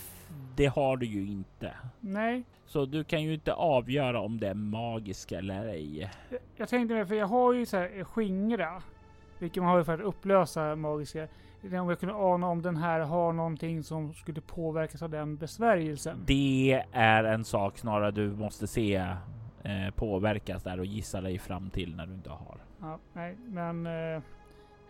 det 0.55 0.65
har 0.65 0.97
du 0.97 1.05
ju 1.05 1.27
inte. 1.27 1.73
Nej, 1.99 2.43
Så 2.65 2.85
du 2.85 3.03
kan 3.03 3.23
ju 3.23 3.33
inte 3.33 3.53
avgöra 3.53 4.19
om 4.21 4.39
det 4.39 4.47
är 4.47 4.53
magiska 4.53 5.37
eller 5.37 5.67
ej. 5.67 6.11
jag- 6.29 6.39
jag 6.55 6.69
tänkte 6.69 6.93
mig, 6.95 7.05
för 7.05 7.15
jag 7.15 7.27
har 7.27 7.53
ju 7.53 7.65
så 7.65 7.77
här 7.77 7.97
eh, 7.99 8.05
skingra. 8.05 8.81
Vilket 9.39 9.63
man 9.63 9.71
har 9.71 9.83
för 9.83 9.93
att 9.93 9.99
upplösa 9.99 10.75
magiska. 10.75 11.27
Om 11.63 11.89
jag 11.89 11.99
kunde 11.99 12.15
ana 12.15 12.47
om 12.47 12.61
den 12.61 12.77
här 12.77 12.99
har 12.99 13.33
någonting 13.33 13.83
som 13.83 14.13
skulle 14.13 14.41
påverkas 14.41 15.01
av 15.01 15.09
den 15.09 15.37
besvärjelsen. 15.37 16.17
Det 16.25 16.83
är 16.91 17.23
en 17.23 17.45
sak 17.45 17.77
snarare 17.77 18.11
du 18.11 18.29
måste 18.29 18.67
se 18.67 18.95
eh, 19.63 19.89
påverkas 19.95 20.63
där 20.63 20.79
och 20.79 20.85
gissa 20.85 21.21
dig 21.21 21.39
fram 21.39 21.69
till 21.69 21.95
när 21.95 22.05
du 22.05 22.13
inte 22.13 22.29
har. 22.29 22.57
Ja, 22.81 22.99
nej, 23.13 23.35
men... 23.45 23.85
Eh, 23.87 24.21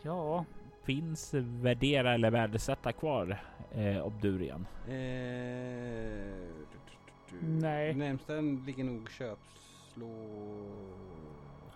ja, 0.01 0.45
finns 0.83 1.33
värdera 1.33 2.13
eller 2.13 2.31
värdesätta 2.31 2.91
kvar 2.91 3.37
eh, 3.71 4.05
Obdurian? 4.05 4.67
Eh, 4.87 4.91
du- 4.91 6.79
du- 7.31 7.37
du- 7.39 7.45
Nej. 7.47 7.93
Närmsta 7.93 8.33
ligger 8.33 8.83
nog 8.83 9.09
köpslå... 9.11 10.09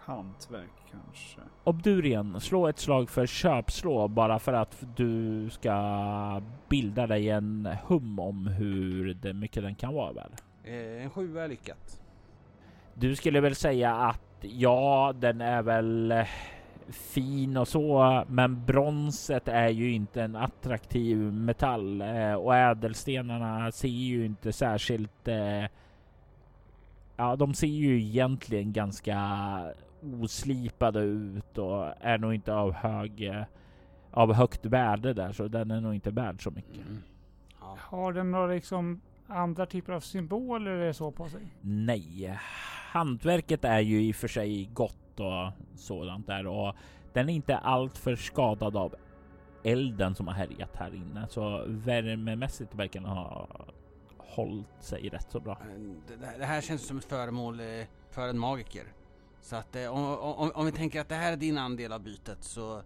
Hantverk 0.10 0.72
kanske. 0.92 1.40
Obdurian, 1.64 2.42
slå 2.42 2.68
ett 2.68 2.80
slag 2.80 3.10
för 3.10 3.26
köpslå 3.26 4.08
bara 4.08 4.40
för 4.40 4.54
att 4.54 4.84
du 4.96 5.50
ska 5.50 6.42
bilda 6.70 7.08
dig 7.08 7.30
en 7.30 7.70
hum 7.88 8.20
om 8.20 8.48
hur 8.48 9.14
det, 9.14 9.34
mycket 9.34 9.64
den 9.64 9.76
kan 9.76 9.94
vara 9.94 10.12
väl? 10.12 10.32
Eh, 10.64 11.04
en 11.04 11.10
sjua 11.10 11.44
är 11.44 11.48
lyckat. 11.48 12.02
Du 12.94 13.16
skulle 13.16 13.42
väl 13.42 13.56
säga 13.56 13.96
att 13.96 14.22
ja, 14.42 15.14
den 15.20 15.42
är 15.42 15.62
väl 15.62 16.14
fin 16.92 17.58
och 17.58 17.68
så, 17.68 18.24
men 18.28 18.66
bronset 18.66 19.48
är 19.48 19.70
ju 19.70 19.92
inte 19.92 20.24
en 20.24 20.36
attraktiv 20.36 21.18
metall 21.18 22.02
eh, 22.02 22.34
och 22.34 22.56
ädelstenarna 22.56 23.72
ser 23.72 23.88
ju 23.88 24.26
inte 24.26 24.52
särskilt. 24.52 25.28
Eh, 25.28 25.66
ja, 27.18 27.36
de 27.36 27.54
ser 27.54 27.68
ju 27.68 28.02
egentligen 28.02 28.74
ganska 28.74 29.16
oslipade 30.02 31.00
ut 31.00 31.58
och 31.58 31.86
är 32.00 32.18
nog 32.18 32.34
inte 32.34 32.54
av 32.54 32.74
hög 32.74 33.46
av 34.12 34.34
högt 34.34 34.66
värde 34.66 35.14
där, 35.14 35.32
så 35.32 35.48
den 35.48 35.72
är 35.72 35.82
nog 35.82 35.96
inte 35.96 36.12
värd 36.12 36.44
så 36.44 36.52
mycket. 36.52 36.88
Mm. 36.88 37.02
Ja. 37.60 37.78
Har 37.80 38.14
den 38.14 38.32
några 38.32 38.48
liksom 38.48 39.02
andra 39.28 39.66
typer 39.66 39.94
av 39.94 40.00
symboler 40.00 40.72
eller 40.72 40.94
så 40.94 41.12
på 41.12 41.30
sig? 41.30 41.42
Nej, 41.62 42.38
hantverket 42.92 43.66
är 43.66 43.80
ju 43.80 44.02
i 44.04 44.12
och 44.12 44.16
för 44.16 44.28
sig 44.28 44.70
gott 44.74 45.20
och 45.20 45.52
sådant 45.76 46.28
där 46.28 46.48
och 46.48 46.76
den 47.14 47.30
är 47.30 47.34
inte 47.34 47.58
alltför 47.58 48.16
skadad 48.16 48.78
av 48.78 48.96
elden 49.64 50.16
som 50.16 50.28
har 50.28 50.34
härjat 50.34 50.76
här 50.76 50.96
inne. 50.96 51.28
Så 51.30 51.64
värmemässigt 51.68 52.76
verkar 52.76 53.00
den 53.00 53.10
ha 53.10 53.48
hållit 54.18 54.84
sig 54.84 55.10
rätt 55.10 55.32
så 55.32 55.40
bra. 55.40 55.58
Det, 56.08 56.38
det 56.40 56.46
här 56.46 56.62
känns 56.62 56.88
som 56.88 56.98
ett 56.98 57.06
föremål 57.06 57.60
eh, 57.60 57.66
för 58.12 58.28
en 58.28 58.40
magiker. 58.40 58.84
Så 59.42 59.56
att 59.56 59.76
eh, 59.76 59.88
om, 59.88 60.18
om, 60.20 60.52
om 60.56 60.66
vi 60.66 60.72
tänker 60.72 61.02
att 61.02 61.10
det 61.10 61.16
här 61.16 61.32
är 61.32 61.38
din 61.38 61.58
andel 61.58 61.94
av 61.94 62.00
bytet 62.00 62.38
så 62.44 62.78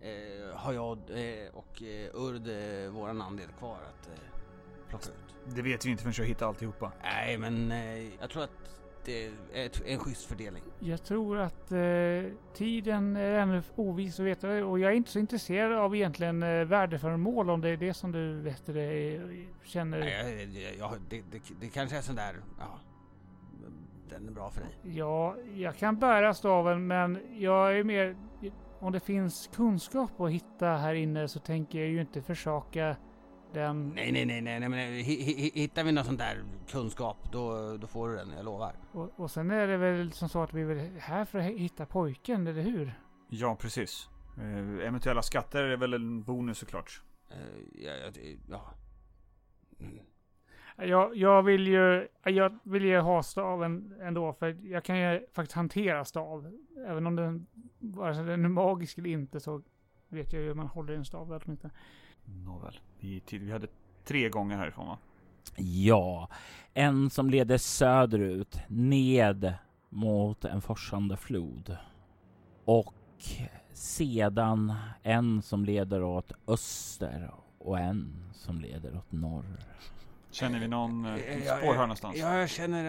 eh, 0.00 0.56
har 0.56 0.72
jag 0.72 0.98
eh, 0.98 1.54
och 1.54 1.82
eh, 1.82 2.10
Urd 2.14 2.48
eh, 2.48 2.90
våran 2.90 3.22
andel 3.22 3.48
kvar 3.58 3.76
att 3.76 4.06
eh, 4.08 4.38
plocka 4.88 5.06
ut. 5.08 5.54
Det 5.54 5.62
vet 5.62 5.86
vi 5.86 5.90
inte 5.90 6.02
förrän 6.02 6.14
jag 6.18 6.24
hittar 6.24 6.46
alltihopa. 6.46 6.92
Nej 7.02 7.38
men 7.38 7.72
eh, 7.72 8.20
jag 8.20 8.30
tror 8.30 8.42
att 8.42 8.50
det 9.04 9.26
är 9.26 9.32
ett, 9.54 9.82
en 9.86 9.98
schysst 9.98 10.26
fördelning. 10.26 10.62
Jag 10.78 11.04
tror 11.04 11.38
att 11.38 11.72
eh, 11.72 11.78
tiden 12.54 13.16
är 13.16 13.32
ännu 13.32 13.62
oviss 13.76 14.20
att 14.20 14.26
veta 14.26 14.48
och 14.48 14.78
jag 14.78 14.92
är 14.92 14.96
inte 14.96 15.10
så 15.10 15.18
intresserad 15.18 15.78
av 15.78 15.96
egentligen 15.96 16.42
eh, 16.42 16.64
värdeföremål 16.64 17.50
om 17.50 17.60
det 17.60 17.68
är 17.68 17.76
det 17.76 17.94
som 17.94 18.12
du 18.12 18.40
vet 18.40 18.66
det, 18.66 19.20
känner. 19.64 19.98
Nej, 19.98 20.48
jag, 20.54 20.62
jag, 20.62 20.76
jag, 20.78 21.00
det, 21.08 21.22
det, 21.30 21.40
det 21.60 21.68
kanske 21.68 21.96
är 21.96 22.02
sån 22.02 22.16
där, 22.16 22.36
ja, 22.58 22.78
den 24.08 24.28
är 24.28 24.32
bra 24.32 24.50
för 24.50 24.60
dig. 24.60 24.78
Ja, 24.96 25.36
jag 25.54 25.76
kan 25.76 25.98
bära 25.98 26.34
staven 26.34 26.86
men 26.86 27.18
jag 27.38 27.78
är 27.78 27.84
mer... 27.84 28.16
Om 28.80 28.92
det 28.92 29.00
finns 29.00 29.50
kunskap 29.54 30.20
att 30.20 30.30
hitta 30.30 30.66
här 30.66 30.94
inne 30.94 31.28
så 31.28 31.40
tänker 31.40 31.78
jag 31.78 31.88
ju 31.88 32.00
inte 32.00 32.22
försaka 32.22 32.96
den. 33.52 33.88
Nej, 33.88 34.12
nej, 34.12 34.26
nej, 34.26 34.40
nej, 34.40 34.60
nej 34.60 34.68
men 34.68 34.78
hi- 34.78 35.22
hi- 35.22 35.50
hittar 35.54 35.84
vi 35.84 35.92
någon 35.92 36.04
sån 36.04 36.16
där 36.16 36.44
kunskap 36.68 37.32
då, 37.32 37.76
då 37.76 37.86
får 37.86 38.08
du 38.08 38.16
den, 38.16 38.30
jag 38.36 38.44
lovar. 38.44 38.74
Och, 38.92 39.20
och 39.20 39.30
sen 39.30 39.50
är 39.50 39.66
det 39.66 39.76
väl 39.76 40.12
som 40.12 40.28
så 40.28 40.42
att 40.42 40.54
vi 40.54 40.60
är 40.62 40.66
väl 40.66 40.78
här 41.00 41.24
för 41.24 41.38
att 41.38 41.44
hitta 41.44 41.86
pojken, 41.86 42.46
eller 42.46 42.62
hur? 42.62 42.92
Ja, 43.28 43.56
precis. 43.60 44.08
Eh, 44.38 44.86
eventuella 44.86 45.22
skatter 45.22 45.64
är 45.64 45.76
väl 45.76 45.94
en 45.94 46.22
bonus 46.22 46.58
såklart. 46.58 47.02
Eh, 47.30 47.36
ja, 47.84 47.92
ja, 47.92 48.10
ja. 48.48 48.74
Mm. 49.80 49.98
Jag, 50.80 51.16
jag 51.16 51.42
vill 51.42 51.66
ju 51.66 52.08
jag 52.24 52.58
vill 52.62 52.84
ju 52.84 52.98
ha 52.98 53.22
staven 53.22 53.94
ändå 54.00 54.32
för 54.32 54.66
jag 54.66 54.84
kan 54.84 54.98
ju 54.98 55.26
faktiskt 55.32 55.56
hantera 55.56 56.04
stav. 56.04 56.52
Även 56.86 57.06
om 57.06 57.16
den, 57.16 57.46
vare 57.78 58.14
sig 58.14 58.24
den 58.24 58.44
är 58.44 58.48
magisk 58.48 58.98
eller 58.98 59.10
inte 59.10 59.40
så 59.40 59.62
vet 60.08 60.32
jag 60.32 60.42
ju 60.42 60.48
hur 60.48 60.54
man 60.54 60.66
håller 60.66 60.94
en 60.94 61.04
stav. 61.04 61.32
eller 61.32 61.50
inte. 61.50 61.70
Nåväl. 62.24 62.80
Vi, 63.00 63.22
vi 63.30 63.52
hade 63.52 63.66
tre 64.04 64.28
gånger 64.28 64.56
härifrån 64.56 64.86
va? 64.86 64.98
Ja, 65.56 66.28
en 66.74 67.10
som 67.10 67.30
leder 67.30 67.58
söderut 67.58 68.60
ned 68.68 69.54
mot 69.88 70.44
en 70.44 70.60
forsande 70.60 71.16
flod. 71.16 71.76
Och 72.64 72.94
sedan 73.72 74.74
en 75.02 75.42
som 75.42 75.64
leder 75.64 76.02
åt 76.02 76.32
öster 76.46 77.30
och 77.58 77.78
en 77.78 78.30
som 78.32 78.60
leder 78.60 78.96
åt 78.96 79.12
norr. 79.12 79.58
Känner 80.30 80.60
vi 80.60 80.68
någon 80.68 81.04
eh, 81.04 81.14
Eh, 81.14 81.58
spår 81.58 81.72
här 81.72 81.80
någonstans? 81.80 82.16
Ja, 82.18 82.38
jag 82.38 82.50
känner 82.50 82.84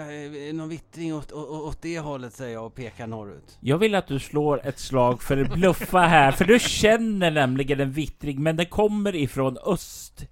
eh, 0.48 0.54
någon 0.54 0.70
vittring 0.70 1.16
åt, 1.16 1.32
åt, 1.32 1.50
åt 1.50 1.82
det 1.82 2.00
hållet 2.00 2.34
säger 2.34 2.54
jag 2.54 2.66
och 2.66 2.76
pekar 2.76 3.08
norrut. 3.08 3.58
Jag 3.60 3.78
vill 3.78 3.96
att 3.96 4.08
du 4.08 4.20
slår 4.20 4.68
ett 4.68 4.80
slag 4.80 5.22
för 5.22 5.38
att 5.38 5.54
bluffa 5.54 6.00
här, 6.00 6.32
för 6.32 6.46
du 6.46 6.60
känner 6.60 7.32
nämligen 7.32 7.80
en 7.80 7.92
vittring, 7.92 8.44
men 8.44 8.56
den 8.56 8.66
kommer 8.66 9.16
ifrån 9.16 9.58
öst. 9.66 10.26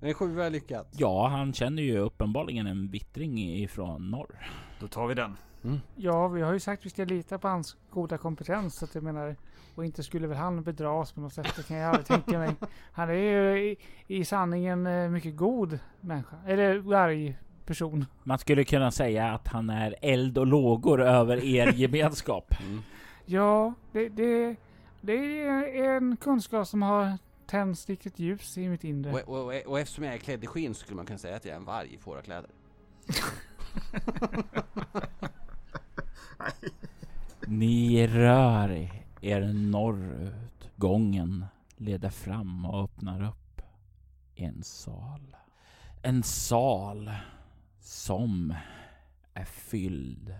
En 0.00 0.14
sjua 0.14 0.48
lyckat. 0.48 0.88
Ja, 0.92 1.28
han 1.28 1.52
känner 1.52 1.82
ju 1.82 1.98
uppenbarligen 1.98 2.66
en 2.66 2.88
vittring 2.90 3.38
ifrån 3.62 4.10
norr. 4.10 4.50
Då 4.80 4.88
tar 4.88 5.06
vi 5.06 5.14
den. 5.14 5.36
Ja, 5.96 6.28
vi 6.28 6.42
har 6.42 6.52
ju 6.52 6.60
sagt 6.60 6.80
att 6.80 6.86
vi 6.86 6.90
ska 6.90 7.04
lita 7.04 7.38
på 7.38 7.48
hans 7.48 7.76
goda 7.90 8.18
kompetens. 8.18 8.74
Så 8.74 8.84
att 8.84 8.94
jag 8.94 9.04
menar, 9.04 9.36
och 9.74 9.84
inte 9.84 10.02
skulle 10.02 10.26
väl 10.26 10.36
han 10.36 10.62
bedra 10.62 10.90
oss 10.90 11.12
på 11.12 11.20
något 11.20 11.32
sätt. 11.32 11.52
Det 11.56 11.68
kan 11.68 11.76
jag 11.76 11.88
aldrig 11.88 12.06
tänka 12.06 12.38
mig. 12.38 12.50
Han 12.92 13.10
är 13.10 13.14
ju 13.14 13.58
i, 13.58 13.76
i 14.06 14.24
sanning 14.24 14.66
en 14.66 14.86
eh, 14.86 15.10
mycket 15.10 15.36
god 15.36 15.78
människa. 16.00 16.36
Eller 16.46 16.78
varg 16.78 17.38
person. 17.66 18.06
Man 18.22 18.38
skulle 18.38 18.64
kunna 18.64 18.90
säga 18.90 19.32
att 19.32 19.48
han 19.48 19.70
är 19.70 19.94
eld 20.02 20.38
och 20.38 20.46
lågor 20.46 21.02
över 21.02 21.44
er 21.44 21.72
gemenskap. 21.74 22.54
Mm. 22.60 22.82
Ja, 23.26 23.74
det, 23.92 24.08
det, 24.08 24.56
det 25.00 25.42
är 25.42 25.96
en 25.96 26.16
kunskap 26.16 26.68
som 26.68 26.82
har 26.82 27.18
tänts 27.46 27.88
riktigt 27.88 28.18
ljus 28.18 28.58
i 28.58 28.68
mitt 28.68 28.84
inre. 28.84 29.12
Och, 29.12 29.28
och, 29.28 29.46
och, 29.46 29.54
och 29.66 29.80
eftersom 29.80 30.04
jag 30.04 30.14
är 30.14 30.18
klädd 30.18 30.44
i 30.44 30.46
skinn 30.46 30.74
så 30.74 30.80
skulle 30.80 30.96
man 30.96 31.06
kunna 31.06 31.18
säga 31.18 31.36
att 31.36 31.44
jag 31.44 31.52
är 31.52 31.56
en 31.56 31.64
varg 31.64 31.94
i 31.94 31.98
fårakläder. 31.98 32.50
Ni 37.46 38.06
rör 38.06 39.03
er 39.24 39.52
norrut. 39.52 40.70
Gången 40.76 41.44
leder 41.76 42.08
fram 42.08 42.64
och 42.64 42.84
öppnar 42.84 43.28
upp 43.28 43.62
en 44.34 44.62
sal. 44.62 45.36
En 46.02 46.22
sal 46.22 47.10
som 47.80 48.54
är 49.34 49.44
fylld 49.44 50.34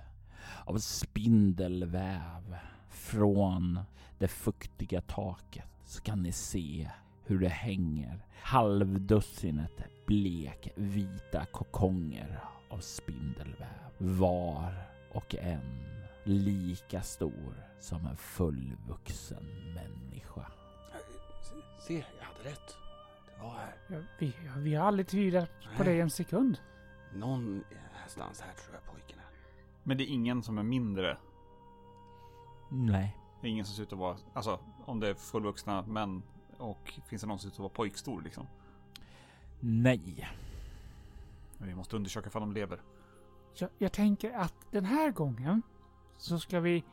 av 0.64 0.78
spindelväv. 0.78 2.56
Från 2.90 3.80
det 4.18 4.28
fuktiga 4.28 5.00
taket 5.00 5.70
så 5.84 6.02
kan 6.02 6.22
ni 6.22 6.32
se 6.32 6.90
hur 7.24 7.40
det 7.40 7.48
hänger 7.48 8.26
halvdussinet 8.42 9.82
blekvita 10.06 11.44
kokonger 11.44 12.40
av 12.70 12.78
spindelväv. 12.78 13.90
Var 13.98 14.74
och 15.12 15.34
en 15.34 16.03
lika 16.24 17.02
stor 17.02 17.64
som 17.80 18.06
en 18.06 18.16
fullvuxen 18.16 19.44
människa. 19.74 20.46
Se, 21.86 22.04
jag 22.18 22.24
hade 22.24 22.50
rätt. 22.50 22.76
Det 23.26 23.42
var 23.42 23.50
här. 23.50 23.74
Ja, 23.88 23.98
vi, 24.18 24.34
vi 24.56 24.74
har 24.74 24.86
aldrig 24.86 25.06
tvivlat 25.06 25.50
på 25.76 25.84
Nej. 25.84 25.94
det 25.94 26.00
en 26.00 26.10
sekund. 26.10 26.58
Någonstans 27.14 28.40
här 28.40 28.54
tror 28.54 28.74
jag 28.74 28.84
pojken 28.92 29.18
är. 29.18 29.24
Men 29.82 29.96
det 29.96 30.04
är 30.04 30.12
ingen 30.12 30.42
som 30.42 30.58
är 30.58 30.62
mindre. 30.62 31.18
Nej. 32.70 33.16
Det 33.40 33.46
är 33.46 33.50
ingen 33.50 33.64
som 33.64 33.74
ser 33.74 33.82
ut 33.82 33.92
att 33.92 33.98
vara, 33.98 34.16
alltså 34.32 34.60
om 34.84 35.00
det 35.00 35.08
är 35.08 35.14
fullvuxna 35.14 35.82
män 35.82 36.22
och 36.58 37.00
finns 37.06 37.22
det 37.22 37.28
någon 37.28 37.38
som 37.38 37.50
ser 37.50 37.54
ut 37.54 37.58
att 37.58 37.58
vara 37.58 37.68
pojkstor 37.68 38.22
liksom. 38.22 38.46
Nej. 39.60 40.28
Men 41.58 41.68
Vi 41.68 41.74
måste 41.74 41.96
undersöka 41.96 42.26
ifall 42.26 42.42
de 42.42 42.52
lever. 42.52 42.80
Jag, 43.54 43.70
jag 43.78 43.92
tänker 43.92 44.32
att 44.32 44.54
den 44.70 44.84
här 44.84 45.10
gången 45.10 45.62
så 46.16 46.38
ska 46.38 46.60
vi 46.60 46.84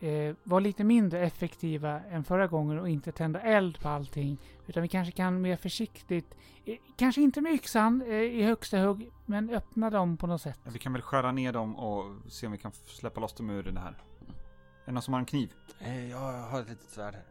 eh, 0.00 0.36
vara 0.44 0.60
lite 0.60 0.84
mindre 0.84 1.20
effektiva 1.20 2.00
än 2.00 2.24
förra 2.24 2.46
gången 2.46 2.78
och 2.78 2.88
inte 2.88 3.12
tända 3.12 3.40
eld 3.40 3.80
på 3.80 3.88
allting. 3.88 4.38
Utan 4.66 4.82
vi 4.82 4.88
kanske 4.88 5.12
kan 5.12 5.40
mer 5.40 5.56
försiktigt, 5.56 6.36
eh, 6.64 6.76
kanske 6.96 7.20
inte 7.20 7.40
med 7.40 7.52
yxan 7.52 8.02
eh, 8.02 8.14
i 8.14 8.42
högsta 8.42 8.78
hugg, 8.78 9.10
men 9.26 9.50
öppna 9.50 9.90
dem 9.90 10.16
på 10.16 10.26
något 10.26 10.42
sätt. 10.42 10.58
Vi 10.64 10.78
kan 10.78 10.92
väl 10.92 11.02
skära 11.02 11.32
ner 11.32 11.52
dem 11.52 11.76
och 11.76 12.04
se 12.32 12.46
om 12.46 12.52
vi 12.52 12.58
kan 12.58 12.72
släppa 12.72 13.20
loss 13.20 13.32
dem 13.34 13.50
ur 13.50 13.62
det 13.62 13.80
här. 13.80 13.90
Är 13.90 14.86
det 14.86 14.92
någon 14.92 15.02
som 15.02 15.14
har 15.14 15.18
en 15.20 15.26
kniv? 15.26 15.52
Eh, 15.80 16.10
Jag 16.10 16.18
har 16.18 16.60
ett 16.60 16.68
litet 16.68 16.90
svärd 16.90 17.14
här. 17.14 17.24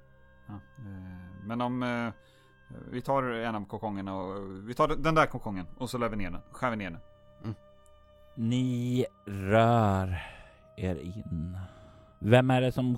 Ja. 0.48 0.54
eh, 0.54 1.46
Men 1.46 1.62
om 1.62 1.84
eh, 1.84 2.10
vi 2.92 3.02
tar 3.02 3.24
en 3.24 3.56
av 3.56 3.66
kokongerna 3.66 4.16
och 4.16 4.70
vi 4.70 4.74
tar 4.74 4.88
den 4.88 5.16
där 5.16 5.26
kokongen 5.26 5.66
och 5.78 5.90
så 5.90 5.98
lär 5.98 6.10
vi 6.10 6.16
ner 6.16 6.32
den. 6.32 6.42
Skär 6.52 6.70
vi 6.70 6.76
ner 6.76 6.90
den. 6.92 7.00
Ni 8.36 9.06
rör 9.26 10.22
er 10.80 10.96
in. 10.96 11.58
Vem 12.20 12.52
är 12.52 12.62
det 12.62 12.72
som 12.72 12.98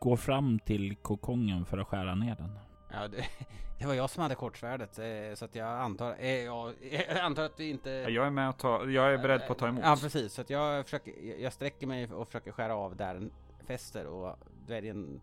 går 0.00 0.16
fram 0.16 0.58
till 0.58 0.96
kokongen 0.96 1.64
för 1.64 1.78
att 1.78 1.86
skära 1.88 2.14
ner 2.14 2.34
den. 2.36 2.58
Ja, 2.92 3.08
det, 3.08 3.24
det 3.78 3.86
var 3.86 3.94
jag 3.94 4.10
som 4.10 4.22
hade 4.22 4.34
kortsvärdet 4.34 4.98
eh, 4.98 5.34
så 5.34 5.44
att 5.44 5.54
jag 5.54 5.68
antar, 5.80 6.16
eh, 6.18 6.30
ja, 6.44 6.72
jag 7.08 7.18
antar 7.18 7.42
att 7.42 7.60
vi 7.60 7.70
inte... 7.70 7.90
Ja, 7.90 8.08
Jag 8.08 8.26
är 8.26 8.30
med 8.30 8.48
och 8.48 8.58
ta, 8.58 8.84
jag 8.90 9.14
är 9.14 9.18
beredd 9.18 9.46
på 9.46 9.52
att 9.52 9.58
ta 9.58 9.68
emot. 9.68 9.84
Ja 9.84 9.96
precis, 10.00 10.32
så 10.32 10.40
att 10.40 10.50
jag 10.50 10.84
försöker, 10.84 11.12
jag- 11.28 11.40
jag 11.40 11.52
sträcker 11.52 11.86
mig 11.86 12.12
och 12.12 12.26
försöker 12.26 12.52
skära 12.52 12.74
av 12.74 12.96
där 12.96 13.14
den 13.14 13.30
fäster 13.66 14.06
och 14.06 14.36
dvärgen 14.66 15.20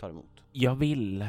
tar 0.00 0.10
emot. 0.10 0.42
Jag 0.52 0.74
vill 0.74 1.26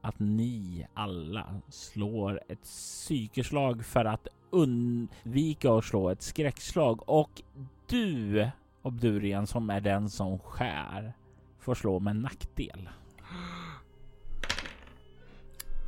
att 0.00 0.18
ni 0.18 0.86
alla 0.94 1.60
slår 1.68 2.40
ett 2.48 2.62
psykeslag 2.62 3.84
för 3.84 4.04
att 4.04 4.28
undvika 4.50 5.72
att 5.72 5.84
slå 5.84 6.10
ett 6.10 6.22
skräckslag 6.22 7.08
och 7.08 7.42
du, 7.86 8.50
Obdurian, 8.86 9.46
som 9.46 9.70
är 9.70 9.80
den 9.80 10.10
som 10.10 10.38
skär, 10.38 11.12
får 11.58 11.74
slå 11.74 12.00
med 12.00 12.16
nackdel. 12.16 12.88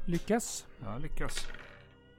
Lyckas. 0.07 0.67
Jag 0.85 1.03
lyckas. 1.03 1.47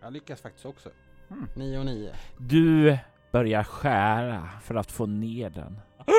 Jag 0.01 0.13
lyckas 0.13 0.41
faktiskt 0.41 0.65
också. 0.65 0.89
Mm. 1.29 1.47
9 1.55 1.79
och 1.79 1.85
9. 1.85 2.15
Du 2.37 2.97
börjar 3.31 3.63
skära 3.63 4.49
för 4.63 4.75
att 4.75 4.91
få 4.91 5.05
ner 5.05 5.49
den. 5.49 5.79
Är, 5.97 6.13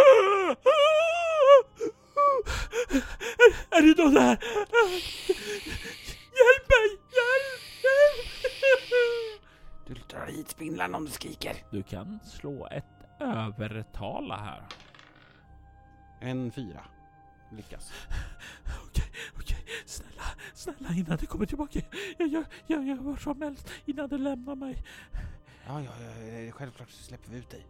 är 3.79 3.83
du 3.83 4.03
någon 4.03 4.15
där? 4.15 4.39
Hjälp 6.37 6.69
mig! 6.69 6.99
Hjälp! 7.17 7.61
Du 9.87 9.95
drar 9.95 10.27
hit 10.27 10.49
spindlarna 10.49 10.97
om 10.97 11.05
du 11.05 11.11
skriker. 11.11 11.57
Du 11.71 11.83
kan 11.83 12.19
slå 12.25 12.69
ett 12.71 12.99
övertala 13.21 14.37
här. 14.37 14.62
En 16.21 16.51
fyra. 16.51 16.85
Lyckas. 17.53 17.93
Okej, 18.87 19.05
okej. 19.37 19.64
Snälla, 19.87 20.23
snälla 20.55 20.95
innan 20.95 21.16
du 21.16 21.27
kommer 21.27 21.47
tillbaka. 21.47 21.81
Jag 22.18 22.29
gör, 22.29 22.45
jag 22.66 22.87
gör 22.87 22.97
vad 22.97 23.21
som 23.21 23.43
helst 23.43 23.71
innan 23.85 24.09
du 24.09 24.18
lämnar 24.18 24.55
mig. 24.55 24.85
Ja, 25.66 25.83
ja, 25.83 25.91
ja, 26.27 26.53
självklart 26.53 26.91
så 26.91 27.03
släpper 27.03 27.31
vi 27.31 27.39
ut 27.39 27.51
dig. 27.51 27.66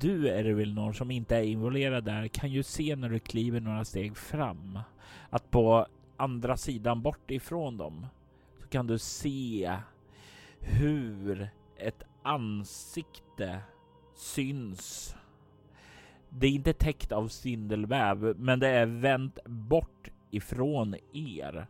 Du 0.00 0.28
Erwilnor 0.28 0.92
som 0.92 1.10
inte 1.10 1.36
är 1.36 1.42
involverad 1.42 2.04
där 2.04 2.28
kan 2.28 2.50
ju 2.50 2.62
se 2.62 2.96
när 2.96 3.08
du 3.08 3.18
kliver 3.18 3.60
några 3.60 3.84
steg 3.84 4.16
fram 4.16 4.78
att 5.30 5.50
på 5.50 5.86
andra 6.16 6.56
sidan 6.56 7.02
bort 7.02 7.30
ifrån 7.30 7.76
dem 7.76 8.06
så 8.60 8.68
kan 8.68 8.86
du 8.86 8.98
se 8.98 9.76
hur 10.60 11.48
ett 11.76 12.02
ansikte 12.22 13.60
syns. 14.14 15.14
Det 16.28 16.46
är 16.46 16.50
inte 16.50 16.72
täckt 16.72 17.12
av 17.12 17.28
sindelväv, 17.28 18.34
men 18.38 18.60
det 18.60 18.68
är 18.68 18.86
vänt 18.86 19.38
bort 19.44 20.08
ifrån 20.30 20.96
er. 21.12 21.66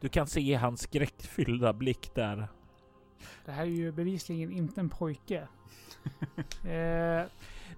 Du 0.00 0.08
kan 0.08 0.26
se 0.26 0.54
hans 0.54 0.80
skräckfyllda 0.80 1.72
blick 1.72 2.14
där. 2.14 2.48
Det 3.44 3.52
här 3.52 3.62
är 3.62 3.66
ju 3.66 3.92
bevisligen 3.92 4.52
inte 4.52 4.80
en 4.80 4.90
pojke. 4.90 5.48
eh, 6.64 7.24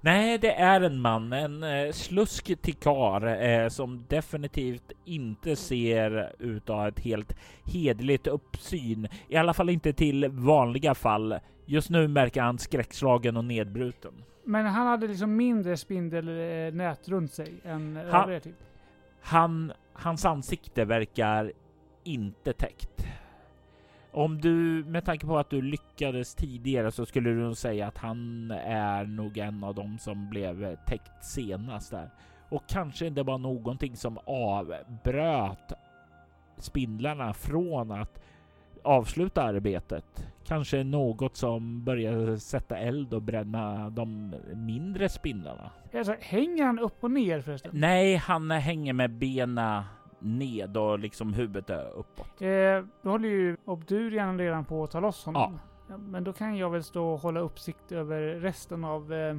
Nej, 0.05 0.39
det 0.39 0.53
är 0.53 0.81
en 0.81 1.01
man, 1.01 1.33
en 1.33 1.63
eh, 1.63 1.93
slusk 1.93 2.63
till 2.63 2.75
kar 2.75 3.43
eh, 3.43 3.69
som 3.69 4.05
definitivt 4.09 4.93
inte 5.05 5.57
ser 5.57 6.33
ut 6.39 6.71
att 6.71 6.77
ha 6.77 6.89
ett 6.89 7.01
helt 7.01 7.37
hederligt 7.65 8.27
uppsyn. 8.27 9.09
I 9.29 9.37
alla 9.37 9.55
fall 9.55 9.71
inte 9.71 9.93
till 9.93 10.29
vanliga 10.29 10.95
fall. 10.95 11.39
Just 11.67 11.91
nu 11.91 12.09
märker 12.09 12.43
han 12.43 12.59
skräckslagen 12.59 13.37
och 13.37 13.45
nedbruten. 13.45 14.25
men 14.45 14.67
han 14.67 14.87
hade 14.87 15.07
liksom 15.07 15.37
mindre 15.37 15.77
spindelnät 15.77 17.09
runt 17.09 17.33
sig 17.33 17.55
än 17.65 17.97
övriga 17.97 18.41
typ. 18.41 18.57
Han, 19.21 19.73
hans 19.93 20.25
ansikte 20.25 20.85
verkar 20.85 21.53
inte 22.05 22.53
täckt. 22.53 23.07
Om 24.13 24.41
du, 24.41 24.85
med 24.87 25.05
tanke 25.05 25.27
på 25.27 25.39
att 25.39 25.51
du 25.51 25.63
lyckades 25.63 26.35
tidigare 26.35 26.91
så 26.91 27.07
skulle 27.07 27.31
du 27.31 27.37
nog 27.37 27.57
säga 27.57 27.87
att 27.87 27.99
han 27.99 28.51
är 28.65 29.05
nog 29.05 29.39
en 29.39 29.65
av 29.65 29.75
dem 29.75 29.99
som 29.99 30.31
blev 30.31 30.77
täckt 30.87 31.25
senast 31.25 31.91
där. 31.91 32.11
Och 32.49 32.63
kanske 32.69 33.11
det 33.11 33.23
var 33.23 33.39
någonting 33.39 33.97
som 33.97 34.19
avbröt 34.27 35.73
spindlarna 36.59 37.35
från 37.35 37.91
att 37.91 38.23
avsluta 38.83 39.43
arbetet. 39.43 40.32
Kanske 40.47 40.85
något 40.85 41.37
som 41.37 41.85
började 41.85 42.39
sätta 42.39 42.77
eld 42.77 43.15
och 43.15 43.23
bränna 43.23 43.91
de 43.91 44.35
mindre 44.55 45.09
spindlarna. 45.09 45.71
Alltså, 45.95 46.15
hänger 46.21 46.65
han 46.65 46.79
upp 46.79 47.05
och 47.05 47.11
ner 47.11 47.41
förresten? 47.41 47.71
Nej, 47.75 48.17
han 48.17 48.51
hänger 48.51 48.93
med 48.93 49.11
benen 49.11 49.83
ned 50.19 50.77
och 50.77 50.99
liksom 50.99 51.33
huvudet 51.35 51.71
är 51.71 51.91
uppåt. 51.91 52.43
Eh, 52.43 52.85
då 53.03 53.11
håller 53.11 53.29
ju 53.29 53.57
Obdurian 53.65 54.39
redan 54.39 54.65
på 54.65 54.85
att 54.85 54.91
ta 54.91 55.01
loss 55.01 55.25
honom. 55.25 55.59
Ja, 55.89 55.97
men 55.97 56.25
då 56.25 56.33
kan 56.33 56.57
jag 56.57 56.71
väl 56.71 56.83
stå 56.83 57.05
och 57.13 57.21
hålla 57.21 57.41
uppsikt 57.41 57.93
över 57.93 58.21
resten 58.21 58.85
av, 58.85 59.13
eh, 59.13 59.37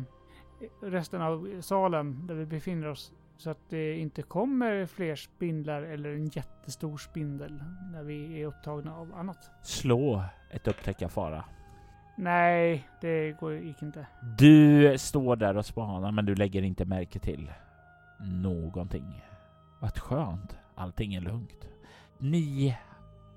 resten 0.82 1.22
av 1.22 1.62
salen 1.62 2.28
där 2.28 2.36
vi 2.36 2.46
befinner 2.46 2.88
oss. 2.88 3.14
Så 3.44 3.50
att 3.50 3.70
det 3.70 3.98
inte 3.98 4.22
kommer 4.22 4.86
fler 4.86 5.16
spindlar 5.16 5.82
eller 5.82 6.10
en 6.10 6.28
jättestor 6.28 6.98
spindel 6.98 7.64
när 7.92 8.04
vi 8.04 8.42
är 8.42 8.46
upptagna 8.46 8.96
av 8.96 9.16
annat. 9.16 9.52
Slå 9.62 10.24
ett 10.52 10.68
upptäcka 10.68 11.10
fara. 11.10 11.46
Nej, 12.18 12.88
det 13.02 13.32
går, 13.32 13.54
gick 13.54 13.82
inte. 13.82 14.08
Du 14.38 14.98
står 14.98 15.36
där 15.36 15.58
och 15.58 15.66
spanar 15.66 16.12
men 16.12 16.26
du 16.26 16.36
lägger 16.36 16.62
inte 16.62 16.86
märke 16.86 17.20
till 17.20 17.52
någonting. 18.20 19.22
Vad 19.80 19.98
skönt. 19.98 20.58
Allting 20.76 21.14
är 21.16 21.22
lugnt. 21.22 21.68
Ni 22.18 22.78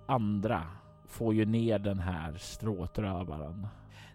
andra 0.07 0.63
får 1.07 1.35
ju 1.35 1.45
ner 1.45 1.79
den 1.79 1.99
här 1.99 2.35
stråtrövaren. 2.37 3.67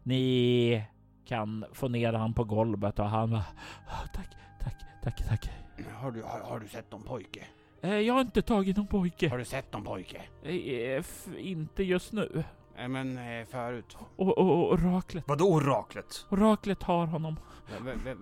Ni 0.04 0.86
kan 1.26 1.66
få 1.74 1.88
ner 1.88 2.14
han 2.14 2.34
på 2.34 2.44
golvet 2.44 3.00
och 3.00 3.10
han 3.10 3.30
bara 3.32 3.46
"Ah, 3.88 4.08
tack, 4.14 4.30
tack, 4.60 4.76
tack, 5.04 5.28
tack. 5.28 5.50
Har 5.90 6.12
du, 6.12 6.24
har, 6.24 6.40
har 6.40 6.60
du 6.60 6.68
sett 6.68 6.92
någon 6.92 7.04
pojke? 7.04 7.48
Eh, 7.82 7.94
Jag 7.96 8.14
har 8.14 8.22
inte 8.22 8.42
tagit 8.42 8.78
någon 8.78 8.88
pojke. 8.88 9.30
Har 9.30 9.38
du 9.38 9.46
sett 9.46 9.74
någon 9.74 9.84
pojke? 9.84 10.22
Eh, 10.44 11.00
f- 11.00 11.28
Inte 11.38 11.84
just 11.84 12.12
nu. 12.14 12.44
Nej 12.76 12.88
men 12.88 13.18
eh, 13.18 13.46
förut. 13.46 13.98
Och, 14.16 14.38
och, 14.38 14.50
och 14.52 14.74
oraklet. 14.74 15.24
Vadå 15.28 15.46
oraklet? 15.54 16.26
Oraklet 16.30 16.84
har 16.84 17.06
honom. 17.06 17.40
V- 17.70 17.76
v- 17.82 18.00
v- 18.06 18.16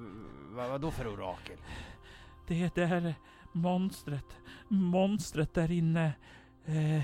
vad 0.51 0.70
vadå 0.70 0.91
för 0.91 1.07
orakel? 1.14 1.57
Det 2.47 2.64
är 2.64 2.72
där 2.76 3.16
monstret. 3.51 4.26
Monstret 4.68 5.53
där 5.53 5.72
inne. 5.72 6.12
Eh, 6.66 7.01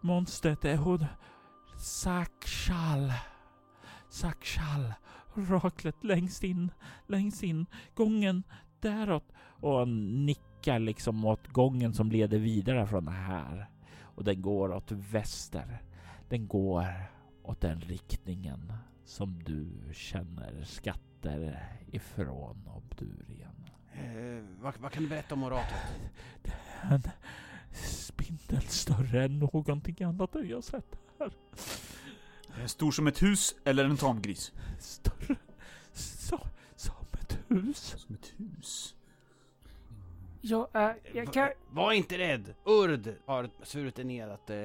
monstret 0.00 0.64
är 0.64 0.76
hon. 0.76 1.06
Sakshal. 1.78 3.12
Sakshal. 4.08 4.92
Oraklet 5.36 6.04
längst 6.04 6.44
in. 6.44 6.70
Längst 7.06 7.42
in. 7.42 7.66
Gången 7.94 8.42
däråt. 8.80 9.32
Och 9.64 9.88
nickar 9.88 10.78
liksom 10.78 11.24
åt 11.24 11.48
gången 11.48 11.94
som 11.94 12.10
leder 12.10 12.38
vidare 12.38 12.86
från 12.86 13.04
det 13.04 13.10
här. 13.10 13.66
Och 14.00 14.24
den 14.24 14.42
går 14.42 14.72
åt 14.72 14.92
väster. 14.92 15.82
Den 16.28 16.48
går 16.48 16.84
åt 17.42 17.60
den 17.60 17.80
riktningen 17.80 18.72
som 19.04 19.42
du 19.44 19.94
känner 19.94 20.64
skatter 20.64 21.68
ifrån 21.92 22.68
Obdurien. 22.76 23.70
Eh, 23.92 24.44
vad, 24.60 24.74
vad 24.78 24.92
kan 24.92 25.02
du 25.02 25.08
berätta 25.08 25.34
om 25.34 25.42
oraklet? 25.42 25.80
En 26.90 27.02
spindel 27.74 28.62
större 28.62 29.24
än 29.24 29.38
någonting 29.38 30.04
annat 30.04 30.30
jag 30.44 30.64
sett 30.64 30.96
här. 31.18 31.32
Är 32.54 32.58
den 32.58 32.68
stor 32.68 32.90
som 32.90 33.06
ett 33.06 33.22
hus 33.22 33.54
eller 33.64 33.84
en 33.84 33.96
tamgris? 33.96 34.52
Större 34.78 35.36
så, 35.92 36.40
som 36.76 36.94
ett 37.20 37.38
hus. 37.48 37.94
Som 37.98 38.14
ett 38.14 38.32
hus? 38.36 38.93
Jag, 40.46 40.68
äh, 40.74 40.90
jag 41.12 41.32
kan... 41.32 41.42
Va- 41.46 41.52
Var 41.70 41.92
inte 41.92 42.18
rädd! 42.18 42.54
Urd 42.64 43.14
har 43.26 43.50
svurit 43.62 43.98
er 43.98 44.04
ner 44.04 44.28
att 44.28 44.50
eh, 44.50 44.56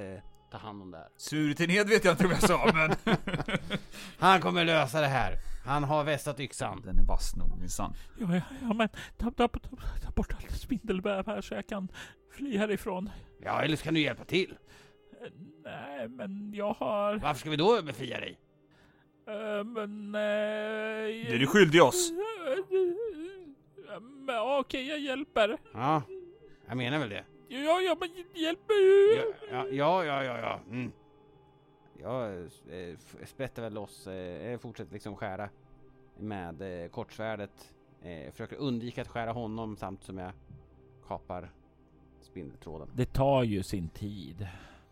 ta 0.51 0.57
hand 0.57 0.82
om 0.82 0.91
det 0.91 0.97
här. 0.97 1.07
Suret 1.17 1.59
i 1.61 1.67
ned 1.67 1.88
vet 1.89 2.05
jag 2.05 2.13
inte 2.13 2.25
om 2.25 2.32
jag 2.32 2.41
sa, 2.41 2.71
men... 2.73 3.15
Han 4.19 4.41
kommer 4.41 4.65
lösa 4.65 5.01
det 5.01 5.07
här. 5.07 5.36
Han 5.65 5.84
har 5.84 6.03
vässat 6.03 6.39
yxan. 6.39 6.82
Den 6.86 6.99
är 6.99 7.03
vass 7.03 7.36
nog 7.36 7.57
minsann. 7.59 7.93
Ja, 8.19 8.36
ja, 8.36 8.41
ja 8.61 8.73
men 8.73 8.89
ta, 9.17 9.32
ta, 9.32 9.47
ta, 9.47 9.59
ta 10.03 10.11
bort 10.15 10.34
all 10.34 10.49
spindelväv 10.49 11.25
här 11.27 11.41
så 11.41 11.53
jag 11.53 11.67
kan 11.67 11.88
fly 12.38 12.57
härifrån. 12.57 13.09
Ja, 13.43 13.61
eller 13.61 13.75
så 13.77 13.84
kan 13.84 13.93
du 13.93 13.99
hjälpa 13.99 14.23
till. 14.25 14.57
Eh, 15.21 15.32
Nej, 15.63 16.07
men 16.07 16.53
jag 16.53 16.73
har... 16.73 17.15
Varför 17.17 17.39
ska 17.39 17.49
vi 17.49 17.55
då 17.55 17.82
befria 17.82 18.19
dig? 18.19 18.39
eh, 19.27 19.63
men... 19.63 20.11
Det 20.11 20.19
Eh, 21.27 21.34
är 21.36 21.39
du 21.39 21.47
skyldig 21.47 21.84
oss. 21.84 22.11
Okej, 24.59 24.87
jag 24.87 24.99
hjälper. 24.99 25.57
Ja, 25.73 26.01
jag 26.67 26.77
menar 26.77 26.99
väl 26.99 27.09
det. 27.09 27.25
Ja, 27.47 27.81
ja, 27.81 27.97
men 27.99 28.09
hjälp 28.43 28.59
mig. 28.67 29.15
Ja, 29.51 29.65
ja, 29.71 30.05
ja, 30.05 30.23
ja, 30.23 30.39
ja. 30.39 30.59
Mm. 30.69 30.91
Jag 32.01 32.37
eh, 32.41 32.97
sprätter 33.25 33.61
väl 33.61 33.73
loss, 33.73 34.07
eh, 34.07 34.59
fortsätter 34.59 34.93
liksom 34.93 35.15
skära 35.15 35.49
med 36.17 36.83
eh, 36.83 36.89
kortsvärdet. 36.89 37.75
Eh, 38.01 38.31
försöker 38.31 38.55
undvika 38.55 39.01
att 39.01 39.07
skära 39.07 39.31
honom 39.31 39.77
samt 39.77 40.03
som 40.03 40.17
jag 40.17 40.31
kapar 41.07 41.51
spindeltråden. 42.21 42.89
Det 42.95 43.13
tar 43.13 43.43
ju 43.43 43.63
sin 43.63 43.89
tid 43.89 44.47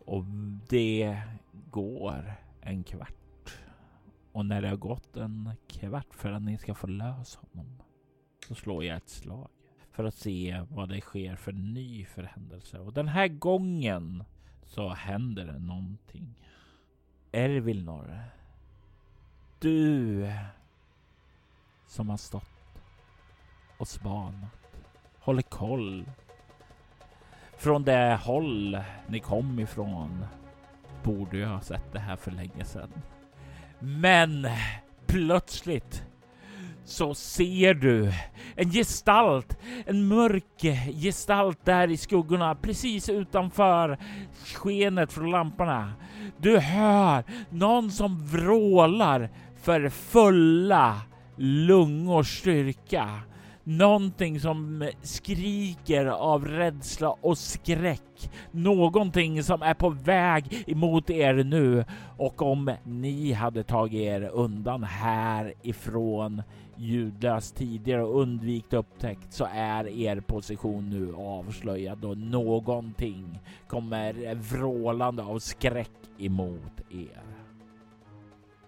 och 0.06 0.24
det 0.70 1.22
går 1.72 2.34
en 2.62 2.84
kvart. 2.84 3.58
Och 4.32 4.46
när 4.46 4.62
det 4.62 4.70
har 4.70 4.78
gått 4.78 5.18
en 5.18 5.52
kvart 5.68 6.14
för 6.16 6.32
att 6.32 6.42
ni 6.42 6.58
ska 6.58 6.74
få 6.74 6.88
lös 6.88 7.36
honom 7.36 7.82
Liksom 8.48 8.56
så 8.56 8.62
slår 8.62 8.84
jag 8.84 8.98
ett 8.98 9.10
slag 9.10 9.50
för 9.92 10.04
att 10.04 10.14
se 10.14 10.64
vad 10.70 10.90
det 10.90 11.02
sker 11.02 11.36
för 11.36 11.52
ny 11.52 12.06
förhändelse. 12.06 12.80
Och 12.80 12.94
den 12.94 13.08
här 13.08 13.28
gången 13.28 14.24
så 14.66 14.90
händer 14.90 15.46
det 15.46 15.60
någonting. 15.60 16.36
Ervilnor, 17.32 18.24
du 19.60 20.32
som 21.88 22.10
har 22.10 22.18
stått 22.18 22.82
och 23.78 23.88
spanat, 23.88 24.50
håller 25.20 25.42
koll 25.42 26.06
från 27.58 27.84
det 27.84 28.20
håll 28.24 28.80
ni 29.08 29.20
kom 29.20 29.60
ifrån 29.60 30.26
borde 31.04 31.38
ju 31.38 31.46
ha 31.46 31.62
sett 31.62 31.94
det 31.94 32.00
här 32.00 32.16
för 32.16 32.32
länge 32.32 32.66
sedan. 32.66 32.92
Men 33.80 34.48
plötsligt 35.06 36.04
så 36.88 37.14
ser 37.14 37.74
du 37.74 38.12
en 38.56 38.72
gestalt, 38.72 39.58
en 39.86 40.08
mörk 40.08 40.66
gestalt 41.02 41.66
där 41.66 41.92
i 41.92 41.98
skuggorna 41.98 42.56
precis 42.56 43.10
utanför 43.10 43.98
skenet 44.56 45.14
från 45.14 45.32
lamporna. 45.32 45.94
Du 46.38 46.60
hör 46.60 47.24
någon 47.50 47.92
som 47.92 48.26
vrålar 48.26 49.30
för 49.62 49.90
fulla 49.90 51.02
lungors 51.38 52.40
styrka. 52.40 53.22
Någonting 53.64 54.40
som 54.40 54.90
skriker 55.02 56.06
av 56.06 56.46
rädsla 56.46 57.10
och 57.10 57.38
skräck. 57.38 58.32
Någonting 58.52 59.44
som 59.44 59.62
är 59.62 59.74
på 59.74 59.90
väg 59.90 60.64
emot 60.68 61.10
er 61.10 61.34
nu. 61.34 61.86
Och 62.18 62.42
om 62.42 62.72
ni 62.84 63.32
hade 63.34 63.64
tagit 63.64 64.02
er 64.02 64.30
undan 64.34 64.84
härifrån 64.84 66.44
ljudlöst 66.78 67.56
tidigare 67.56 68.04
och 68.04 68.22
undvikit 68.22 68.74
upptäckt 68.74 69.34
så 69.34 69.48
är 69.52 69.88
er 69.88 70.20
position 70.20 70.90
nu 70.90 71.16
avslöjad 71.16 72.06
och 72.06 72.18
någonting 72.18 73.40
kommer 73.68 74.36
vrålande 74.36 75.24
av 75.24 75.40
skräck 75.40 75.92
emot 76.18 76.82
er. 76.90 77.24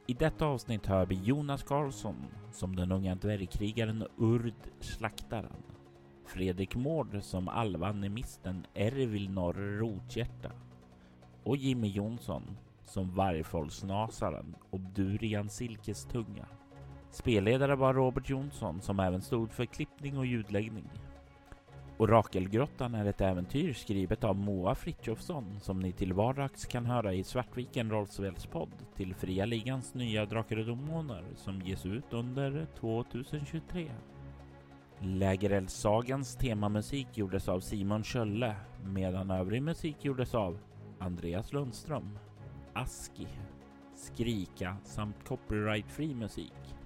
I 0.07 0.13
detta 0.13 0.45
avsnitt 0.45 0.85
hör 0.85 1.05
vi 1.05 1.15
Jonas 1.15 1.63
Karlsson 1.63 2.15
som 2.51 2.75
den 2.75 2.91
unga 2.91 3.15
dvärgkrigaren 3.15 4.07
Urd 4.17 4.53
Slaktaren. 4.79 5.63
Fredrik 6.25 6.75
Mård 6.75 7.23
som 7.23 7.47
alvanimisten 7.47 8.65
Ervil 8.73 9.29
Norre 9.29 9.77
Rothjärta 9.77 10.51
och 11.43 11.57
Jimmy 11.57 11.87
Jonsson 11.87 12.57
som 12.85 13.15
Vargfolksnasaren 13.15 14.55
och 14.69 14.79
Durian 14.79 15.49
Silkestunga. 15.49 16.45
Spelledare 17.11 17.75
var 17.75 17.93
Robert 17.93 18.29
Jonsson 18.29 18.81
som 18.81 18.99
även 18.99 19.21
stod 19.21 19.51
för 19.51 19.65
klippning 19.65 20.17
och 20.17 20.25
ljudläggning. 20.25 20.89
Orakelgrottan 21.97 22.95
är 22.95 23.05
ett 23.05 23.21
äventyr 23.21 23.73
skrivet 23.73 24.23
av 24.23 24.35
Moa 24.35 24.75
Fritjofsson 24.75 25.59
som 25.59 25.79
ni 25.79 25.91
till 25.91 26.13
vardags 26.13 26.65
kan 26.65 26.85
höra 26.85 27.13
i 27.13 27.23
Svartviken 27.23 27.91
rollspelspodd 27.91 28.71
till 28.95 29.15
Fria 29.15 29.45
Ligans 29.45 29.93
nya 29.93 30.25
Drakar 30.25 30.57
och 30.57 30.65
Demoner 30.65 31.23
som 31.35 31.61
ges 31.61 31.85
ut 31.85 32.13
under 32.13 32.67
2023. 32.79 33.91
Lägereldssagans 34.99 36.35
temamusik 36.35 37.07
gjordes 37.17 37.49
av 37.49 37.59
Simon 37.59 38.03
Kölle 38.03 38.55
medan 38.85 39.31
övrig 39.31 39.63
musik 39.63 40.05
gjordes 40.05 40.35
av 40.35 40.59
Andreas 40.99 41.53
Lundström, 41.53 42.19
Aski, 42.73 43.27
Skrika 43.95 44.77
samt 44.83 45.25
copyright-fri 45.27 46.15
musik. 46.15 46.78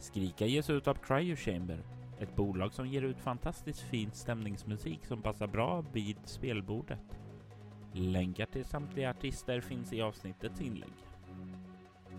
Skrika 0.00 0.46
ges 0.46 0.70
ut 0.70 0.88
av 0.88 0.94
Cryo 0.94 1.36
Chamber 1.36 1.78
ett 2.20 2.36
bolag 2.36 2.72
som 2.72 2.86
ger 2.86 3.02
ut 3.02 3.20
fantastiskt 3.20 3.80
fin 3.80 4.10
stämningsmusik 4.12 5.04
som 5.04 5.22
passar 5.22 5.46
bra 5.46 5.84
vid 5.92 6.16
spelbordet. 6.24 7.18
Länkar 7.92 8.46
till 8.46 8.64
samtliga 8.64 9.10
artister 9.10 9.60
finns 9.60 9.92
i 9.92 10.02
avsnittets 10.02 10.60
inlägg. 10.60 10.92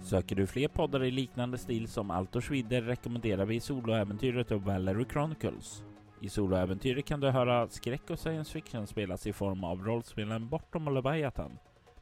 Söker 0.02 0.36
du 0.36 0.48
fler 0.48 0.68
poddar 0.68 1.04
i 1.04 1.12
liknande 1.12 1.58
stil 1.58 1.88
som 1.88 2.12
Altor 2.12 2.42
Schwider 2.42 2.82
rekommenderar 2.82 3.46
vi 3.46 3.60
soloäventyret 3.60 4.52
och 4.52 4.62
Valery 4.62 5.06
Chronicles. 5.12 5.84
I 6.22 6.30
soloäventyret 6.30 7.06
kan 7.06 7.20
du 7.20 7.30
höra 7.30 7.70
skräck 7.70 8.10
och 8.10 8.20
science 8.20 8.52
fiction 8.52 8.88
spelas 8.88 9.28
i 9.28 9.34
form 9.34 9.64
av 9.64 9.86
rollspelen 9.86 10.50
Bortom 10.50 10.88
och 10.88 10.94
Leviathan, 10.94 11.52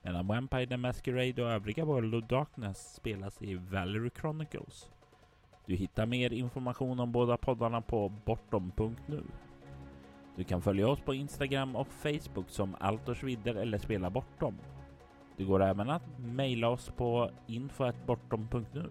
medan 0.01 0.27
Vampire 0.27 0.67
the 0.67 0.77
Masquerade 0.77 1.43
och 1.43 1.51
övriga 1.51 1.85
World 1.85 2.15
of 2.15 2.27
Darkness 2.27 2.95
spelas 2.95 3.41
i 3.41 3.55
Valery 3.55 4.09
Chronicles. 4.21 4.89
Du 5.69 5.75
hittar 5.75 6.05
mer 6.05 6.33
information 6.33 6.99
om 6.99 7.11
båda 7.11 7.37
poddarna 7.37 7.81
på 7.81 8.11
bortom.nu. 8.25 9.23
Du 10.35 10.43
kan 10.43 10.61
följa 10.61 10.87
oss 10.87 10.99
på 10.99 11.13
Instagram 11.13 11.75
och 11.75 11.87
Facebook 11.87 12.49
som 12.49 12.75
Altorsvidder 12.79 13.55
eller 13.55 13.77
Spela 13.77 14.09
Bortom. 14.09 14.57
Det 15.37 15.43
går 15.43 15.63
även 15.63 15.89
att 15.89 16.03
mejla 16.17 16.69
oss 16.69 16.91
på 16.97 17.31
info.bortom.nu. 17.47 18.89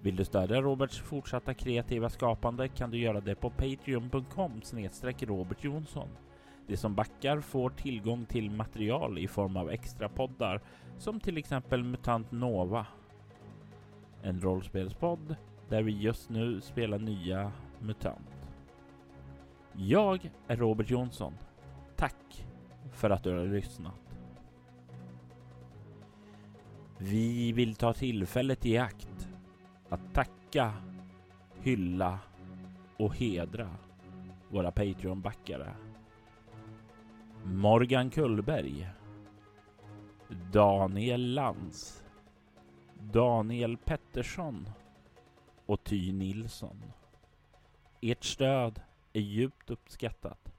Vill 0.00 0.16
du 0.16 0.24
stödja 0.24 0.60
Roberts 0.60 0.98
fortsatta 0.98 1.54
kreativa 1.54 2.08
skapande 2.08 2.68
kan 2.68 2.90
du 2.90 2.98
göra 2.98 3.20
det 3.20 3.34
på 3.34 3.50
patreon.com 3.50 4.62
snedstreck 4.62 5.22
Robert 5.22 5.64
Jonsson. 5.64 6.08
De 6.66 6.76
som 6.76 6.94
backar 6.94 7.40
får 7.40 7.70
tillgång 7.70 8.26
till 8.26 8.50
material 8.50 9.18
i 9.18 9.28
form 9.28 9.56
av 9.56 9.70
extra 9.70 10.08
poddar 10.08 10.60
som 10.98 11.20
till 11.20 11.38
exempel 11.38 11.84
Mutant 11.84 12.32
Nova. 12.32 12.86
En 14.22 14.40
rollspelspodd 14.40 15.36
där 15.70 15.82
vi 15.82 15.92
just 15.92 16.30
nu 16.30 16.60
spelar 16.60 16.98
nya 16.98 17.52
MUTANT. 17.78 18.48
Jag 19.72 20.30
är 20.46 20.56
Robert 20.56 20.90
Jonsson. 20.90 21.34
Tack 21.96 22.46
för 22.92 23.10
att 23.10 23.22
du 23.22 23.38
har 23.38 23.46
lyssnat. 23.46 24.16
Vi 26.98 27.52
vill 27.52 27.74
ta 27.74 27.92
tillfället 27.92 28.66
i 28.66 28.78
akt 28.78 29.28
att 29.88 30.14
tacka, 30.14 30.74
hylla 31.60 32.18
och 32.96 33.16
hedra 33.16 33.70
våra 34.48 34.70
Patreon-backare. 34.70 35.72
Morgan 37.44 38.10
Kullberg 38.10 38.88
Daniel 40.52 41.34
Lantz 41.34 42.04
Daniel 43.12 43.76
Pettersson 43.76 44.68
och 45.70 45.84
Ty 45.84 46.12
Nilsson. 46.12 46.82
Ert 48.00 48.24
stöd 48.24 48.80
är 49.12 49.20
djupt 49.20 49.70
uppskattat. 49.70 50.49